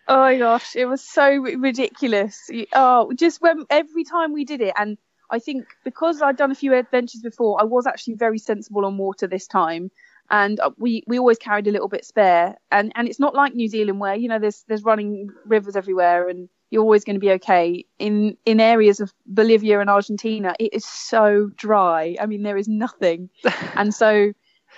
Oh 0.08 0.18
my 0.18 0.36
gosh, 0.36 0.74
it 0.74 0.86
was 0.86 1.02
so 1.02 1.30
ridiculous. 1.30 2.50
Oh, 2.72 3.12
just 3.14 3.40
when 3.40 3.64
every 3.70 4.04
time 4.04 4.32
we 4.32 4.44
did 4.44 4.60
it, 4.60 4.74
and 4.76 4.98
I 5.30 5.38
think 5.38 5.66
because 5.84 6.20
I'd 6.20 6.36
done 6.36 6.50
a 6.50 6.56
few 6.56 6.74
adventures 6.74 7.20
before, 7.22 7.60
I 7.60 7.64
was 7.64 7.86
actually 7.86 8.14
very 8.14 8.38
sensible 8.38 8.84
on 8.84 8.98
water 8.98 9.26
this 9.28 9.46
time, 9.46 9.90
and 10.28 10.58
uh, 10.58 10.70
we 10.76 11.04
we 11.06 11.18
always 11.18 11.38
carried 11.38 11.68
a 11.68 11.70
little 11.70 11.88
bit 11.88 12.04
spare. 12.04 12.56
And 12.70 12.92
and 12.96 13.08
it's 13.08 13.20
not 13.20 13.34
like 13.34 13.54
New 13.54 13.68
Zealand 13.68 14.00
where 14.00 14.16
you 14.16 14.28
know 14.28 14.40
there's 14.40 14.64
there's 14.66 14.82
running 14.82 15.28
rivers 15.46 15.76
everywhere, 15.76 16.28
and 16.28 16.48
you're 16.70 16.82
always 16.82 17.04
going 17.04 17.16
to 17.16 17.20
be 17.20 17.32
okay. 17.32 17.86
In 18.00 18.36
in 18.44 18.58
areas 18.60 18.98
of 18.98 19.14
Bolivia 19.24 19.80
and 19.80 19.88
Argentina, 19.88 20.54
it 20.58 20.74
is 20.74 20.84
so 20.84 21.48
dry. 21.56 22.16
I 22.20 22.26
mean, 22.26 22.42
there 22.42 22.56
is 22.56 22.68
nothing, 22.68 23.30
and 23.76 23.94
so. 23.94 24.32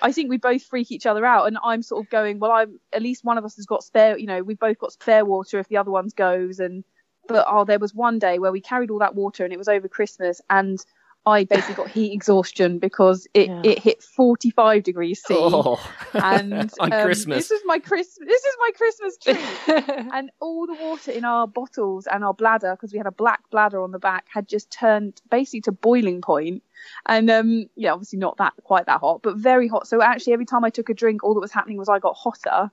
I 0.05 0.13
think 0.13 0.29
we 0.29 0.37
both 0.37 0.63
freak 0.63 0.93
each 0.93 1.07
other 1.07 1.25
out, 1.25 1.47
and 1.47 1.57
I'm 1.65 1.81
sort 1.83 2.05
of 2.05 2.11
going, 2.11 2.39
well, 2.39 2.53
I'm 2.53 2.79
at 2.93 3.01
least 3.01 3.25
one 3.25 3.39
of 3.39 3.45
us 3.47 3.57
has 3.57 3.65
got 3.65 3.83
spare, 3.83 4.19
you 4.19 4.27
know, 4.27 4.43
we've 4.43 4.59
both 4.59 4.79
got 4.79 4.93
spare 4.93 5.25
water 5.25 5.59
if 5.59 5.69
the 5.69 5.79
other 5.79 5.91
one's 5.91 6.13
goes, 6.13 6.61
and 6.61 6.85
but 7.27 7.47
oh, 7.49 7.65
there 7.65 7.79
was 7.79 7.95
one 7.95 8.19
day 8.19 8.39
where 8.39 8.53
we 8.53 8.61
carried 8.61 8.91
all 8.91 8.99
that 8.99 9.15
water, 9.15 9.45
and 9.45 9.53
it 9.53 9.57
was 9.59 9.67
over 9.67 9.89
Christmas, 9.89 10.43
and 10.51 10.79
I 11.27 11.45
basically 11.45 11.75
got 11.75 11.89
heat 11.89 12.13
exhaustion 12.13 12.79
because 12.79 13.27
it, 13.33 13.49
Yeah. 13.49 13.63
it 13.65 13.79
hit 13.79 14.03
45 14.03 14.83
degrees 14.83 15.23
C, 15.23 15.35
Oh, 15.35 15.81
and 16.15 16.71
on 16.79 16.93
um, 16.93 17.01
Christmas. 17.03 17.49
this 17.49 17.51
is 17.51 17.63
my 17.65 17.79
Christmas, 17.79 18.29
this 18.29 18.45
is 18.45 18.57
my 18.61 18.71
Christmas 18.77 19.17
treat 19.17 19.39
and 20.13 20.31
all 20.41 20.67
the 20.67 20.75
water 20.75 21.11
in 21.13 21.25
our 21.25 21.47
bottles 21.47 22.07
and 22.07 22.23
our 22.25 22.35
bladder 22.35 22.73
because 22.73 22.93
we 22.93 22.99
had 22.99 23.07
a 23.07 23.13
black 23.13 23.41
bladder 23.51 23.81
on 23.83 23.91
the 23.91 23.99
back 23.99 24.27
had 24.29 24.47
just 24.47 24.71
turned 24.71 25.21
basically 25.31 25.63
to 25.63 25.73
boiling 25.73 26.21
point. 26.21 26.25
point 26.25 26.63
and 27.07 27.31
um 27.31 27.67
yeah 27.77 27.93
obviously 27.93 28.19
not 28.19 28.37
that 28.37 28.53
quite 28.63 28.85
that 28.87 29.01
hot 29.01 29.23
but 29.23 29.37
very 29.37 29.67
hot 29.69 29.87
so 29.87 30.03
actually 30.03 30.33
every 30.35 30.45
time 30.45 30.65
i 30.65 30.71
took 30.71 30.89
a 30.91 30.95
drink 30.95 31.25
all 31.25 31.33
that 31.35 31.41
was 31.41 31.53
happening 31.53 31.79
was 31.79 31.89
i 31.89 31.99
got 31.99 32.15
hotter 32.15 32.71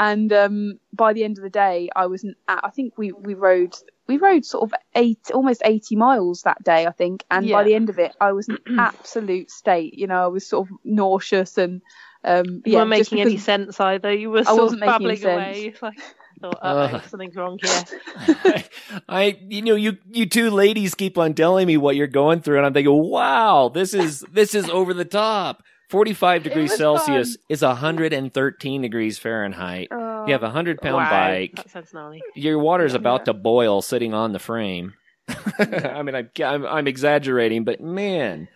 and 0.00 0.32
um 0.32 0.78
by 0.92 1.12
the 1.12 1.22
end 1.24 1.36
of 1.38 1.42
the 1.44 1.50
day 1.50 1.88
i 1.94 2.06
was 2.06 2.24
n- 2.24 2.34
i 2.48 2.70
think 2.70 2.96
we 2.96 3.12
we 3.12 3.34
rode 3.34 3.74
we 4.06 4.16
rode 4.18 4.44
sort 4.44 4.64
of 4.64 4.74
eight 4.94 5.30
almost 5.32 5.62
80 5.64 5.96
miles 5.96 6.42
that 6.42 6.62
day 6.62 6.86
i 6.86 6.90
think 6.90 7.24
and 7.30 7.48
by 7.50 7.64
the 7.64 7.74
end 7.74 7.88
of 7.88 7.98
it 7.98 8.14
i 8.20 8.32
was 8.32 8.48
in 8.48 8.58
absolute 8.78 9.50
state 9.50 9.94
you 9.94 10.06
know 10.06 10.24
i 10.24 10.26
was 10.26 10.46
sort 10.46 10.68
of 10.68 10.76
nauseous 10.84 11.58
and 11.58 11.80
um 12.24 12.44
you 12.46 12.72
yeah 12.72 12.78
weren't 12.78 12.90
making 12.90 13.20
any 13.20 13.36
sense 13.36 13.78
either. 13.80 14.12
You 14.12 14.30
were 14.30 14.40
I 14.40 14.44
sort 14.44 14.62
wasn't 14.62 14.82
of 14.82 15.00
making 15.00 15.10
any 15.10 15.20
babbling 15.20 15.34
away. 15.34 15.74
Like, 15.82 15.98
thought, 16.40 16.58
uh 16.62 17.00
something's 17.02 17.36
wrong 17.36 17.58
here. 17.62 17.84
I, 19.08 19.38
you 19.48 19.62
know, 19.62 19.74
you 19.74 19.98
you 20.10 20.26
two 20.26 20.50
ladies 20.50 20.94
keep 20.94 21.18
on 21.18 21.34
telling 21.34 21.66
me 21.66 21.76
what 21.76 21.96
you're 21.96 22.06
going 22.06 22.40
through, 22.40 22.58
and 22.58 22.66
I'm 22.66 22.74
thinking, 22.74 22.92
wow, 22.92 23.70
this 23.72 23.94
is 23.94 24.20
this 24.32 24.54
is 24.54 24.68
over 24.70 24.94
the 24.94 25.04
top. 25.04 25.62
45 25.94 26.42
degrees 26.42 26.70
was 26.70 26.78
Celsius 26.78 27.36
is 27.48 27.62
113 27.62 28.82
degrees 28.82 29.18
Fahrenheit. 29.18 29.88
Oh. 29.90 30.26
You 30.26 30.32
have 30.32 30.42
a 30.42 30.50
hundred 30.50 30.80
pound 30.80 30.96
wow, 30.96 31.10
bike. 31.10 31.54
That 31.56 31.70
sounds 31.70 31.94
gnarly. 31.94 32.22
Your 32.34 32.58
water's 32.58 32.94
about 32.94 33.20
Yeah. 33.20 33.24
to 33.26 33.34
boil 33.34 33.80
sitting 33.82 34.12
on 34.12 34.32
the 34.32 34.38
frame. 34.38 34.94
I 35.58 36.02
mean, 36.02 36.14
I'm, 36.14 36.30
I'm 36.42 36.66
I'm 36.66 36.86
exaggerating, 36.88 37.64
but 37.64 37.80
man, 37.80 38.48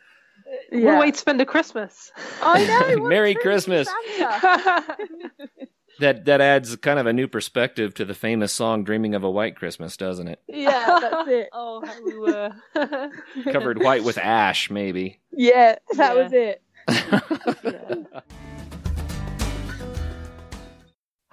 What 0.71 0.81
Yeah. 0.81 0.97
a 0.97 1.01
way 1.01 1.11
to 1.13 1.17
spend 1.19 1.41
a 1.41 1.47
Christmas. 1.47 2.11
I 2.43 2.67
know. 2.97 3.05
Merry 3.09 3.35
Christmas. 3.35 3.89
That 6.01 6.27
that 6.27 6.41
adds 6.41 6.77
kind 6.77 7.01
of 7.01 7.07
a 7.07 7.13
new 7.13 7.27
perspective 7.27 7.93
to 7.95 8.05
the 8.05 8.15
famous 8.15 8.53
song 8.53 8.85
"Dreaming 8.85 9.17
of 9.17 9.25
a 9.25 9.31
White 9.31 9.57
Christmas," 9.57 9.97
doesn't 9.97 10.29
it? 10.29 10.41
yeah, 10.47 10.97
that's 11.01 11.29
it. 11.29 11.49
oh, 11.53 11.85
how 11.85 12.05
we 12.05 12.17
were. 12.17 12.51
Covered 13.53 13.83
white 13.83 14.05
with 14.05 14.17
ash, 14.17 14.71
maybe. 14.71 15.19
Yeah, 15.33 15.75
that 15.97 16.15
Yeah. 16.15 16.23
was 16.23 16.33
it. 16.33 16.63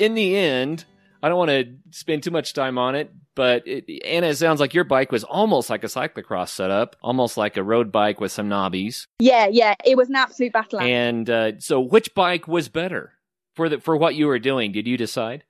in 0.00 0.14
the 0.14 0.36
end, 0.36 0.84
I 1.22 1.28
don't 1.28 1.38
want 1.38 1.50
to 1.50 1.74
spend 1.90 2.22
too 2.22 2.30
much 2.30 2.54
time 2.54 2.78
on 2.78 2.94
it, 2.94 3.12
but 3.34 3.66
it, 3.66 3.84
Anna, 4.04 4.28
it 4.28 4.36
sounds 4.36 4.58
like 4.58 4.74
your 4.74 4.84
bike 4.84 5.12
was 5.12 5.22
almost 5.24 5.68
like 5.68 5.84
a 5.84 5.88
cyclocross 5.88 6.48
setup, 6.48 6.96
almost 7.02 7.36
like 7.36 7.56
a 7.56 7.62
road 7.62 7.92
bike 7.92 8.20
with 8.20 8.32
some 8.32 8.48
knobbies. 8.48 9.06
Yeah, 9.18 9.46
yeah, 9.46 9.74
it 9.84 9.96
was 9.96 10.08
an 10.08 10.16
absolute 10.16 10.52
battle. 10.52 10.80
And 10.80 11.28
uh, 11.28 11.58
so, 11.58 11.80
which 11.80 12.14
bike 12.14 12.48
was 12.48 12.68
better 12.68 13.12
for 13.54 13.68
the 13.68 13.80
for 13.80 13.96
what 13.96 14.14
you 14.14 14.26
were 14.26 14.38
doing? 14.38 14.72
Did 14.72 14.86
you 14.86 14.96
decide? 14.96 15.44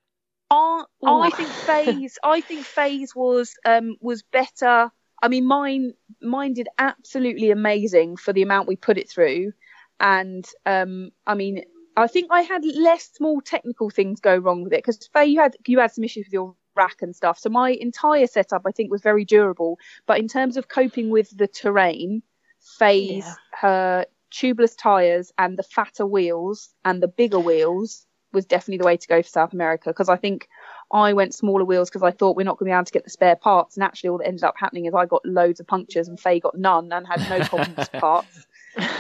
I, 0.51 1.27
I 1.27 1.31
think 1.31 1.49
Faye's. 1.49 2.19
I 2.25 2.41
think 2.41 2.65
Faye's 2.65 3.15
was 3.15 3.55
um 3.65 3.97
was 4.01 4.23
better. 4.23 4.91
I 5.23 5.29
mean, 5.29 5.47
mine 5.47 5.95
mine 6.21 6.55
did 6.55 6.69
absolutely 6.79 7.51
amazing 7.51 8.17
for 8.17 8.33
the 8.33 8.43
amount 8.43 8.67
we 8.67 8.77
put 8.77 8.99
it 8.99 9.09
through, 9.09 9.53
and 10.01 10.45
um, 10.67 11.11
I 11.27 11.35
mean, 11.35 11.63
I 11.97 12.07
think 12.07 12.29
I 12.31 12.43
had 12.43 12.65
less 12.65 13.11
small 13.15 13.41
technical 13.41 13.91
things 13.91 14.21
go 14.21 14.37
wrong 14.37 14.63
with 14.63 14.73
it 14.73 14.79
because 14.79 15.09
Faye, 15.13 15.27
you 15.27 15.41
had 15.41 15.57
you 15.67 15.79
had 15.79 15.93
some 15.93 16.05
issues 16.05 16.27
with 16.27 16.33
your 16.33 16.55
rack 16.77 17.03
and 17.03 17.15
stuff. 17.15 17.39
So 17.39 17.51
my 17.51 17.71
entire 17.71 18.27
setup, 18.27 18.63
I 18.67 18.71
think, 18.71 18.91
was 18.91 19.03
very 19.03 19.25
durable. 19.25 19.79
But 20.07 20.19
in 20.19 20.29
terms 20.29 20.57
of 20.57 20.69
coping 20.69 21.11
with 21.11 21.37
the 21.37 21.49
terrain, 21.49 22.23
Faye's 22.61 23.25
Yeah. 23.25 23.35
her 23.61 24.07
tubeless 24.31 24.77
tires 24.77 25.33
and 25.39 25.59
the 25.59 25.63
fatter 25.63 26.07
wheels 26.07 26.71
and 26.85 27.03
the 27.03 27.09
bigger 27.09 27.41
wheels 27.41 28.07
was 28.33 28.47
definitely 28.47 28.79
the 28.79 28.87
way 28.87 28.97
to 28.97 29.09
go 29.09 29.23
for 29.23 29.29
South 29.29 29.53
America 29.53 29.91
because 29.91 30.09
I 30.09 30.17
think 30.17 30.49
I 30.93 31.13
went 31.13 31.35
smaller 31.35 31.65
wheels 31.65 31.91
because 31.91 32.05
I 32.05 32.13
thought 32.13 32.37
we're 32.37 32.45
not 32.45 32.59
going 32.59 32.69
to 32.69 32.73
be 32.73 32.77
able 32.77 32.85
to 32.85 32.93
get 32.93 33.05
the 33.05 33.11
spare 33.11 33.35
parts. 33.37 33.77
And 33.77 33.83
actually, 33.85 34.11
all 34.11 34.19
that 34.19 34.29
ended 34.29 34.45
up 34.45 34.55
happening 34.57 34.87
is 34.87 34.95
I 34.95 35.07
got 35.07 35.25
loads 35.25 35.61
of 35.61 35.67
punctures 35.67 36.09
and 36.09 36.19
Faye 36.19 36.41
got 36.41 36.57
none 36.57 36.93
and 36.93 37.07
had 37.07 37.29
no 37.29 37.45
problems 37.45 37.77
with 37.77 37.93
parts 38.01 38.47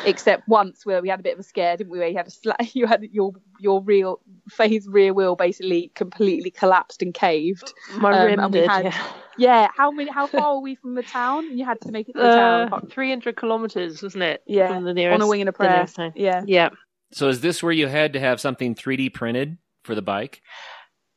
except 0.04 0.48
once 0.48 0.84
where 0.84 1.00
we 1.02 1.08
had 1.08 1.20
a 1.20 1.22
bit 1.22 1.34
of 1.34 1.40
a 1.40 1.42
scare, 1.42 1.76
didn't 1.76 1.90
we? 1.90 1.98
Where 1.98 2.08
you 2.08 2.16
had 2.16 2.26
a 2.26 2.30
sla- 2.30 2.74
you 2.74 2.86
had 2.86 3.02
your 3.12 3.32
your 3.58 3.82
real 3.82 4.20
Faye's 4.50 4.88
rear 4.88 5.12
wheel 5.14 5.36
basically 5.36 5.92
completely 5.94 6.50
collapsed 6.50 7.02
and 7.02 7.12
caved. 7.14 7.72
My 7.96 8.10
Um, 8.12 8.26
rim 8.26 8.40
and 8.40 8.52
we 8.52 8.60
did. 8.60 8.70
had- 8.70 8.84
yeah. 8.86 9.06
Yeah, 9.38 9.68
how 9.74 9.90
many? 9.90 10.10
How 10.10 10.26
far 10.26 10.42
are 10.56 10.60
we 10.60 10.74
from 10.74 10.94
the 10.96 11.02
town? 11.02 11.46
And 11.46 11.58
you 11.58 11.64
had 11.64 11.80
to 11.82 11.92
make 11.92 12.08
it 12.10 12.12
to 12.12 12.18
the 12.20 12.28
town. 12.28 12.68
Uh, 12.72 12.80
300 12.90 13.36
kilometers, 13.36 14.02
wasn't 14.02 14.24
it? 14.24 14.42
Yeah, 14.46 14.68
From 14.68 14.84
the 14.84 14.92
nearest, 14.92 15.14
on 15.14 15.22
a 15.26 15.30
wing 15.30 15.40
and 15.40 15.48
a 15.48 15.52
prayer. 15.52 15.86
Yeah. 16.14 16.42
Yeah. 16.46 16.70
So, 17.12 17.28
is 17.28 17.40
this 17.40 17.62
where 17.62 17.72
you 17.72 17.86
had 17.86 18.12
to 18.12 18.20
have 18.20 18.38
something 18.38 18.74
3D 18.74 19.14
printed 19.14 19.56
for 19.84 19.94
the 19.94 20.02
bike? 20.02 20.42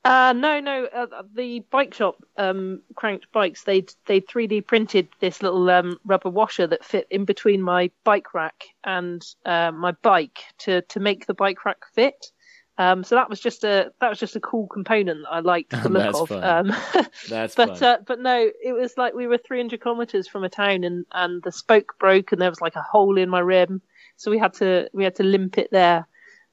Uh, 0.05 0.33
no, 0.33 0.59
no. 0.59 0.85
Uh, 0.85 1.23
the 1.33 1.61
bike 1.71 1.93
shop 1.93 2.21
um, 2.37 2.81
cranked 2.95 3.31
bikes. 3.31 3.63
They 3.63 3.85
they 4.05 4.19
3D 4.19 4.67
printed 4.67 5.07
this 5.21 5.41
little 5.41 5.69
um, 5.69 5.97
rubber 6.03 6.29
washer 6.29 6.67
that 6.67 6.83
fit 6.83 7.07
in 7.09 7.23
between 7.23 7.61
my 7.61 7.89
bike 8.03 8.33
rack 8.33 8.65
and 8.83 9.25
uh, 9.45 9.71
my 9.71 9.93
bike 10.01 10.39
to 10.59 10.81
to 10.81 10.99
make 10.99 11.25
the 11.25 11.33
bike 11.33 11.63
rack 11.63 11.85
fit. 11.93 12.31
Um, 12.77 13.03
so 13.03 13.15
that 13.15 13.29
was 13.29 13.39
just 13.39 13.63
a 13.63 13.91
that 14.01 14.09
was 14.09 14.19
just 14.19 14.35
a 14.35 14.41
cool 14.41 14.67
component 14.67 15.21
that 15.21 15.31
I 15.31 15.39
liked 15.39 15.69
the 15.69 15.89
look 15.89 16.15
of. 16.15 16.31
Um, 16.31 16.73
That's 17.29 17.55
but 17.55 17.81
uh, 17.81 17.99
but 18.05 18.19
no, 18.19 18.49
it 18.61 18.73
was 18.73 18.97
like 18.97 19.13
we 19.13 19.27
were 19.27 19.37
300 19.37 19.79
kilometers 19.79 20.27
from 20.27 20.43
a 20.43 20.49
town, 20.49 20.83
and 20.83 21.05
and 21.13 21.41
the 21.43 21.51
spoke 21.51 21.95
broke, 21.97 22.33
and 22.33 22.41
there 22.41 22.49
was 22.49 22.61
like 22.61 22.75
a 22.75 22.81
hole 22.81 23.17
in 23.17 23.29
my 23.29 23.39
rim, 23.39 23.81
so 24.17 24.31
we 24.31 24.39
had 24.39 24.53
to 24.55 24.89
we 24.91 25.05
had 25.05 25.15
to 25.15 25.23
limp 25.23 25.57
it 25.57 25.69
there, 25.71 26.07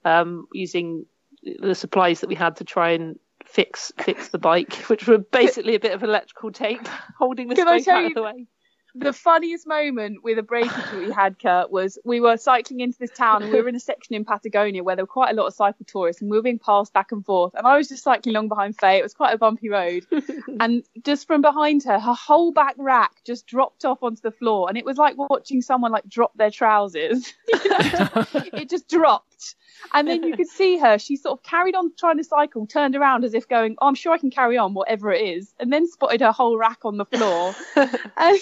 um, 0.04 0.46
using 0.52 1.06
the 1.42 1.74
supplies 1.74 2.20
that 2.20 2.28
we 2.28 2.34
had 2.34 2.56
to 2.56 2.64
try 2.64 2.90
and 2.90 3.18
fix 3.50 3.92
fix 3.98 4.28
the 4.28 4.38
bike, 4.38 4.74
which 4.88 5.06
were 5.06 5.18
basically 5.18 5.74
a 5.74 5.80
bit 5.80 5.92
of 5.92 6.02
electrical 6.02 6.50
tape 6.52 6.86
holding 7.18 7.48
the 7.48 7.54
Can 7.54 7.66
spoke 7.66 7.88
out 7.94 8.00
you- 8.02 8.08
of 8.08 8.14
the 8.14 8.22
way. 8.22 8.46
The 8.92 9.12
funniest 9.12 9.68
moment 9.68 10.24
with 10.24 10.36
a 10.38 10.42
breakage 10.42 10.92
we 10.92 11.12
had, 11.12 11.38
Kurt, 11.38 11.70
was 11.70 11.96
we 12.04 12.18
were 12.18 12.36
cycling 12.36 12.80
into 12.80 12.98
this 12.98 13.12
town 13.12 13.44
and 13.44 13.52
we 13.52 13.62
were 13.62 13.68
in 13.68 13.76
a 13.76 13.80
section 13.80 14.16
in 14.16 14.24
Patagonia 14.24 14.82
where 14.82 14.96
there 14.96 15.04
were 15.04 15.06
quite 15.06 15.30
a 15.30 15.34
lot 15.34 15.46
of 15.46 15.54
cycle 15.54 15.86
tourists 15.86 16.20
and 16.20 16.28
we 16.28 16.36
were 16.36 16.42
being 16.42 16.58
passed 16.58 16.92
back 16.92 17.12
and 17.12 17.24
forth. 17.24 17.54
And 17.54 17.68
I 17.68 17.76
was 17.76 17.88
just 17.88 18.02
cycling 18.02 18.34
along 18.34 18.48
behind 18.48 18.76
Faye. 18.76 18.98
It 18.98 19.04
was 19.04 19.14
quite 19.14 19.32
a 19.32 19.38
bumpy 19.38 19.68
road. 19.68 20.06
and 20.60 20.82
just 21.04 21.28
from 21.28 21.40
behind 21.40 21.84
her, 21.84 22.00
her 22.00 22.14
whole 22.14 22.50
back 22.50 22.74
rack 22.78 23.12
just 23.24 23.46
dropped 23.46 23.84
off 23.84 24.02
onto 24.02 24.22
the 24.22 24.32
floor. 24.32 24.68
And 24.68 24.76
it 24.76 24.84
was 24.84 24.96
like 24.96 25.16
watching 25.16 25.62
someone 25.62 25.92
like 25.92 26.08
drop 26.08 26.36
their 26.36 26.50
trousers. 26.50 27.32
It 27.46 28.68
just 28.68 28.88
dropped. 28.88 29.54
And 29.92 30.06
then 30.06 30.22
you 30.22 30.36
could 30.36 30.48
see 30.48 30.78
her. 30.78 30.98
She 30.98 31.16
sort 31.16 31.38
of 31.38 31.42
carried 31.42 31.74
on 31.74 31.92
trying 31.96 32.18
to 32.18 32.24
cycle, 32.24 32.66
turned 32.66 32.96
around 32.96 33.24
as 33.24 33.34
if 33.34 33.48
going, 33.48 33.76
oh, 33.80 33.88
I'm 33.88 33.94
sure 33.94 34.12
I 34.12 34.18
can 34.18 34.30
carry 34.30 34.56
on, 34.56 34.74
whatever 34.74 35.12
it 35.12 35.22
is. 35.22 35.54
And 35.58 35.72
then 35.72 35.86
spotted 35.86 36.20
her 36.20 36.32
whole 36.32 36.56
rack 36.56 36.84
on 36.84 36.96
the 36.96 37.04
floor. 37.04 37.54
and, 37.76 38.38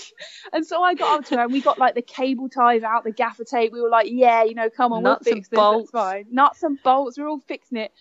and 0.53 0.66
so 0.66 0.82
I 0.82 0.95
got 0.95 1.20
up 1.20 1.26
to 1.26 1.36
her 1.36 1.43
and 1.45 1.53
we 1.53 1.61
got 1.61 1.78
like 1.78 1.95
the 1.95 2.03
cable 2.03 2.49
ties 2.49 2.82
out, 2.82 3.05
the 3.05 3.12
gaffer 3.12 3.45
tape. 3.45 3.72
We 3.72 3.80
were 3.80 3.89
like, 3.89 4.09
yeah, 4.11 4.45
you 4.45 4.55
know, 4.55 4.70
come 4.70 4.93
on, 4.93 5.03
Nuts 5.03 5.26
we'll 5.26 5.34
and 5.34 5.39
fix 5.39 5.49
this. 5.49 5.57
bolts. 5.57 5.84
It's 5.84 5.91
fine. 5.93 6.26
Nuts 6.30 6.62
and 6.62 6.82
bolts. 6.82 7.18
We're 7.18 7.28
all 7.28 7.41
fixing 7.41 7.78
it. 7.78 7.93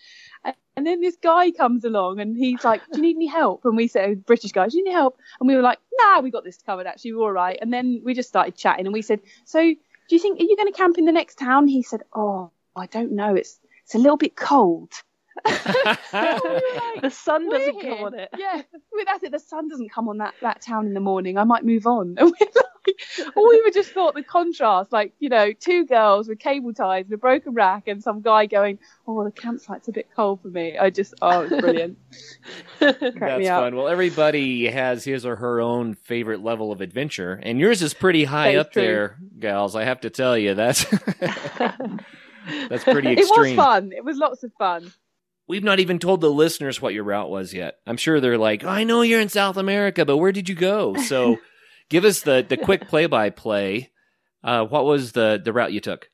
And, 0.44 0.54
and 0.76 0.86
then 0.86 1.00
this 1.00 1.16
guy 1.16 1.50
comes 1.50 1.84
along 1.84 2.20
and 2.20 2.36
he's 2.36 2.64
like, 2.64 2.82
do 2.92 2.98
you 2.98 3.02
need 3.02 3.16
any 3.16 3.26
help? 3.26 3.64
And 3.64 3.76
we 3.76 3.88
said, 3.88 4.10
oh, 4.10 4.14
British 4.14 4.52
guy, 4.52 4.68
do 4.68 4.76
you 4.76 4.84
need 4.84 4.90
any 4.90 4.96
help? 4.96 5.18
And 5.40 5.48
we 5.48 5.56
were 5.56 5.62
like, 5.62 5.78
nah, 6.00 6.20
we 6.20 6.30
got 6.30 6.44
this 6.44 6.58
covered. 6.64 6.86
Actually, 6.86 7.14
we're 7.14 7.24
all 7.24 7.32
right. 7.32 7.58
And 7.60 7.72
then 7.72 8.02
we 8.04 8.14
just 8.14 8.28
started 8.28 8.56
chatting 8.56 8.86
and 8.86 8.92
we 8.92 9.02
said, 9.02 9.20
so 9.44 9.60
do 9.60 10.14
you 10.14 10.18
think, 10.18 10.40
are 10.40 10.44
you 10.44 10.56
going 10.56 10.72
to 10.72 10.76
camp 10.76 10.96
in 10.96 11.04
the 11.04 11.12
next 11.12 11.38
town? 11.38 11.66
He 11.66 11.82
said, 11.82 12.02
oh, 12.14 12.50
I 12.78 12.86
don't 12.86 13.12
know. 13.12 13.34
It's, 13.34 13.58
it's 13.84 13.94
a 13.94 13.98
little 13.98 14.16
bit 14.16 14.36
cold. 14.36 14.92
the 15.44 17.10
sun 17.12 17.48
We're 17.48 17.58
doesn't 17.58 17.80
here. 17.80 17.94
come 17.94 18.04
on 18.04 18.18
it. 18.18 18.28
Yeah, 18.36 18.62
well, 18.92 19.04
that's 19.06 19.22
it. 19.22 19.32
The 19.32 19.38
sun 19.38 19.68
doesn't 19.68 19.90
come 19.90 20.08
on 20.08 20.18
that, 20.18 20.34
that 20.42 20.60
town 20.60 20.86
in 20.86 20.94
the 20.94 21.00
morning. 21.00 21.38
I 21.38 21.44
might 21.44 21.64
move 21.64 21.86
on. 21.86 22.16
And 22.18 22.30
we're 22.30 22.46
like, 22.56 22.64
or 23.36 23.48
we 23.48 23.60
were 23.62 23.70
just 23.70 23.90
thought 23.90 24.14
the 24.14 24.22
contrast, 24.22 24.92
like 24.92 25.12
you 25.18 25.28
know, 25.28 25.52
two 25.52 25.84
girls 25.86 26.26
with 26.28 26.38
cable 26.38 26.72
ties 26.72 27.04
and 27.04 27.12
a 27.12 27.18
broken 27.18 27.52
rack, 27.52 27.86
and 27.86 28.02
some 28.02 28.22
guy 28.22 28.46
going, 28.46 28.78
"Oh, 29.06 29.22
the 29.24 29.30
campsite's 29.30 29.88
a 29.88 29.92
bit 29.92 30.08
cold 30.16 30.40
for 30.40 30.48
me." 30.48 30.78
I 30.78 30.88
just, 30.90 31.14
oh, 31.20 31.42
it's 31.42 31.60
brilliant. 31.60 31.98
Cracked 32.78 33.00
That's 33.00 33.38
me 33.38 33.48
up. 33.48 33.62
fun. 33.62 33.76
Well, 33.76 33.88
everybody 33.88 34.70
has 34.70 35.04
his 35.04 35.26
or 35.26 35.36
her 35.36 35.60
own 35.60 35.94
favorite 35.94 36.42
level 36.42 36.72
of 36.72 36.80
adventure, 36.80 37.38
and 37.42 37.60
yours 37.60 37.82
is 37.82 37.92
pretty 37.94 38.24
high 38.24 38.52
That 38.52 38.58
is 38.58 38.60
up 38.62 38.72
true. 38.72 38.82
there, 38.82 39.18
gals. 39.38 39.76
I 39.76 39.84
have 39.84 40.00
to 40.00 40.10
tell 40.10 40.38
you, 40.38 40.54
that's 40.54 40.86
that's 42.68 42.84
pretty 42.84 43.12
extreme. 43.12 43.44
It 43.44 43.56
was 43.56 43.66
fun. 43.66 43.92
It 43.92 44.04
was 44.04 44.16
lots 44.18 44.42
of 44.42 44.52
fun. 44.58 44.92
We've 45.46 45.64
not 45.64 45.80
even 45.80 45.98
told 45.98 46.20
the 46.20 46.30
listeners 46.30 46.80
what 46.82 46.92
your 46.92 47.04
route 47.04 47.30
was 47.30 47.54
yet. 47.54 47.78
I'm 47.86 47.96
sure 47.96 48.20
they're 48.20 48.36
like, 48.36 48.64
I 48.64 48.84
know 48.84 49.02
you're 49.02 49.20
in 49.20 49.30
South 49.30 49.56
America, 49.56 50.04
but 50.04 50.18
where 50.18 50.32
did 50.32 50.48
you 50.48 50.54
go? 50.54 50.94
So, 50.96 51.38
give 51.88 52.04
us 52.04 52.20
the 52.20 52.44
the 52.46 52.56
quick 52.56 52.88
play 52.88 53.06
by 53.06 53.30
play. 53.30 53.90
Uh, 54.44 54.64
what 54.64 54.84
was 54.84 55.12
the 55.12 55.40
the 55.42 55.52
route 55.52 55.72
you 55.72 55.80
took? 55.80 56.10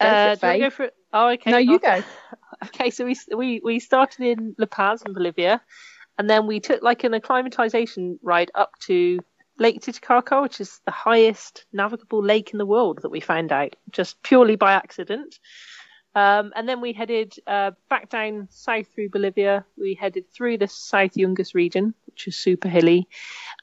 Uh, 0.00 0.36
it, 0.36 0.40
do 0.40 0.52
you 0.52 0.58
go 0.64 0.70
for 0.70 0.82
it? 0.84 0.94
Oh, 1.12 1.28
okay. 1.30 1.50
No, 1.50 1.58
you 1.58 1.78
go. 1.78 2.02
Okay, 2.66 2.90
so 2.90 3.04
we 3.04 3.16
we 3.36 3.60
we 3.64 3.80
started 3.80 4.24
in 4.24 4.54
La 4.58 4.66
Paz 4.66 5.02
in 5.04 5.12
Bolivia, 5.12 5.60
and 6.18 6.30
then 6.30 6.46
we 6.46 6.60
took 6.60 6.82
like 6.82 7.04
an 7.04 7.12
acclimatization 7.12 8.18
ride 8.22 8.50
up 8.54 8.70
to 8.86 9.18
Lake 9.58 9.80
Titicaca, 9.80 10.42
which 10.42 10.60
is 10.60 10.80
the 10.84 10.90
highest 10.90 11.64
navigable 11.72 12.22
lake 12.22 12.50
in 12.52 12.58
the 12.58 12.66
world 12.66 13.00
that 13.02 13.10
we 13.10 13.20
found 13.20 13.52
out 13.52 13.76
just 13.90 14.22
purely 14.22 14.56
by 14.56 14.72
accident. 14.72 15.38
Um, 16.16 16.52
and 16.54 16.68
then 16.68 16.80
we 16.80 16.92
headed 16.92 17.34
uh, 17.46 17.72
back 17.88 18.08
down 18.08 18.48
south 18.50 18.86
through 18.94 19.10
Bolivia. 19.10 19.64
We 19.76 19.94
headed 19.94 20.30
through 20.32 20.58
the 20.58 20.68
South 20.68 21.14
Yungas 21.14 21.54
region, 21.54 21.94
which 22.06 22.28
is 22.28 22.36
super 22.36 22.68
hilly, 22.68 23.08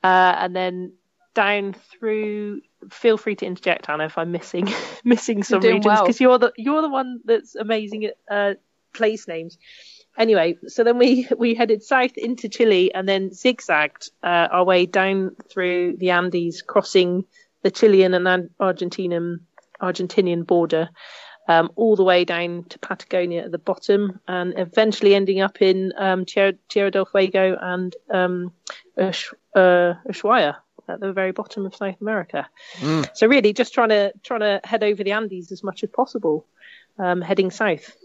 uh, 0.04 0.36
and 0.38 0.56
then 0.56 0.94
down 1.34 1.74
through. 1.74 2.62
Feel 2.89 3.18
free 3.18 3.36
to 3.36 3.46
interject, 3.46 3.89
Anna, 3.89 4.06
if 4.06 4.18
I'm 4.18 4.32
missing 4.32 4.68
missing 5.06 5.44
some 5.44 5.62
regions 5.62 5.86
well. 5.86 6.04
because 6.04 6.20
you're 6.20 6.39
the 6.39 6.52
you're 6.58 6.82
the 6.82 6.89
one 6.89 7.22
that's 7.24 7.56
amazing 7.56 8.06
at 8.06 8.18
uh, 8.30 8.54
place 8.94 9.28
names. 9.30 9.58
Anyway, 10.18 10.57
so 10.68 10.84
then 10.84 10.97
we 10.97 11.28
we 11.38 11.55
headed 11.55 11.84
south 11.84 12.18
into 12.18 12.49
Chile 12.49 12.93
and 12.93 13.07
then 13.07 13.34
zigzagged 13.34 14.12
uh, 14.24 14.47
our 14.51 14.64
way 14.64 14.86
down 14.86 15.36
through 15.49 15.97
the 15.97 16.12
Andes, 16.12 16.62
crossing 16.62 17.26
the 17.64 17.72
Chilean 17.72 18.14
and 18.14 18.49
Argentinian 18.59 19.39
Argentinian 19.82 20.45
border, 20.45 20.89
um, 21.47 21.72
all 21.76 21.95
the 21.95 22.03
way 22.03 22.26
down 22.26 22.66
to 22.70 22.80
Patagonia 22.80 23.43
at 23.45 23.51
the 23.51 23.57
bottom, 23.57 24.20
and 24.28 24.53
eventually 24.57 25.16
ending 25.16 25.41
up 25.41 25.62
in 25.62 25.93
um, 25.97 26.26
Tierra, 26.26 26.53
Tierra 26.70 26.91
del 26.91 27.05
Fuego 27.05 27.57
and 27.59 27.95
um, 28.12 28.53
uh, 28.97 29.12
Ushuaia 29.55 30.57
at 30.88 30.99
the 30.99 31.14
very 31.14 31.32
bottom 31.32 31.66
of 31.66 31.76
South 31.76 31.99
America. 32.01 32.47
Mm. 32.80 33.09
So 33.16 33.28
really, 33.28 33.53
just 33.53 33.74
trying 33.74 33.89
to 33.89 34.14
trying 34.24 34.41
to 34.41 34.62
head 34.64 34.84
over 34.84 35.03
the 35.03 35.14
Andes 35.14 35.51
as 35.51 35.64
much 35.64 35.84
as 35.84 35.89
possible, 35.89 36.45
um, 36.99 37.22
heading 37.22 37.51
south. 37.51 37.95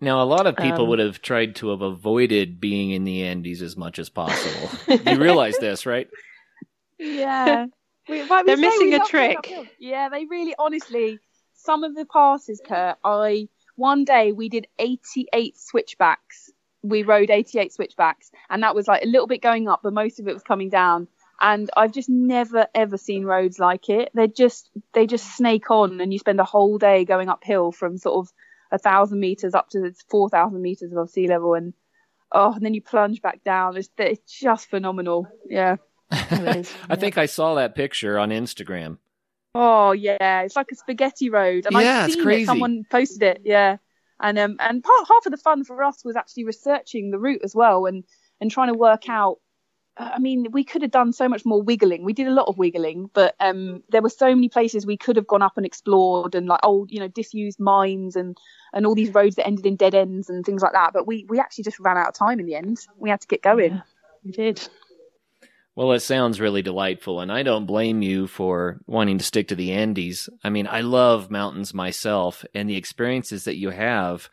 Now, 0.00 0.22
a 0.22 0.24
lot 0.24 0.46
of 0.46 0.56
people 0.56 0.82
Um, 0.82 0.88
would 0.90 0.98
have 0.98 1.22
tried 1.22 1.56
to 1.56 1.70
have 1.70 1.80
avoided 1.80 2.60
being 2.60 2.90
in 2.90 3.04
the 3.04 3.22
Andes 3.22 3.62
as 3.62 3.76
much 3.76 3.98
as 3.98 4.10
possible. 4.10 4.70
you 5.10 5.18
realize 5.18 5.56
this, 5.58 5.86
right? 5.86 6.08
Yeah. 6.98 7.66
We, 8.08 8.22
like 8.22 8.46
we 8.46 8.54
They're 8.54 8.56
missing 8.56 8.94
a 8.94 9.00
trick. 9.00 9.52
Yeah, 9.80 10.08
they 10.10 10.26
really, 10.26 10.54
honestly, 10.56 11.18
some 11.54 11.82
of 11.82 11.96
the 11.96 12.04
passes, 12.04 12.62
Kurt, 12.64 12.98
I, 13.02 13.48
one 13.74 14.04
day 14.04 14.30
we 14.30 14.48
did 14.48 14.68
88 14.78 15.58
switchbacks. 15.58 16.52
We 16.84 17.02
rode 17.02 17.30
88 17.30 17.72
switchbacks, 17.72 18.30
and 18.48 18.62
that 18.62 18.76
was 18.76 18.86
like 18.86 19.02
a 19.02 19.08
little 19.08 19.26
bit 19.26 19.42
going 19.42 19.66
up, 19.66 19.80
but 19.82 19.92
most 19.92 20.20
of 20.20 20.28
it 20.28 20.34
was 20.34 20.44
coming 20.44 20.68
down. 20.68 21.08
And 21.40 21.68
I've 21.76 21.90
just 21.90 22.08
never 22.08 22.68
ever 22.76 22.96
seen 22.96 23.24
roads 23.24 23.58
like 23.58 23.88
it. 23.88 24.10
They 24.14 24.28
just 24.28 24.70
they 24.92 25.08
just 25.08 25.36
snake 25.36 25.68
on, 25.72 26.00
and 26.00 26.12
you 26.12 26.20
spend 26.20 26.38
a 26.38 26.44
whole 26.44 26.78
day 26.78 27.04
going 27.04 27.28
uphill 27.28 27.72
from 27.72 27.98
sort 27.98 28.24
of 28.24 28.32
a 28.76 28.78
thousand 28.78 29.18
meters 29.20 29.54
up 29.54 29.68
to 29.70 29.92
four 30.08 30.28
thousand 30.28 30.62
meters 30.62 30.92
above 30.92 31.10
sea 31.10 31.26
level, 31.26 31.54
and 31.54 31.74
oh, 32.32 32.52
and 32.52 32.64
then 32.64 32.74
you 32.74 32.80
plunge 32.82 33.20
back 33.20 33.42
down. 33.44 33.76
It's, 33.76 33.90
it's 33.98 34.38
just 34.38 34.70
phenomenal. 34.70 35.26
Yeah. 35.48 35.76
It 36.30 36.56
is, 36.56 36.72
I 36.88 36.94
think 36.94 37.18
I 37.18 37.26
saw 37.26 37.56
that 37.56 37.74
picture 37.74 38.16
on 38.18 38.30
Instagram. 38.30 38.98
Oh 39.56 39.90
yeah, 39.92 40.42
it's 40.42 40.54
like 40.54 40.68
a 40.70 40.76
spaghetti 40.76 41.30
road, 41.30 41.66
and 41.66 41.74
Yeah, 41.74 42.00
I've 42.02 42.06
it's 42.06 42.14
seen 42.14 42.22
crazy. 42.24 42.42
it. 42.42 42.46
Someone 42.46 42.84
posted 42.90 43.22
it, 43.22 43.40
yeah. 43.44 43.78
And 44.20 44.38
um, 44.38 44.56
and 44.60 44.84
part 44.84 45.08
half 45.08 45.26
of 45.26 45.32
the 45.32 45.36
fun 45.38 45.64
for 45.64 45.82
us 45.82 46.04
was 46.04 46.14
actually 46.14 46.44
researching 46.44 47.10
the 47.10 47.18
route 47.18 47.40
as 47.42 47.54
well, 47.56 47.86
and 47.86 48.04
and 48.40 48.50
trying 48.50 48.68
to 48.72 48.78
work 48.78 49.08
out. 49.08 49.38
I 49.98 50.18
mean, 50.18 50.48
we 50.52 50.62
could 50.62 50.82
have 50.82 50.90
done 50.90 51.12
so 51.12 51.26
much 51.28 51.46
more 51.46 51.62
wiggling. 51.62 52.04
We 52.04 52.12
did 52.12 52.26
a 52.26 52.32
lot 52.32 52.48
of 52.48 52.58
wiggling, 52.58 53.08
but 53.14 53.34
um, 53.40 53.82
there 53.88 54.02
were 54.02 54.10
so 54.10 54.34
many 54.34 54.50
places 54.50 54.84
we 54.84 54.98
could 54.98 55.16
have 55.16 55.26
gone 55.26 55.40
up 55.40 55.56
and 55.56 55.64
explored, 55.64 56.34
and 56.34 56.46
like 56.46 56.60
old, 56.62 56.92
you 56.92 57.00
know, 57.00 57.08
disused 57.08 57.58
mines 57.58 58.14
and 58.14 58.36
and 58.74 58.86
all 58.86 58.94
these 58.94 59.14
roads 59.14 59.36
that 59.36 59.46
ended 59.46 59.64
in 59.64 59.76
dead 59.76 59.94
ends 59.94 60.28
and 60.28 60.44
things 60.44 60.60
like 60.60 60.72
that. 60.72 60.92
But 60.92 61.06
we 61.06 61.24
we 61.28 61.40
actually 61.40 61.64
just 61.64 61.80
ran 61.80 61.96
out 61.96 62.08
of 62.08 62.14
time 62.14 62.38
in 62.40 62.46
the 62.46 62.54
end. 62.54 62.78
We 62.98 63.08
had 63.08 63.22
to 63.22 63.26
get 63.26 63.42
going. 63.42 63.74
Yeah. 63.74 63.80
we 64.22 64.32
did. 64.32 64.68
Well, 65.74 65.92
it 65.92 66.00
sounds 66.00 66.40
really 66.40 66.62
delightful, 66.62 67.20
and 67.20 67.30
I 67.32 67.42
don't 67.42 67.66
blame 67.66 68.02
you 68.02 68.26
for 68.26 68.80
wanting 68.86 69.18
to 69.18 69.24
stick 69.24 69.48
to 69.48 69.54
the 69.54 69.72
Andes. 69.72 70.28
I 70.42 70.50
mean, 70.50 70.66
I 70.66 70.80
love 70.80 71.30
mountains 71.30 71.74
myself, 71.74 72.44
and 72.54 72.68
the 72.68 72.76
experiences 72.76 73.44
that 73.44 73.56
you 73.56 73.70
have 73.70 74.28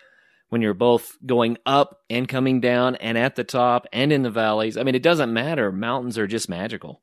when 0.53 0.61
you're 0.61 0.75
both 0.75 1.17
going 1.25 1.57
up 1.65 2.03
and 2.11 2.27
coming 2.29 2.61
down 2.61 2.95
and 2.97 3.17
at 3.17 3.35
the 3.35 3.43
top 3.43 3.87
and 3.91 4.13
in 4.13 4.21
the 4.21 4.29
valleys. 4.29 4.77
I 4.77 4.83
mean, 4.83 4.93
it 4.93 5.01
doesn't 5.01 5.33
matter. 5.33 5.71
Mountains 5.71 6.19
are 6.19 6.27
just 6.27 6.47
magical. 6.47 7.01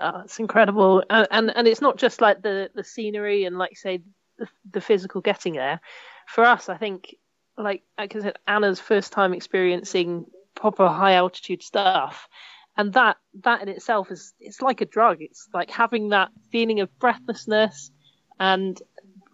Oh, 0.00 0.22
it's 0.24 0.40
incredible, 0.40 1.04
and, 1.08 1.26
and 1.30 1.56
and 1.56 1.68
it's 1.68 1.80
not 1.80 1.96
just 1.96 2.20
like 2.20 2.42
the 2.42 2.70
the 2.74 2.84
scenery 2.84 3.44
and 3.44 3.56
like 3.56 3.76
say 3.76 4.02
the, 4.36 4.48
the 4.70 4.80
physical 4.80 5.20
getting 5.20 5.54
there. 5.54 5.80
For 6.26 6.44
us, 6.44 6.68
I 6.68 6.76
think 6.76 7.14
like 7.56 7.84
like 7.96 8.14
I 8.16 8.20
said, 8.20 8.36
Anna's 8.46 8.80
first 8.80 9.12
time 9.12 9.32
experiencing 9.32 10.26
proper 10.56 10.88
high 10.88 11.14
altitude 11.14 11.62
stuff, 11.62 12.28
and 12.76 12.92
that 12.94 13.16
that 13.42 13.62
in 13.62 13.68
itself 13.68 14.10
is 14.10 14.34
it's 14.40 14.60
like 14.60 14.80
a 14.80 14.86
drug. 14.86 15.18
It's 15.20 15.48
like 15.54 15.70
having 15.70 16.08
that 16.08 16.30
feeling 16.50 16.80
of 16.80 16.96
breathlessness, 16.98 17.92
and 18.40 18.80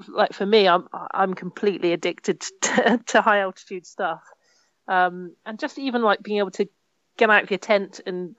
like 0.08 0.32
for 0.32 0.46
me, 0.46 0.68
I'm 0.68 0.88
I'm 0.92 1.34
completely 1.34 1.92
addicted 1.92 2.40
to, 2.62 3.00
to 3.06 3.20
high 3.20 3.40
altitude 3.40 3.86
stuff, 3.86 4.22
um, 4.88 5.34
and 5.44 5.58
just 5.58 5.78
even 5.78 6.02
like 6.02 6.22
being 6.22 6.38
able 6.38 6.50
to 6.52 6.68
get 7.16 7.30
out 7.30 7.44
of 7.44 7.50
your 7.50 7.58
tent 7.58 8.00
and 8.06 8.34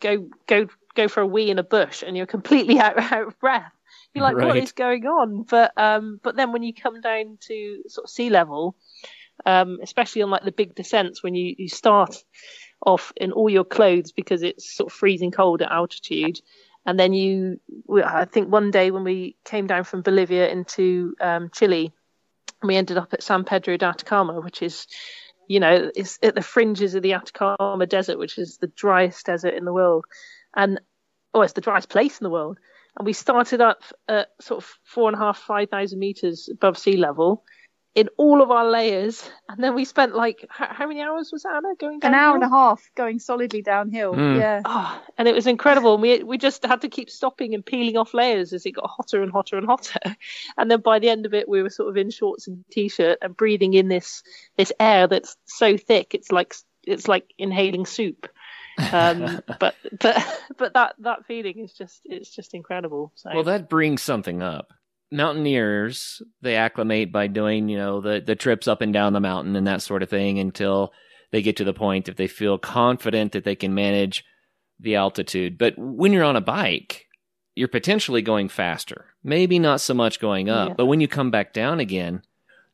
go 0.00 0.28
go 0.46 0.68
go 0.94 1.08
for 1.08 1.20
a 1.20 1.26
wee 1.26 1.50
in 1.50 1.58
a 1.58 1.62
bush 1.62 2.02
and 2.06 2.16
you're 2.16 2.26
completely 2.26 2.78
out, 2.80 2.98
out 2.98 3.28
of 3.28 3.38
breath. 3.38 3.72
You're 4.14 4.24
like, 4.24 4.36
what 4.36 4.48
Right. 4.48 4.62
is 4.62 4.72
going 4.72 5.06
on? 5.06 5.42
But 5.44 5.72
um, 5.76 6.20
but 6.22 6.36
then 6.36 6.52
when 6.52 6.62
you 6.62 6.74
come 6.74 7.00
down 7.00 7.38
to 7.42 7.82
sort 7.88 8.04
of 8.04 8.10
sea 8.10 8.30
level, 8.30 8.76
um, 9.46 9.78
especially 9.82 10.22
on 10.22 10.30
like 10.30 10.44
the 10.44 10.52
big 10.52 10.74
descents, 10.74 11.22
when 11.22 11.34
you, 11.34 11.54
you 11.58 11.68
start 11.68 12.16
off 12.84 13.12
in 13.16 13.32
all 13.32 13.50
your 13.50 13.64
clothes 13.64 14.12
because 14.12 14.42
it's 14.42 14.74
sort 14.74 14.92
of 14.92 14.96
freezing 14.96 15.30
cold 15.30 15.62
at 15.62 15.70
altitude, 15.70 16.40
and 16.88 16.98
then 16.98 17.12
you, 17.12 17.60
I 18.02 18.24
think 18.24 18.50
one 18.50 18.70
day 18.70 18.90
when 18.90 19.04
we 19.04 19.36
came 19.44 19.66
down 19.66 19.84
from 19.84 20.00
Bolivia 20.00 20.48
into 20.48 21.14
um, 21.20 21.50
Chile, 21.52 21.92
we 22.62 22.76
ended 22.76 22.96
up 22.96 23.12
at 23.12 23.22
San 23.22 23.44
Pedro 23.44 23.76
de 23.76 23.84
Atacama, 23.84 24.40
which 24.40 24.62
is 24.62 24.86
you 25.48 25.60
know, 25.60 25.90
it's 25.94 26.18
at 26.22 26.34
the 26.34 26.40
fringes 26.42 26.94
of 26.94 27.02
the 27.02 27.12
Atacama 27.12 27.86
Desert, 27.86 28.18
which 28.18 28.38
is 28.38 28.56
the 28.56 28.68
driest 28.68 29.26
desert 29.26 29.52
in 29.52 29.66
the 29.66 29.72
world, 29.72 30.06
and 30.56 30.80
oh, 31.34 31.42
it's 31.42 31.52
the 31.52 31.60
driest 31.60 31.90
place 31.90 32.20
in 32.20 32.24
the 32.24 32.30
world. 32.30 32.58
And 32.96 33.04
we 33.04 33.12
started 33.12 33.60
up 33.60 33.82
at 34.08 34.28
sort 34.40 34.64
of 34.64 34.70
four 34.82 35.10
and 35.10 35.16
a 35.16 35.20
half, 35.20 35.36
five 35.36 35.68
thousand 35.68 35.98
meters 35.98 36.48
above 36.50 36.78
sea 36.78 36.96
level 36.96 37.44
in 37.94 38.08
all 38.16 38.42
of 38.42 38.50
our 38.50 38.68
layers, 38.68 39.28
and 39.48 39.62
then 39.62 39.74
we 39.74 39.84
spent 39.84 40.14
like 40.14 40.44
how, 40.50 40.66
how 40.70 40.86
many 40.86 41.00
hours 41.00 41.30
was 41.32 41.42
that, 41.42 41.54
Anna 41.56 41.74
going 41.78 41.98
down? 41.98 42.14
An 42.14 42.18
hour 42.18 42.34
and 42.34 42.44
a 42.44 42.48
half 42.48 42.82
going 42.94 43.18
solidly 43.18 43.62
downhill. 43.62 44.14
Mm. 44.14 44.38
Yeah. 44.38 44.62
Oh, 44.64 45.02
and 45.16 45.26
it 45.26 45.34
was 45.34 45.46
incredible. 45.46 45.94
And 45.94 46.02
we 46.02 46.22
we 46.22 46.38
just 46.38 46.64
had 46.64 46.82
to 46.82 46.88
keep 46.88 47.10
stopping 47.10 47.54
and 47.54 47.64
peeling 47.64 47.96
off 47.96 48.14
layers 48.14 48.52
as 48.52 48.66
it 48.66 48.72
got 48.72 48.88
hotter 48.88 49.22
and 49.22 49.32
hotter 49.32 49.56
and 49.56 49.66
hotter. 49.66 50.00
And 50.56 50.70
then 50.70 50.80
by 50.80 50.98
the 50.98 51.08
end 51.08 51.26
of 51.26 51.34
it, 51.34 51.48
we 51.48 51.62
were 51.62 51.70
sort 51.70 51.88
of 51.88 51.96
in 51.96 52.10
shorts 52.10 52.48
and 52.48 52.64
t-shirt 52.70 53.18
and 53.22 53.36
breathing 53.36 53.74
in 53.74 53.88
this 53.88 54.22
this 54.56 54.72
air 54.80 55.06
that's 55.06 55.36
so 55.46 55.76
thick 55.76 56.14
it's 56.14 56.32
like 56.32 56.54
it's 56.84 57.08
like 57.08 57.32
inhaling 57.38 57.86
soup. 57.86 58.28
Um, 58.92 59.42
but 59.60 59.74
but 60.00 60.40
but 60.56 60.74
that 60.74 60.94
that 61.00 61.26
feeling 61.26 61.58
is 61.58 61.72
just 61.72 62.00
it's 62.04 62.30
just 62.30 62.54
incredible. 62.54 63.12
So 63.14 63.30
Well, 63.34 63.44
that 63.44 63.68
brings 63.68 64.02
something 64.02 64.42
up. 64.42 64.72
Mountaineers, 65.10 66.22
they 66.42 66.56
acclimate 66.56 67.12
by 67.12 67.26
doing, 67.26 67.68
you 67.68 67.76
know, 67.78 68.00
the, 68.00 68.20
the 68.24 68.36
trips 68.36 68.68
up 68.68 68.80
and 68.80 68.92
down 68.92 69.12
the 69.12 69.20
mountain 69.20 69.56
and 69.56 69.66
that 69.66 69.82
sort 69.82 70.02
of 70.02 70.10
thing 70.10 70.38
until 70.38 70.92
they 71.30 71.42
get 71.42 71.56
to 71.56 71.64
the 71.64 71.74
point 71.74 72.08
if 72.08 72.16
they 72.16 72.26
feel 72.28 72.58
confident 72.58 73.32
that 73.32 73.44
they 73.44 73.54
can 73.54 73.74
manage 73.74 74.24
the 74.80 74.96
altitude. 74.96 75.58
But 75.58 75.74
when 75.76 76.12
you're 76.12 76.24
on 76.24 76.36
a 76.36 76.40
bike, 76.40 77.06
you're 77.54 77.68
potentially 77.68 78.22
going 78.22 78.48
faster. 78.48 79.06
Maybe 79.24 79.58
not 79.58 79.80
so 79.80 79.92
much 79.94 80.20
going 80.20 80.48
up, 80.48 80.68
Yeah. 80.68 80.74
but 80.74 80.86
when 80.86 81.00
you 81.00 81.08
come 81.08 81.30
back 81.30 81.52
down 81.52 81.80
again, 81.80 82.22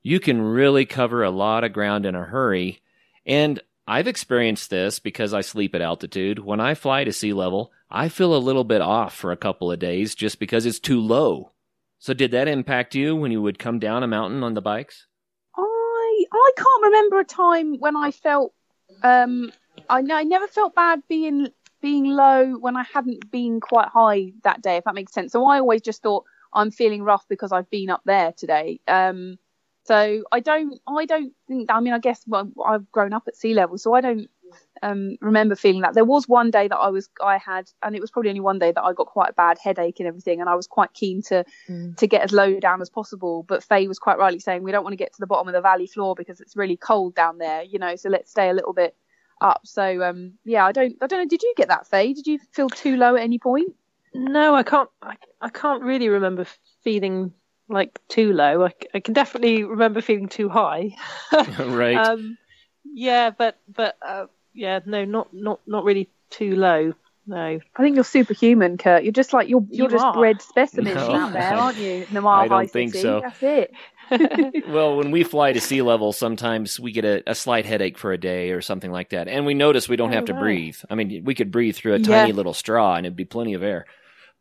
you 0.03 0.20
can 0.20 0.41
really 0.41 0.85
cover 0.85 1.22
a 1.22 1.30
lot 1.30 1.64
of 1.64 1.72
ground 1.72 2.05
in 2.05 2.14
a 2.14 2.22
hurry. 2.24 2.82
And 3.24 3.61
I've 3.87 4.07
experienced 4.09 4.70
this 4.70 4.99
because 4.99 5.32
I 5.32 5.41
sleep 5.41 5.74
at 5.74 5.80
altitude. 5.80 6.39
When 6.39 6.61
I 6.61 6.74
fly 6.74 7.05
to 7.05 7.12
sea 7.12 7.32
level, 7.32 7.72
I 7.91 8.09
feel 8.09 8.35
a 8.35 8.39
little 8.39 8.64
bit 8.64 8.80
off 8.82 9.14
for 9.14 9.32
a 9.32 9.37
couple 9.37 9.70
of 9.72 9.78
days 9.78 10.14
just 10.14 10.39
because 10.39 10.66
it's 10.66 10.78
too 10.78 11.01
low. 11.01 11.53
So 12.05 12.13
did 12.13 12.33
that 12.33 12.49
impact 12.49 12.95
you 12.95 13.17
when 13.17 13.33
you 13.33 13.41
would 13.41 13.59
come 13.59 13.79
down 13.79 14.03
a 14.03 14.07
mountain 14.07 14.43
on 14.43 14.53
the 14.53 14.61
bikes? 14.61 15.07
I 15.57 16.25
I 16.31 16.51
can't 16.55 16.83
remember 16.83 17.19
a 17.19 17.25
time 17.25 17.79
when 17.79 17.97
I 17.97 18.11
felt 18.11 18.53
um 19.03 19.51
I 19.89 20.05
I 20.13 20.23
never 20.25 20.47
felt 20.47 20.75
bad 20.75 21.01
being 21.09 21.49
being 21.81 22.05
low 22.05 22.59
when 22.59 22.77
I 22.77 22.83
hadn't 22.83 23.31
been 23.31 23.59
quite 23.59 23.89
high 23.89 24.35
that 24.43 24.61
day 24.61 24.77
if 24.77 24.85
that 24.85 24.95
makes 24.95 25.15
sense. 25.15 25.33
So 25.33 25.47
I 25.47 25.61
always 25.61 25.81
just 25.81 26.03
thought 26.03 26.25
I'm 26.53 26.71
feeling 26.71 27.03
rough 27.03 27.25
because 27.27 27.53
I've 27.53 27.71
been 27.71 27.89
up 27.89 28.03
there 28.05 28.33
today. 28.33 28.81
Um 28.87 29.39
so 29.85 30.25
I 30.31 30.41
don't 30.41 30.79
I 30.87 31.07
don't 31.07 31.33
think 31.49 31.71
I 31.73 31.81
mean 31.81 31.95
I 31.95 32.01
guess 32.01 32.21
well, 32.27 32.53
I've 32.67 32.93
grown 32.93 33.15
up 33.15 33.23
at 33.29 33.35
sea 33.35 33.55
level 33.55 33.79
so 33.79 33.95
I 33.95 34.03
don't 34.03 34.29
um 34.83 35.17
remember 35.21 35.55
feeling 35.57 35.83
that. 35.83 35.95
There 35.95 36.05
was 36.05 36.29
one 36.29 36.51
day 36.51 36.69
that 36.69 36.77
I 36.77 36.89
was 36.89 37.09
I 37.23 37.39
had 37.39 37.71
and 37.83 37.95
it 37.95 38.01
was 38.01 38.11
probably 38.11 38.31
only 38.31 38.41
one 38.41 38.59
day 38.59 38.73
that 38.73 38.83
I 38.83 38.93
got 38.93 39.07
quite 39.07 39.31
a 39.31 39.35
bad 39.35 39.59
headache 39.59 40.01
and 40.01 40.07
everything 40.09 40.41
and 40.41 40.49
I 40.49 40.55
was 40.55 40.67
quite 40.67 40.93
keen 40.93 41.23
to 41.23 41.45
Mm. 41.69 41.97
to 41.97 42.07
get 42.07 42.23
as 42.23 42.33
low 42.33 42.61
down 42.61 42.81
as 42.83 42.91
possible. 42.91 43.43
But 43.43 43.63
Faye 43.63 43.89
was 43.89 43.99
quite 43.99 44.19
rightly 44.19 44.39
saying 44.41 44.63
we 44.63 44.73
don't 44.73 44.85
want 44.85 44.93
to 44.93 44.99
get 45.05 45.13
to 45.13 45.21
the 45.21 45.27
bottom 45.27 45.49
of 45.49 45.55
the 45.55 45.61
valley 45.61 45.87
floor 45.87 46.15
because 46.15 46.41
it's 46.41 46.57
really 46.57 46.77
cold 46.77 47.15
down 47.15 47.39
there, 47.39 47.63
you 47.63 47.79
know. 47.79 47.97
So 47.97 48.09
let's 48.09 48.31
stay 48.31 48.51
a 48.51 48.53
little 48.53 48.73
bit 48.73 48.95
up. 49.41 49.61
So 49.65 50.03
um, 50.03 50.35
yeah, 50.45 50.65
I 50.65 50.73
don't, 50.73 50.97
I 51.01 51.07
don't 51.07 51.21
know. 51.21 51.29
Did 51.29 51.43
you 51.43 51.55
get 51.57 51.69
that, 51.69 51.87
Faye? 51.87 52.13
Did 52.13 52.27
you 52.27 52.39
feel 52.53 52.69
too 52.69 52.97
low 52.97 53.17
at 53.17 53.23
any 53.23 53.39
point? 53.39 53.75
No, 54.15 54.55
I 54.55 54.63
can't. 54.63 54.89
I, 55.03 55.17
I 55.41 55.49
can't 55.49 55.83
really 55.83 56.09
remember 56.09 56.47
feeling 56.83 57.33
like 57.69 58.01
too 58.09 58.33
low. 58.33 58.69
I 58.95 59.01
can 59.01 59.15
definitely 59.15 59.65
remember 59.65 60.01
feeling 60.01 60.29
too 60.29 60.49
high. 60.49 60.97
right. 61.59 61.97
Um, 61.97 62.39
yeah, 62.85 63.31
but 63.31 63.59
but 63.69 63.97
uh, 64.07 64.27
yeah, 64.55 64.81
no, 64.87 65.05
not 65.05 65.35
not 65.35 65.61
not 65.67 65.85
really 65.85 66.09
too 66.31 66.57
low. 66.57 66.95
No. 67.27 67.59
I 67.77 67.83
think 67.83 67.95
you're 67.95 68.05
superhuman, 68.05 68.77
Kurt. 68.77 69.03
You're 69.03 69.13
just 69.13 69.33
like 69.33 69.49
you're, 69.49 69.65
you're 69.71 69.87
You 69.87 69.91
just 69.93 70.05
are. 70.05 70.13
No. 70.15 70.21
bred 70.21 70.43
specimens 70.43 70.97
out 70.99 71.33
there, 71.33 71.55
aren't 71.55 71.79
you? 71.79 72.05
In 72.07 72.13
the 72.15 72.21
Mile 72.21 72.43
I 72.43 72.49
don't 72.49 72.59
High 72.59 72.67
think 72.67 72.93
City. 72.93 73.03
so. 73.03 73.21
That's 73.23 73.43
it. 73.43 73.73
well, 74.69 74.97
when 74.97 75.11
we 75.11 75.25
fly 75.25 75.53
to 75.55 75.61
sea 75.61 75.81
level, 75.81 76.13
sometimes 76.13 76.79
we 76.79 76.93
get 76.93 77.07
a, 77.07 77.23
a 77.27 77.35
slight 77.35 77.65
headache 77.65 77.97
for 77.97 78.13
a 78.13 78.19
day 78.19 78.51
or 78.51 78.61
something 78.61 78.91
like 78.93 79.09
that. 79.11 79.29
And 79.29 79.47
we 79.47 79.55
notice 79.55 79.89
we 79.89 79.97
don't 79.97 80.11
Oh, 80.11 80.15
have 80.17 80.27
to 80.27 80.35
wow. 80.35 80.41
breathe. 80.41 80.77
I 80.91 80.95
mean, 80.97 81.23
we 81.25 81.35
could 81.35 81.51
breathe 81.51 81.77
through 81.77 81.95
a 81.95 81.99
Yeah. 81.99 82.05
tiny 82.05 82.33
little 82.33 82.53
straw 82.53 82.95
and 82.97 83.07
it'd 83.07 83.17
be 83.17 83.25
plenty 83.25 83.55
of 83.55 83.63
air. 83.63 83.87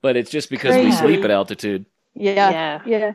But 0.02 0.18
it's 0.18 0.30
just 0.30 0.50
because 0.50 0.76
we 0.76 0.92
sleep 0.92 1.24
at 1.24 1.32
altitude. 1.32 1.86
Yeah, 2.16 2.50
Yeah. 2.52 2.82
yeah. 2.86 3.12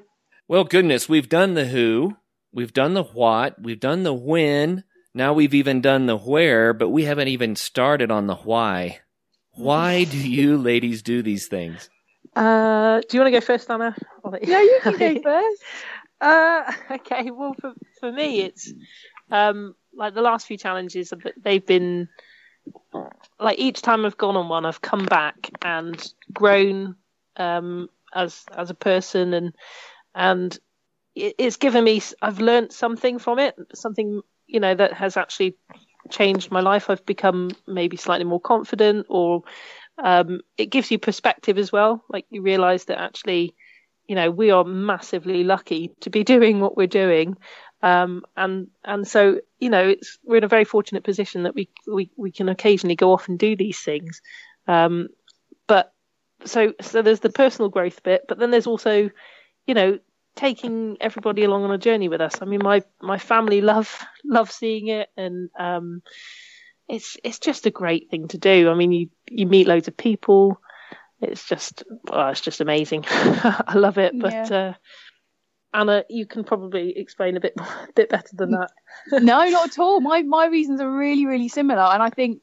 Well, 0.48 0.64
goodness, 0.64 1.10
we've 1.10 1.28
done 1.28 1.52
the 1.52 1.66
who, 1.66 2.16
we've 2.52 2.72
done 2.72 2.94
the 2.94 3.02
what, 3.04 3.60
we've 3.62 3.78
done 3.80 4.02
the 4.02 4.14
when, 4.14 4.84
now 5.14 5.32
we've 5.32 5.54
even 5.54 5.80
done 5.80 6.06
the 6.06 6.16
where, 6.16 6.72
but 6.72 6.90
we 6.90 7.04
haven't 7.04 7.28
even 7.28 7.56
started 7.56 8.10
on 8.10 8.26
the 8.26 8.36
why. 8.36 9.00
Why 9.52 10.04
do 10.04 10.16
you 10.16 10.56
ladies 10.56 11.02
do 11.02 11.22
these 11.22 11.48
things? 11.48 11.90
Uh, 12.36 13.00
do 13.00 13.16
you 13.16 13.20
want 13.20 13.32
to 13.32 13.40
go 13.40 13.44
first, 13.44 13.70
Anna? 13.70 13.96
I'll 14.24 14.30
let 14.30 14.46
No, 14.46 14.60
you 14.60 14.78
can 14.82 14.96
go 14.96 15.20
first. 15.22 15.62
Uh, 16.20 16.72
okay. 16.92 17.30
Well, 17.30 17.54
for 17.54 17.74
for 17.98 18.12
me, 18.12 18.42
it's 18.42 18.72
um, 19.30 19.74
like 19.94 20.14
the 20.14 20.22
last 20.22 20.46
few 20.46 20.56
challenges, 20.56 21.12
they've 21.36 21.64
been 21.64 22.08
like 23.40 23.58
each 23.58 23.82
time 23.82 24.04
I've 24.04 24.16
gone 24.16 24.36
on 24.36 24.48
one, 24.48 24.64
I've 24.64 24.80
come 24.80 25.06
back 25.06 25.50
and 25.62 26.12
grown 26.32 26.96
um, 27.36 27.88
as 28.14 28.44
as 28.56 28.70
a 28.70 28.74
person, 28.74 29.34
and 29.34 29.54
and 30.14 30.58
it's 31.14 31.56
given 31.56 31.82
me. 31.84 32.00
I've 32.22 32.40
learned 32.40 32.72
something 32.72 33.18
from 33.18 33.38
it, 33.38 33.56
something 33.74 34.22
you 34.48 34.60
know 34.60 34.74
that 34.74 34.94
has 34.94 35.16
actually 35.16 35.56
changed 36.10 36.50
my 36.50 36.60
life. 36.60 36.90
I've 36.90 37.04
become 37.06 37.50
maybe 37.66 37.96
slightly 37.96 38.24
more 38.24 38.40
confident, 38.40 39.06
or 39.08 39.42
um, 40.02 40.40
it 40.56 40.66
gives 40.66 40.90
you 40.90 40.98
perspective 40.98 41.58
as 41.58 41.70
well. 41.70 42.02
Like 42.08 42.26
you 42.30 42.42
realise 42.42 42.84
that 42.84 42.98
actually, 43.00 43.54
you 44.06 44.16
know, 44.16 44.30
we 44.30 44.50
are 44.50 44.64
massively 44.64 45.44
lucky 45.44 45.92
to 46.00 46.10
be 46.10 46.24
doing 46.34 46.60
what 46.60 46.76
we're 46.76 46.86
doing, 46.86 47.36
um, 47.82 48.24
and 48.36 48.68
and 48.84 49.06
so 49.06 49.40
you 49.60 49.70
know, 49.70 49.88
it's 49.88 50.18
we're 50.24 50.38
in 50.38 50.44
a 50.44 50.48
very 50.48 50.64
fortunate 50.64 51.04
position 51.04 51.44
that 51.44 51.54
we 51.54 51.68
we 51.86 52.10
we 52.16 52.32
can 52.32 52.48
occasionally 52.48 52.96
go 52.96 53.12
off 53.12 53.28
and 53.28 53.38
do 53.38 53.56
these 53.56 53.80
things. 53.80 54.22
Um, 54.66 55.08
but 55.66 55.92
so 56.44 56.72
so 56.80 57.02
there's 57.02 57.20
the 57.20 57.30
personal 57.30 57.68
growth 57.68 58.02
bit, 58.02 58.24
but 58.28 58.38
then 58.38 58.50
there's 58.50 58.66
also, 58.66 59.10
you 59.66 59.74
know, 59.74 59.98
taking 60.38 60.96
everybody 61.00 61.42
along 61.42 61.64
on 61.64 61.72
a 61.72 61.78
journey 61.78 62.08
with 62.08 62.20
us. 62.20 62.40
I 62.40 62.44
mean, 62.44 62.60
my 62.62 62.82
my 63.02 63.18
family 63.18 63.60
love 63.60 64.04
love 64.24 64.50
seeing 64.50 64.86
it, 64.86 65.08
and 65.16 65.50
um, 65.58 66.02
it's 66.88 67.16
it's 67.24 67.40
just 67.40 67.66
a 67.66 67.70
great 67.70 68.08
thing 68.08 68.28
to 68.28 68.38
do. 68.38 68.70
I 68.70 68.74
mean, 68.74 68.92
you 68.92 69.08
you 69.28 69.46
meet 69.46 69.66
loads 69.66 69.88
of 69.88 69.96
people. 69.96 70.60
It's 71.20 71.46
just 71.46 71.82
oh, 72.10 72.28
it's 72.28 72.40
just 72.40 72.60
amazing. 72.60 73.04
I 73.08 73.74
love 73.74 73.98
it, 73.98 74.18
but. 74.18 74.32
Yeah. 74.32 74.56
Uh, 74.56 74.72
Anna, 75.74 76.02
you 76.08 76.24
can 76.24 76.44
probably 76.44 76.96
explain 76.96 77.36
a 77.36 77.40
bit 77.40 77.52
a 77.58 77.92
bit 77.94 78.08
better 78.08 78.34
than 78.34 78.52
that. 78.52 78.70
no, 79.12 79.44
not 79.50 79.68
at 79.68 79.78
all. 79.78 80.00
My 80.00 80.22
my 80.22 80.46
reasons 80.46 80.80
are 80.80 80.90
really 80.90 81.26
really 81.26 81.48
similar, 81.48 81.82
and 81.82 82.02
I 82.02 82.08
think 82.08 82.40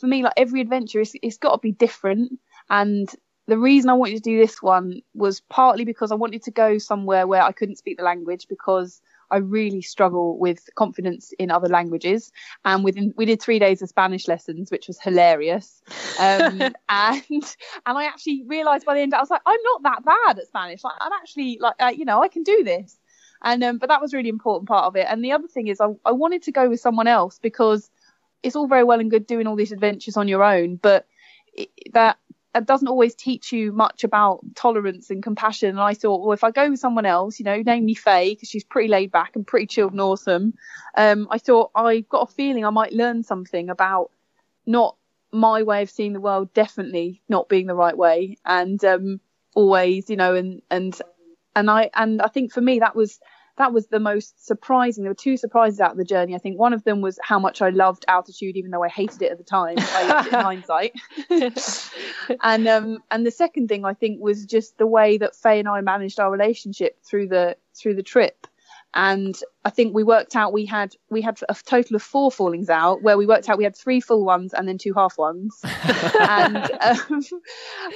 for 0.00 0.06
me, 0.06 0.22
like 0.22 0.32
every 0.36 0.62
adventure, 0.62 1.00
it's, 1.00 1.12
it's 1.22 1.36
got 1.36 1.52
to 1.52 1.58
be 1.58 1.72
different. 1.72 2.38
And 2.70 3.06
the 3.48 3.58
reason 3.58 3.88
I 3.88 3.94
wanted 3.94 4.16
to 4.16 4.30
do 4.30 4.38
this 4.38 4.62
one 4.62 5.00
was 5.14 5.40
partly 5.40 5.86
because 5.86 6.12
I 6.12 6.16
wanted 6.16 6.42
to 6.44 6.50
go 6.50 6.76
somewhere 6.76 7.26
where 7.26 7.42
I 7.42 7.52
couldn't 7.52 7.76
speak 7.76 7.96
the 7.96 8.04
language 8.04 8.46
because 8.46 9.00
I 9.30 9.38
really 9.38 9.80
struggle 9.80 10.38
with 10.38 10.68
confidence 10.74 11.32
in 11.38 11.50
other 11.50 11.68
languages. 11.68 12.30
And 12.66 12.84
within 12.84 13.14
we 13.16 13.24
did 13.24 13.40
three 13.40 13.58
days 13.58 13.80
of 13.80 13.88
Spanish 13.88 14.28
lessons, 14.28 14.70
which 14.70 14.86
was 14.86 15.00
hilarious. 15.00 15.82
Um, 16.20 16.60
and 16.90 17.24
and 17.30 17.98
I 17.98 18.04
actually 18.04 18.44
realised 18.46 18.84
by 18.84 18.94
the 18.94 19.00
end 19.00 19.14
I 19.14 19.20
was 19.20 19.30
like, 19.30 19.42
I'm 19.46 19.62
not 19.64 19.82
that 19.82 20.04
bad 20.04 20.38
at 20.38 20.46
Spanish. 20.46 20.84
Like 20.84 20.94
I'm 21.00 21.12
actually 21.12 21.58
like 21.58 21.74
uh, 21.80 21.92
you 21.96 22.04
know 22.04 22.22
I 22.22 22.28
can 22.28 22.42
do 22.42 22.62
this. 22.64 22.98
And 23.42 23.64
um, 23.64 23.78
but 23.78 23.88
that 23.88 24.02
was 24.02 24.12
really 24.12 24.28
important 24.28 24.68
part 24.68 24.84
of 24.84 24.94
it. 24.94 25.06
And 25.08 25.24
the 25.24 25.32
other 25.32 25.48
thing 25.48 25.68
is 25.68 25.80
I, 25.80 25.88
I 26.04 26.12
wanted 26.12 26.42
to 26.42 26.52
go 26.52 26.68
with 26.68 26.80
someone 26.80 27.06
else 27.06 27.38
because 27.38 27.90
it's 28.42 28.56
all 28.56 28.66
very 28.66 28.84
well 28.84 29.00
and 29.00 29.10
good 29.10 29.26
doing 29.26 29.46
all 29.46 29.56
these 29.56 29.72
adventures 29.72 30.18
on 30.18 30.28
your 30.28 30.44
own, 30.44 30.76
but 30.76 31.06
it, 31.54 31.70
that 31.92 32.18
it 32.54 32.66
doesn't 32.66 32.88
always 32.88 33.14
teach 33.14 33.52
you 33.52 33.72
much 33.72 34.04
about 34.04 34.40
tolerance 34.54 35.10
and 35.10 35.22
compassion. 35.22 35.70
And 35.70 35.80
I 35.80 35.94
thought, 35.94 36.22
well, 36.22 36.32
if 36.32 36.44
I 36.44 36.50
go 36.50 36.70
with 36.70 36.80
someone 36.80 37.06
else, 37.06 37.38
you 37.38 37.44
know, 37.44 37.62
namely 37.64 37.94
Faye, 37.94 38.34
because 38.34 38.48
she's 38.48 38.64
pretty 38.64 38.88
laid 38.88 39.10
back 39.12 39.36
and 39.36 39.46
pretty 39.46 39.66
chilled 39.66 39.92
and 39.92 40.00
awesome, 40.00 40.54
um, 40.96 41.28
I 41.30 41.38
thought 41.38 41.70
I 41.74 42.00
got 42.00 42.28
a 42.28 42.32
feeling 42.32 42.64
I 42.64 42.70
might 42.70 42.92
learn 42.92 43.22
something 43.22 43.68
about 43.68 44.10
not 44.66 44.96
my 45.30 45.62
way 45.62 45.82
of 45.82 45.90
seeing 45.90 46.14
the 46.14 46.20
world, 46.20 46.52
definitely 46.54 47.20
not 47.28 47.48
being 47.48 47.66
the 47.66 47.74
right 47.74 47.96
way, 47.96 48.38
and 48.44 48.82
um, 48.84 49.20
always, 49.54 50.08
you 50.08 50.16
know, 50.16 50.34
and 50.34 50.62
and 50.70 50.98
and 51.54 51.70
I 51.70 51.90
and 51.94 52.22
I 52.22 52.28
think 52.28 52.52
for 52.52 52.60
me 52.60 52.78
that 52.78 52.96
was 52.96 53.20
that 53.58 53.72
was 53.72 53.88
the 53.88 54.00
most 54.00 54.44
surprising. 54.44 55.04
There 55.04 55.10
were 55.10 55.14
two 55.14 55.36
surprises 55.36 55.80
out 55.80 55.92
of 55.92 55.96
the 55.96 56.04
journey. 56.04 56.34
I 56.34 56.38
think 56.38 56.58
one 56.58 56.72
of 56.72 56.84
them 56.84 57.00
was 57.00 57.18
how 57.22 57.38
much 57.38 57.60
I 57.62 57.70
loved 57.70 58.04
altitude, 58.08 58.56
even 58.56 58.70
though 58.70 58.82
I 58.82 58.88
hated 58.88 59.22
it 59.22 59.30
at 59.30 59.38
the 59.38 59.44
time. 59.44 59.76
I 59.78 60.08
loved 60.08 60.28
it 60.28 60.32
in 60.32 60.40
hindsight. 60.40 60.92
and 62.42 62.68
um, 62.68 62.98
and 63.10 63.26
the 63.26 63.30
second 63.30 63.68
thing 63.68 63.84
I 63.84 63.94
think 63.94 64.20
was 64.20 64.46
just 64.46 64.78
the 64.78 64.86
way 64.86 65.18
that 65.18 65.36
Faye 65.36 65.58
and 65.58 65.68
I 65.68 65.80
managed 65.80 66.18
our 66.18 66.30
relationship 66.30 66.98
through 67.04 67.28
the 67.28 67.56
through 67.74 67.94
the 67.94 68.02
trip 68.02 68.47
and 68.94 69.38
I 69.64 69.70
think 69.70 69.94
we 69.94 70.02
worked 70.02 70.34
out 70.34 70.52
we 70.52 70.64
had 70.64 70.94
we 71.10 71.20
had 71.20 71.38
a 71.48 71.54
total 71.54 71.96
of 71.96 72.02
four 72.02 72.30
fallings 72.30 72.70
out 72.70 73.02
where 73.02 73.18
we 73.18 73.26
worked 73.26 73.48
out 73.48 73.58
we 73.58 73.64
had 73.64 73.76
three 73.76 74.00
full 74.00 74.24
ones 74.24 74.54
and 74.54 74.66
then 74.66 74.78
two 74.78 74.94
half 74.94 75.18
ones, 75.18 75.60
and 76.20 76.70
um, 76.80 77.22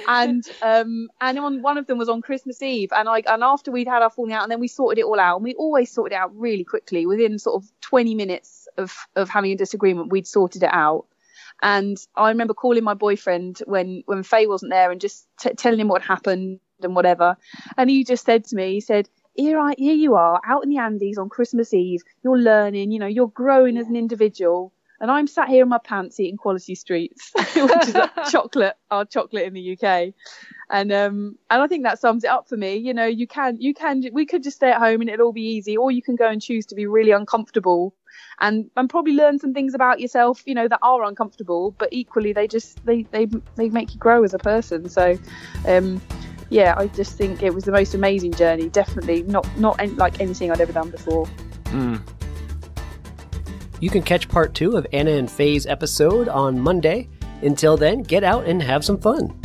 and 0.07 0.43
um, 0.61 1.09
and 1.19 1.39
on 1.39 1.61
one 1.63 1.77
of 1.77 1.87
them 1.87 1.97
was 1.97 2.09
on 2.09 2.21
Christmas 2.21 2.61
Eve, 2.61 2.89
and 2.95 3.09
I 3.09 3.23
and 3.25 3.43
after 3.43 3.71
we'd 3.71 3.87
had 3.87 4.03
our 4.03 4.11
falling 4.11 4.33
out, 4.33 4.43
and 4.43 4.51
then 4.51 4.59
we 4.59 4.67
sorted 4.67 4.99
it 4.99 5.05
all 5.05 5.19
out, 5.19 5.37
and 5.37 5.43
we 5.43 5.55
always 5.55 5.91
sorted 5.91 6.13
it 6.13 6.19
out 6.19 6.35
really 6.35 6.63
quickly. 6.63 7.07
Within 7.07 7.39
sort 7.39 7.63
of 7.63 7.71
20 7.81 8.13
minutes 8.13 8.67
of 8.77 8.95
of 9.15 9.29
having 9.29 9.51
a 9.51 9.55
disagreement, 9.55 10.11
we'd 10.11 10.27
sorted 10.27 10.63
it 10.63 10.73
out. 10.73 11.05
And 11.61 11.97
I 12.15 12.29
remember 12.29 12.53
calling 12.53 12.83
my 12.83 12.93
boyfriend 12.93 13.59
when 13.65 14.03
when 14.05 14.21
Faye 14.21 14.47
wasn't 14.47 14.71
there 14.71 14.91
and 14.91 15.01
just 15.01 15.27
t- 15.39 15.53
telling 15.53 15.79
him 15.79 15.87
what 15.87 16.03
happened 16.03 16.59
and 16.81 16.95
whatever, 16.95 17.35
and 17.77 17.89
he 17.89 18.03
just 18.03 18.25
said 18.25 18.45
to 18.45 18.55
me, 18.55 18.73
he 18.73 18.79
said 18.79 19.09
here 19.33 19.59
I 19.59 19.73
here 19.77 19.95
you 19.95 20.15
are 20.15 20.39
out 20.45 20.63
in 20.63 20.69
the 20.69 20.77
Andes 20.77 21.17
on 21.17 21.29
Christmas 21.29 21.73
Eve. 21.73 22.01
You're 22.23 22.37
learning, 22.37 22.91
you 22.91 22.99
know, 22.99 23.07
you're 23.07 23.27
growing 23.27 23.77
as 23.77 23.87
an 23.87 23.95
individual, 23.95 24.73
and 24.99 25.09
I'm 25.09 25.27
sat 25.27 25.49
here 25.49 25.63
in 25.63 25.69
my 25.69 25.79
pants 25.79 26.19
eating 26.19 26.37
Quality 26.37 26.75
Streets, 26.75 27.31
which 27.35 27.87
is 27.87 27.95
chocolate, 28.31 28.75
our 28.91 29.05
chocolate 29.05 29.45
in 29.45 29.53
the 29.53 29.77
UK. 29.77 30.13
And 30.69 30.91
um 30.91 31.37
and 31.49 31.61
I 31.61 31.67
think 31.67 31.83
that 31.83 31.99
sums 31.99 32.23
it 32.23 32.29
up 32.29 32.47
for 32.47 32.57
me. 32.57 32.77
You 32.77 32.93
know, 32.93 33.05
you 33.05 33.27
can 33.27 33.59
you 33.59 33.73
can 33.73 34.03
we 34.13 34.25
could 34.25 34.43
just 34.43 34.57
stay 34.57 34.71
at 34.71 34.79
home 34.79 35.01
and 35.01 35.09
it'll 35.09 35.27
all 35.27 35.33
be 35.33 35.41
easy, 35.41 35.77
or 35.77 35.91
you 35.91 36.01
can 36.01 36.15
go 36.15 36.27
and 36.27 36.41
choose 36.41 36.65
to 36.67 36.75
be 36.75 36.85
really 36.85 37.11
uncomfortable 37.11 37.95
and 38.39 38.69
and 38.77 38.89
probably 38.89 39.13
learn 39.13 39.39
some 39.39 39.53
things 39.53 39.73
about 39.73 39.99
yourself, 39.99 40.43
you 40.45 40.53
know, 40.53 40.67
that 40.67 40.79
are 40.81 41.03
uncomfortable, 41.03 41.71
but 41.77 41.89
equally 41.91 42.33
they 42.33 42.47
just 42.47 42.83
they 42.85 43.03
they 43.11 43.27
they 43.55 43.69
make 43.69 43.93
you 43.93 43.99
grow 43.99 44.23
as 44.23 44.33
a 44.33 44.39
person. 44.39 44.89
So 44.89 45.17
um 45.67 46.01
yeah, 46.53 46.75
I 46.77 46.87
just 46.87 47.17
think 47.17 47.41
it 47.41 47.53
was 47.53 47.63
the 47.63 47.71
most 47.71 47.95
amazing 47.95 48.33
journey. 48.33 48.69
Definitely 48.69 49.23
not 49.23 49.45
not 49.57 49.85
like 49.97 50.19
anything 50.21 50.51
I'd 50.51 50.61
ever 50.61 50.71
done 50.71 50.91
before. 50.91 51.25
Mm. 51.65 52.01
You 53.79 53.89
can 53.89 54.03
catch 54.03 54.29
part 54.29 54.53
two 54.53 54.77
of 54.77 54.85
Anna 54.93 55.11
and 55.11 55.29
Faye's 55.29 55.65
episode 55.65 56.29
on 56.29 56.59
Monday. 56.59 57.09
Until 57.41 57.75
then, 57.75 58.03
get 58.03 58.23
out 58.23 58.45
and 58.45 58.61
have 58.61 58.85
some 58.85 58.99
fun. 58.99 59.37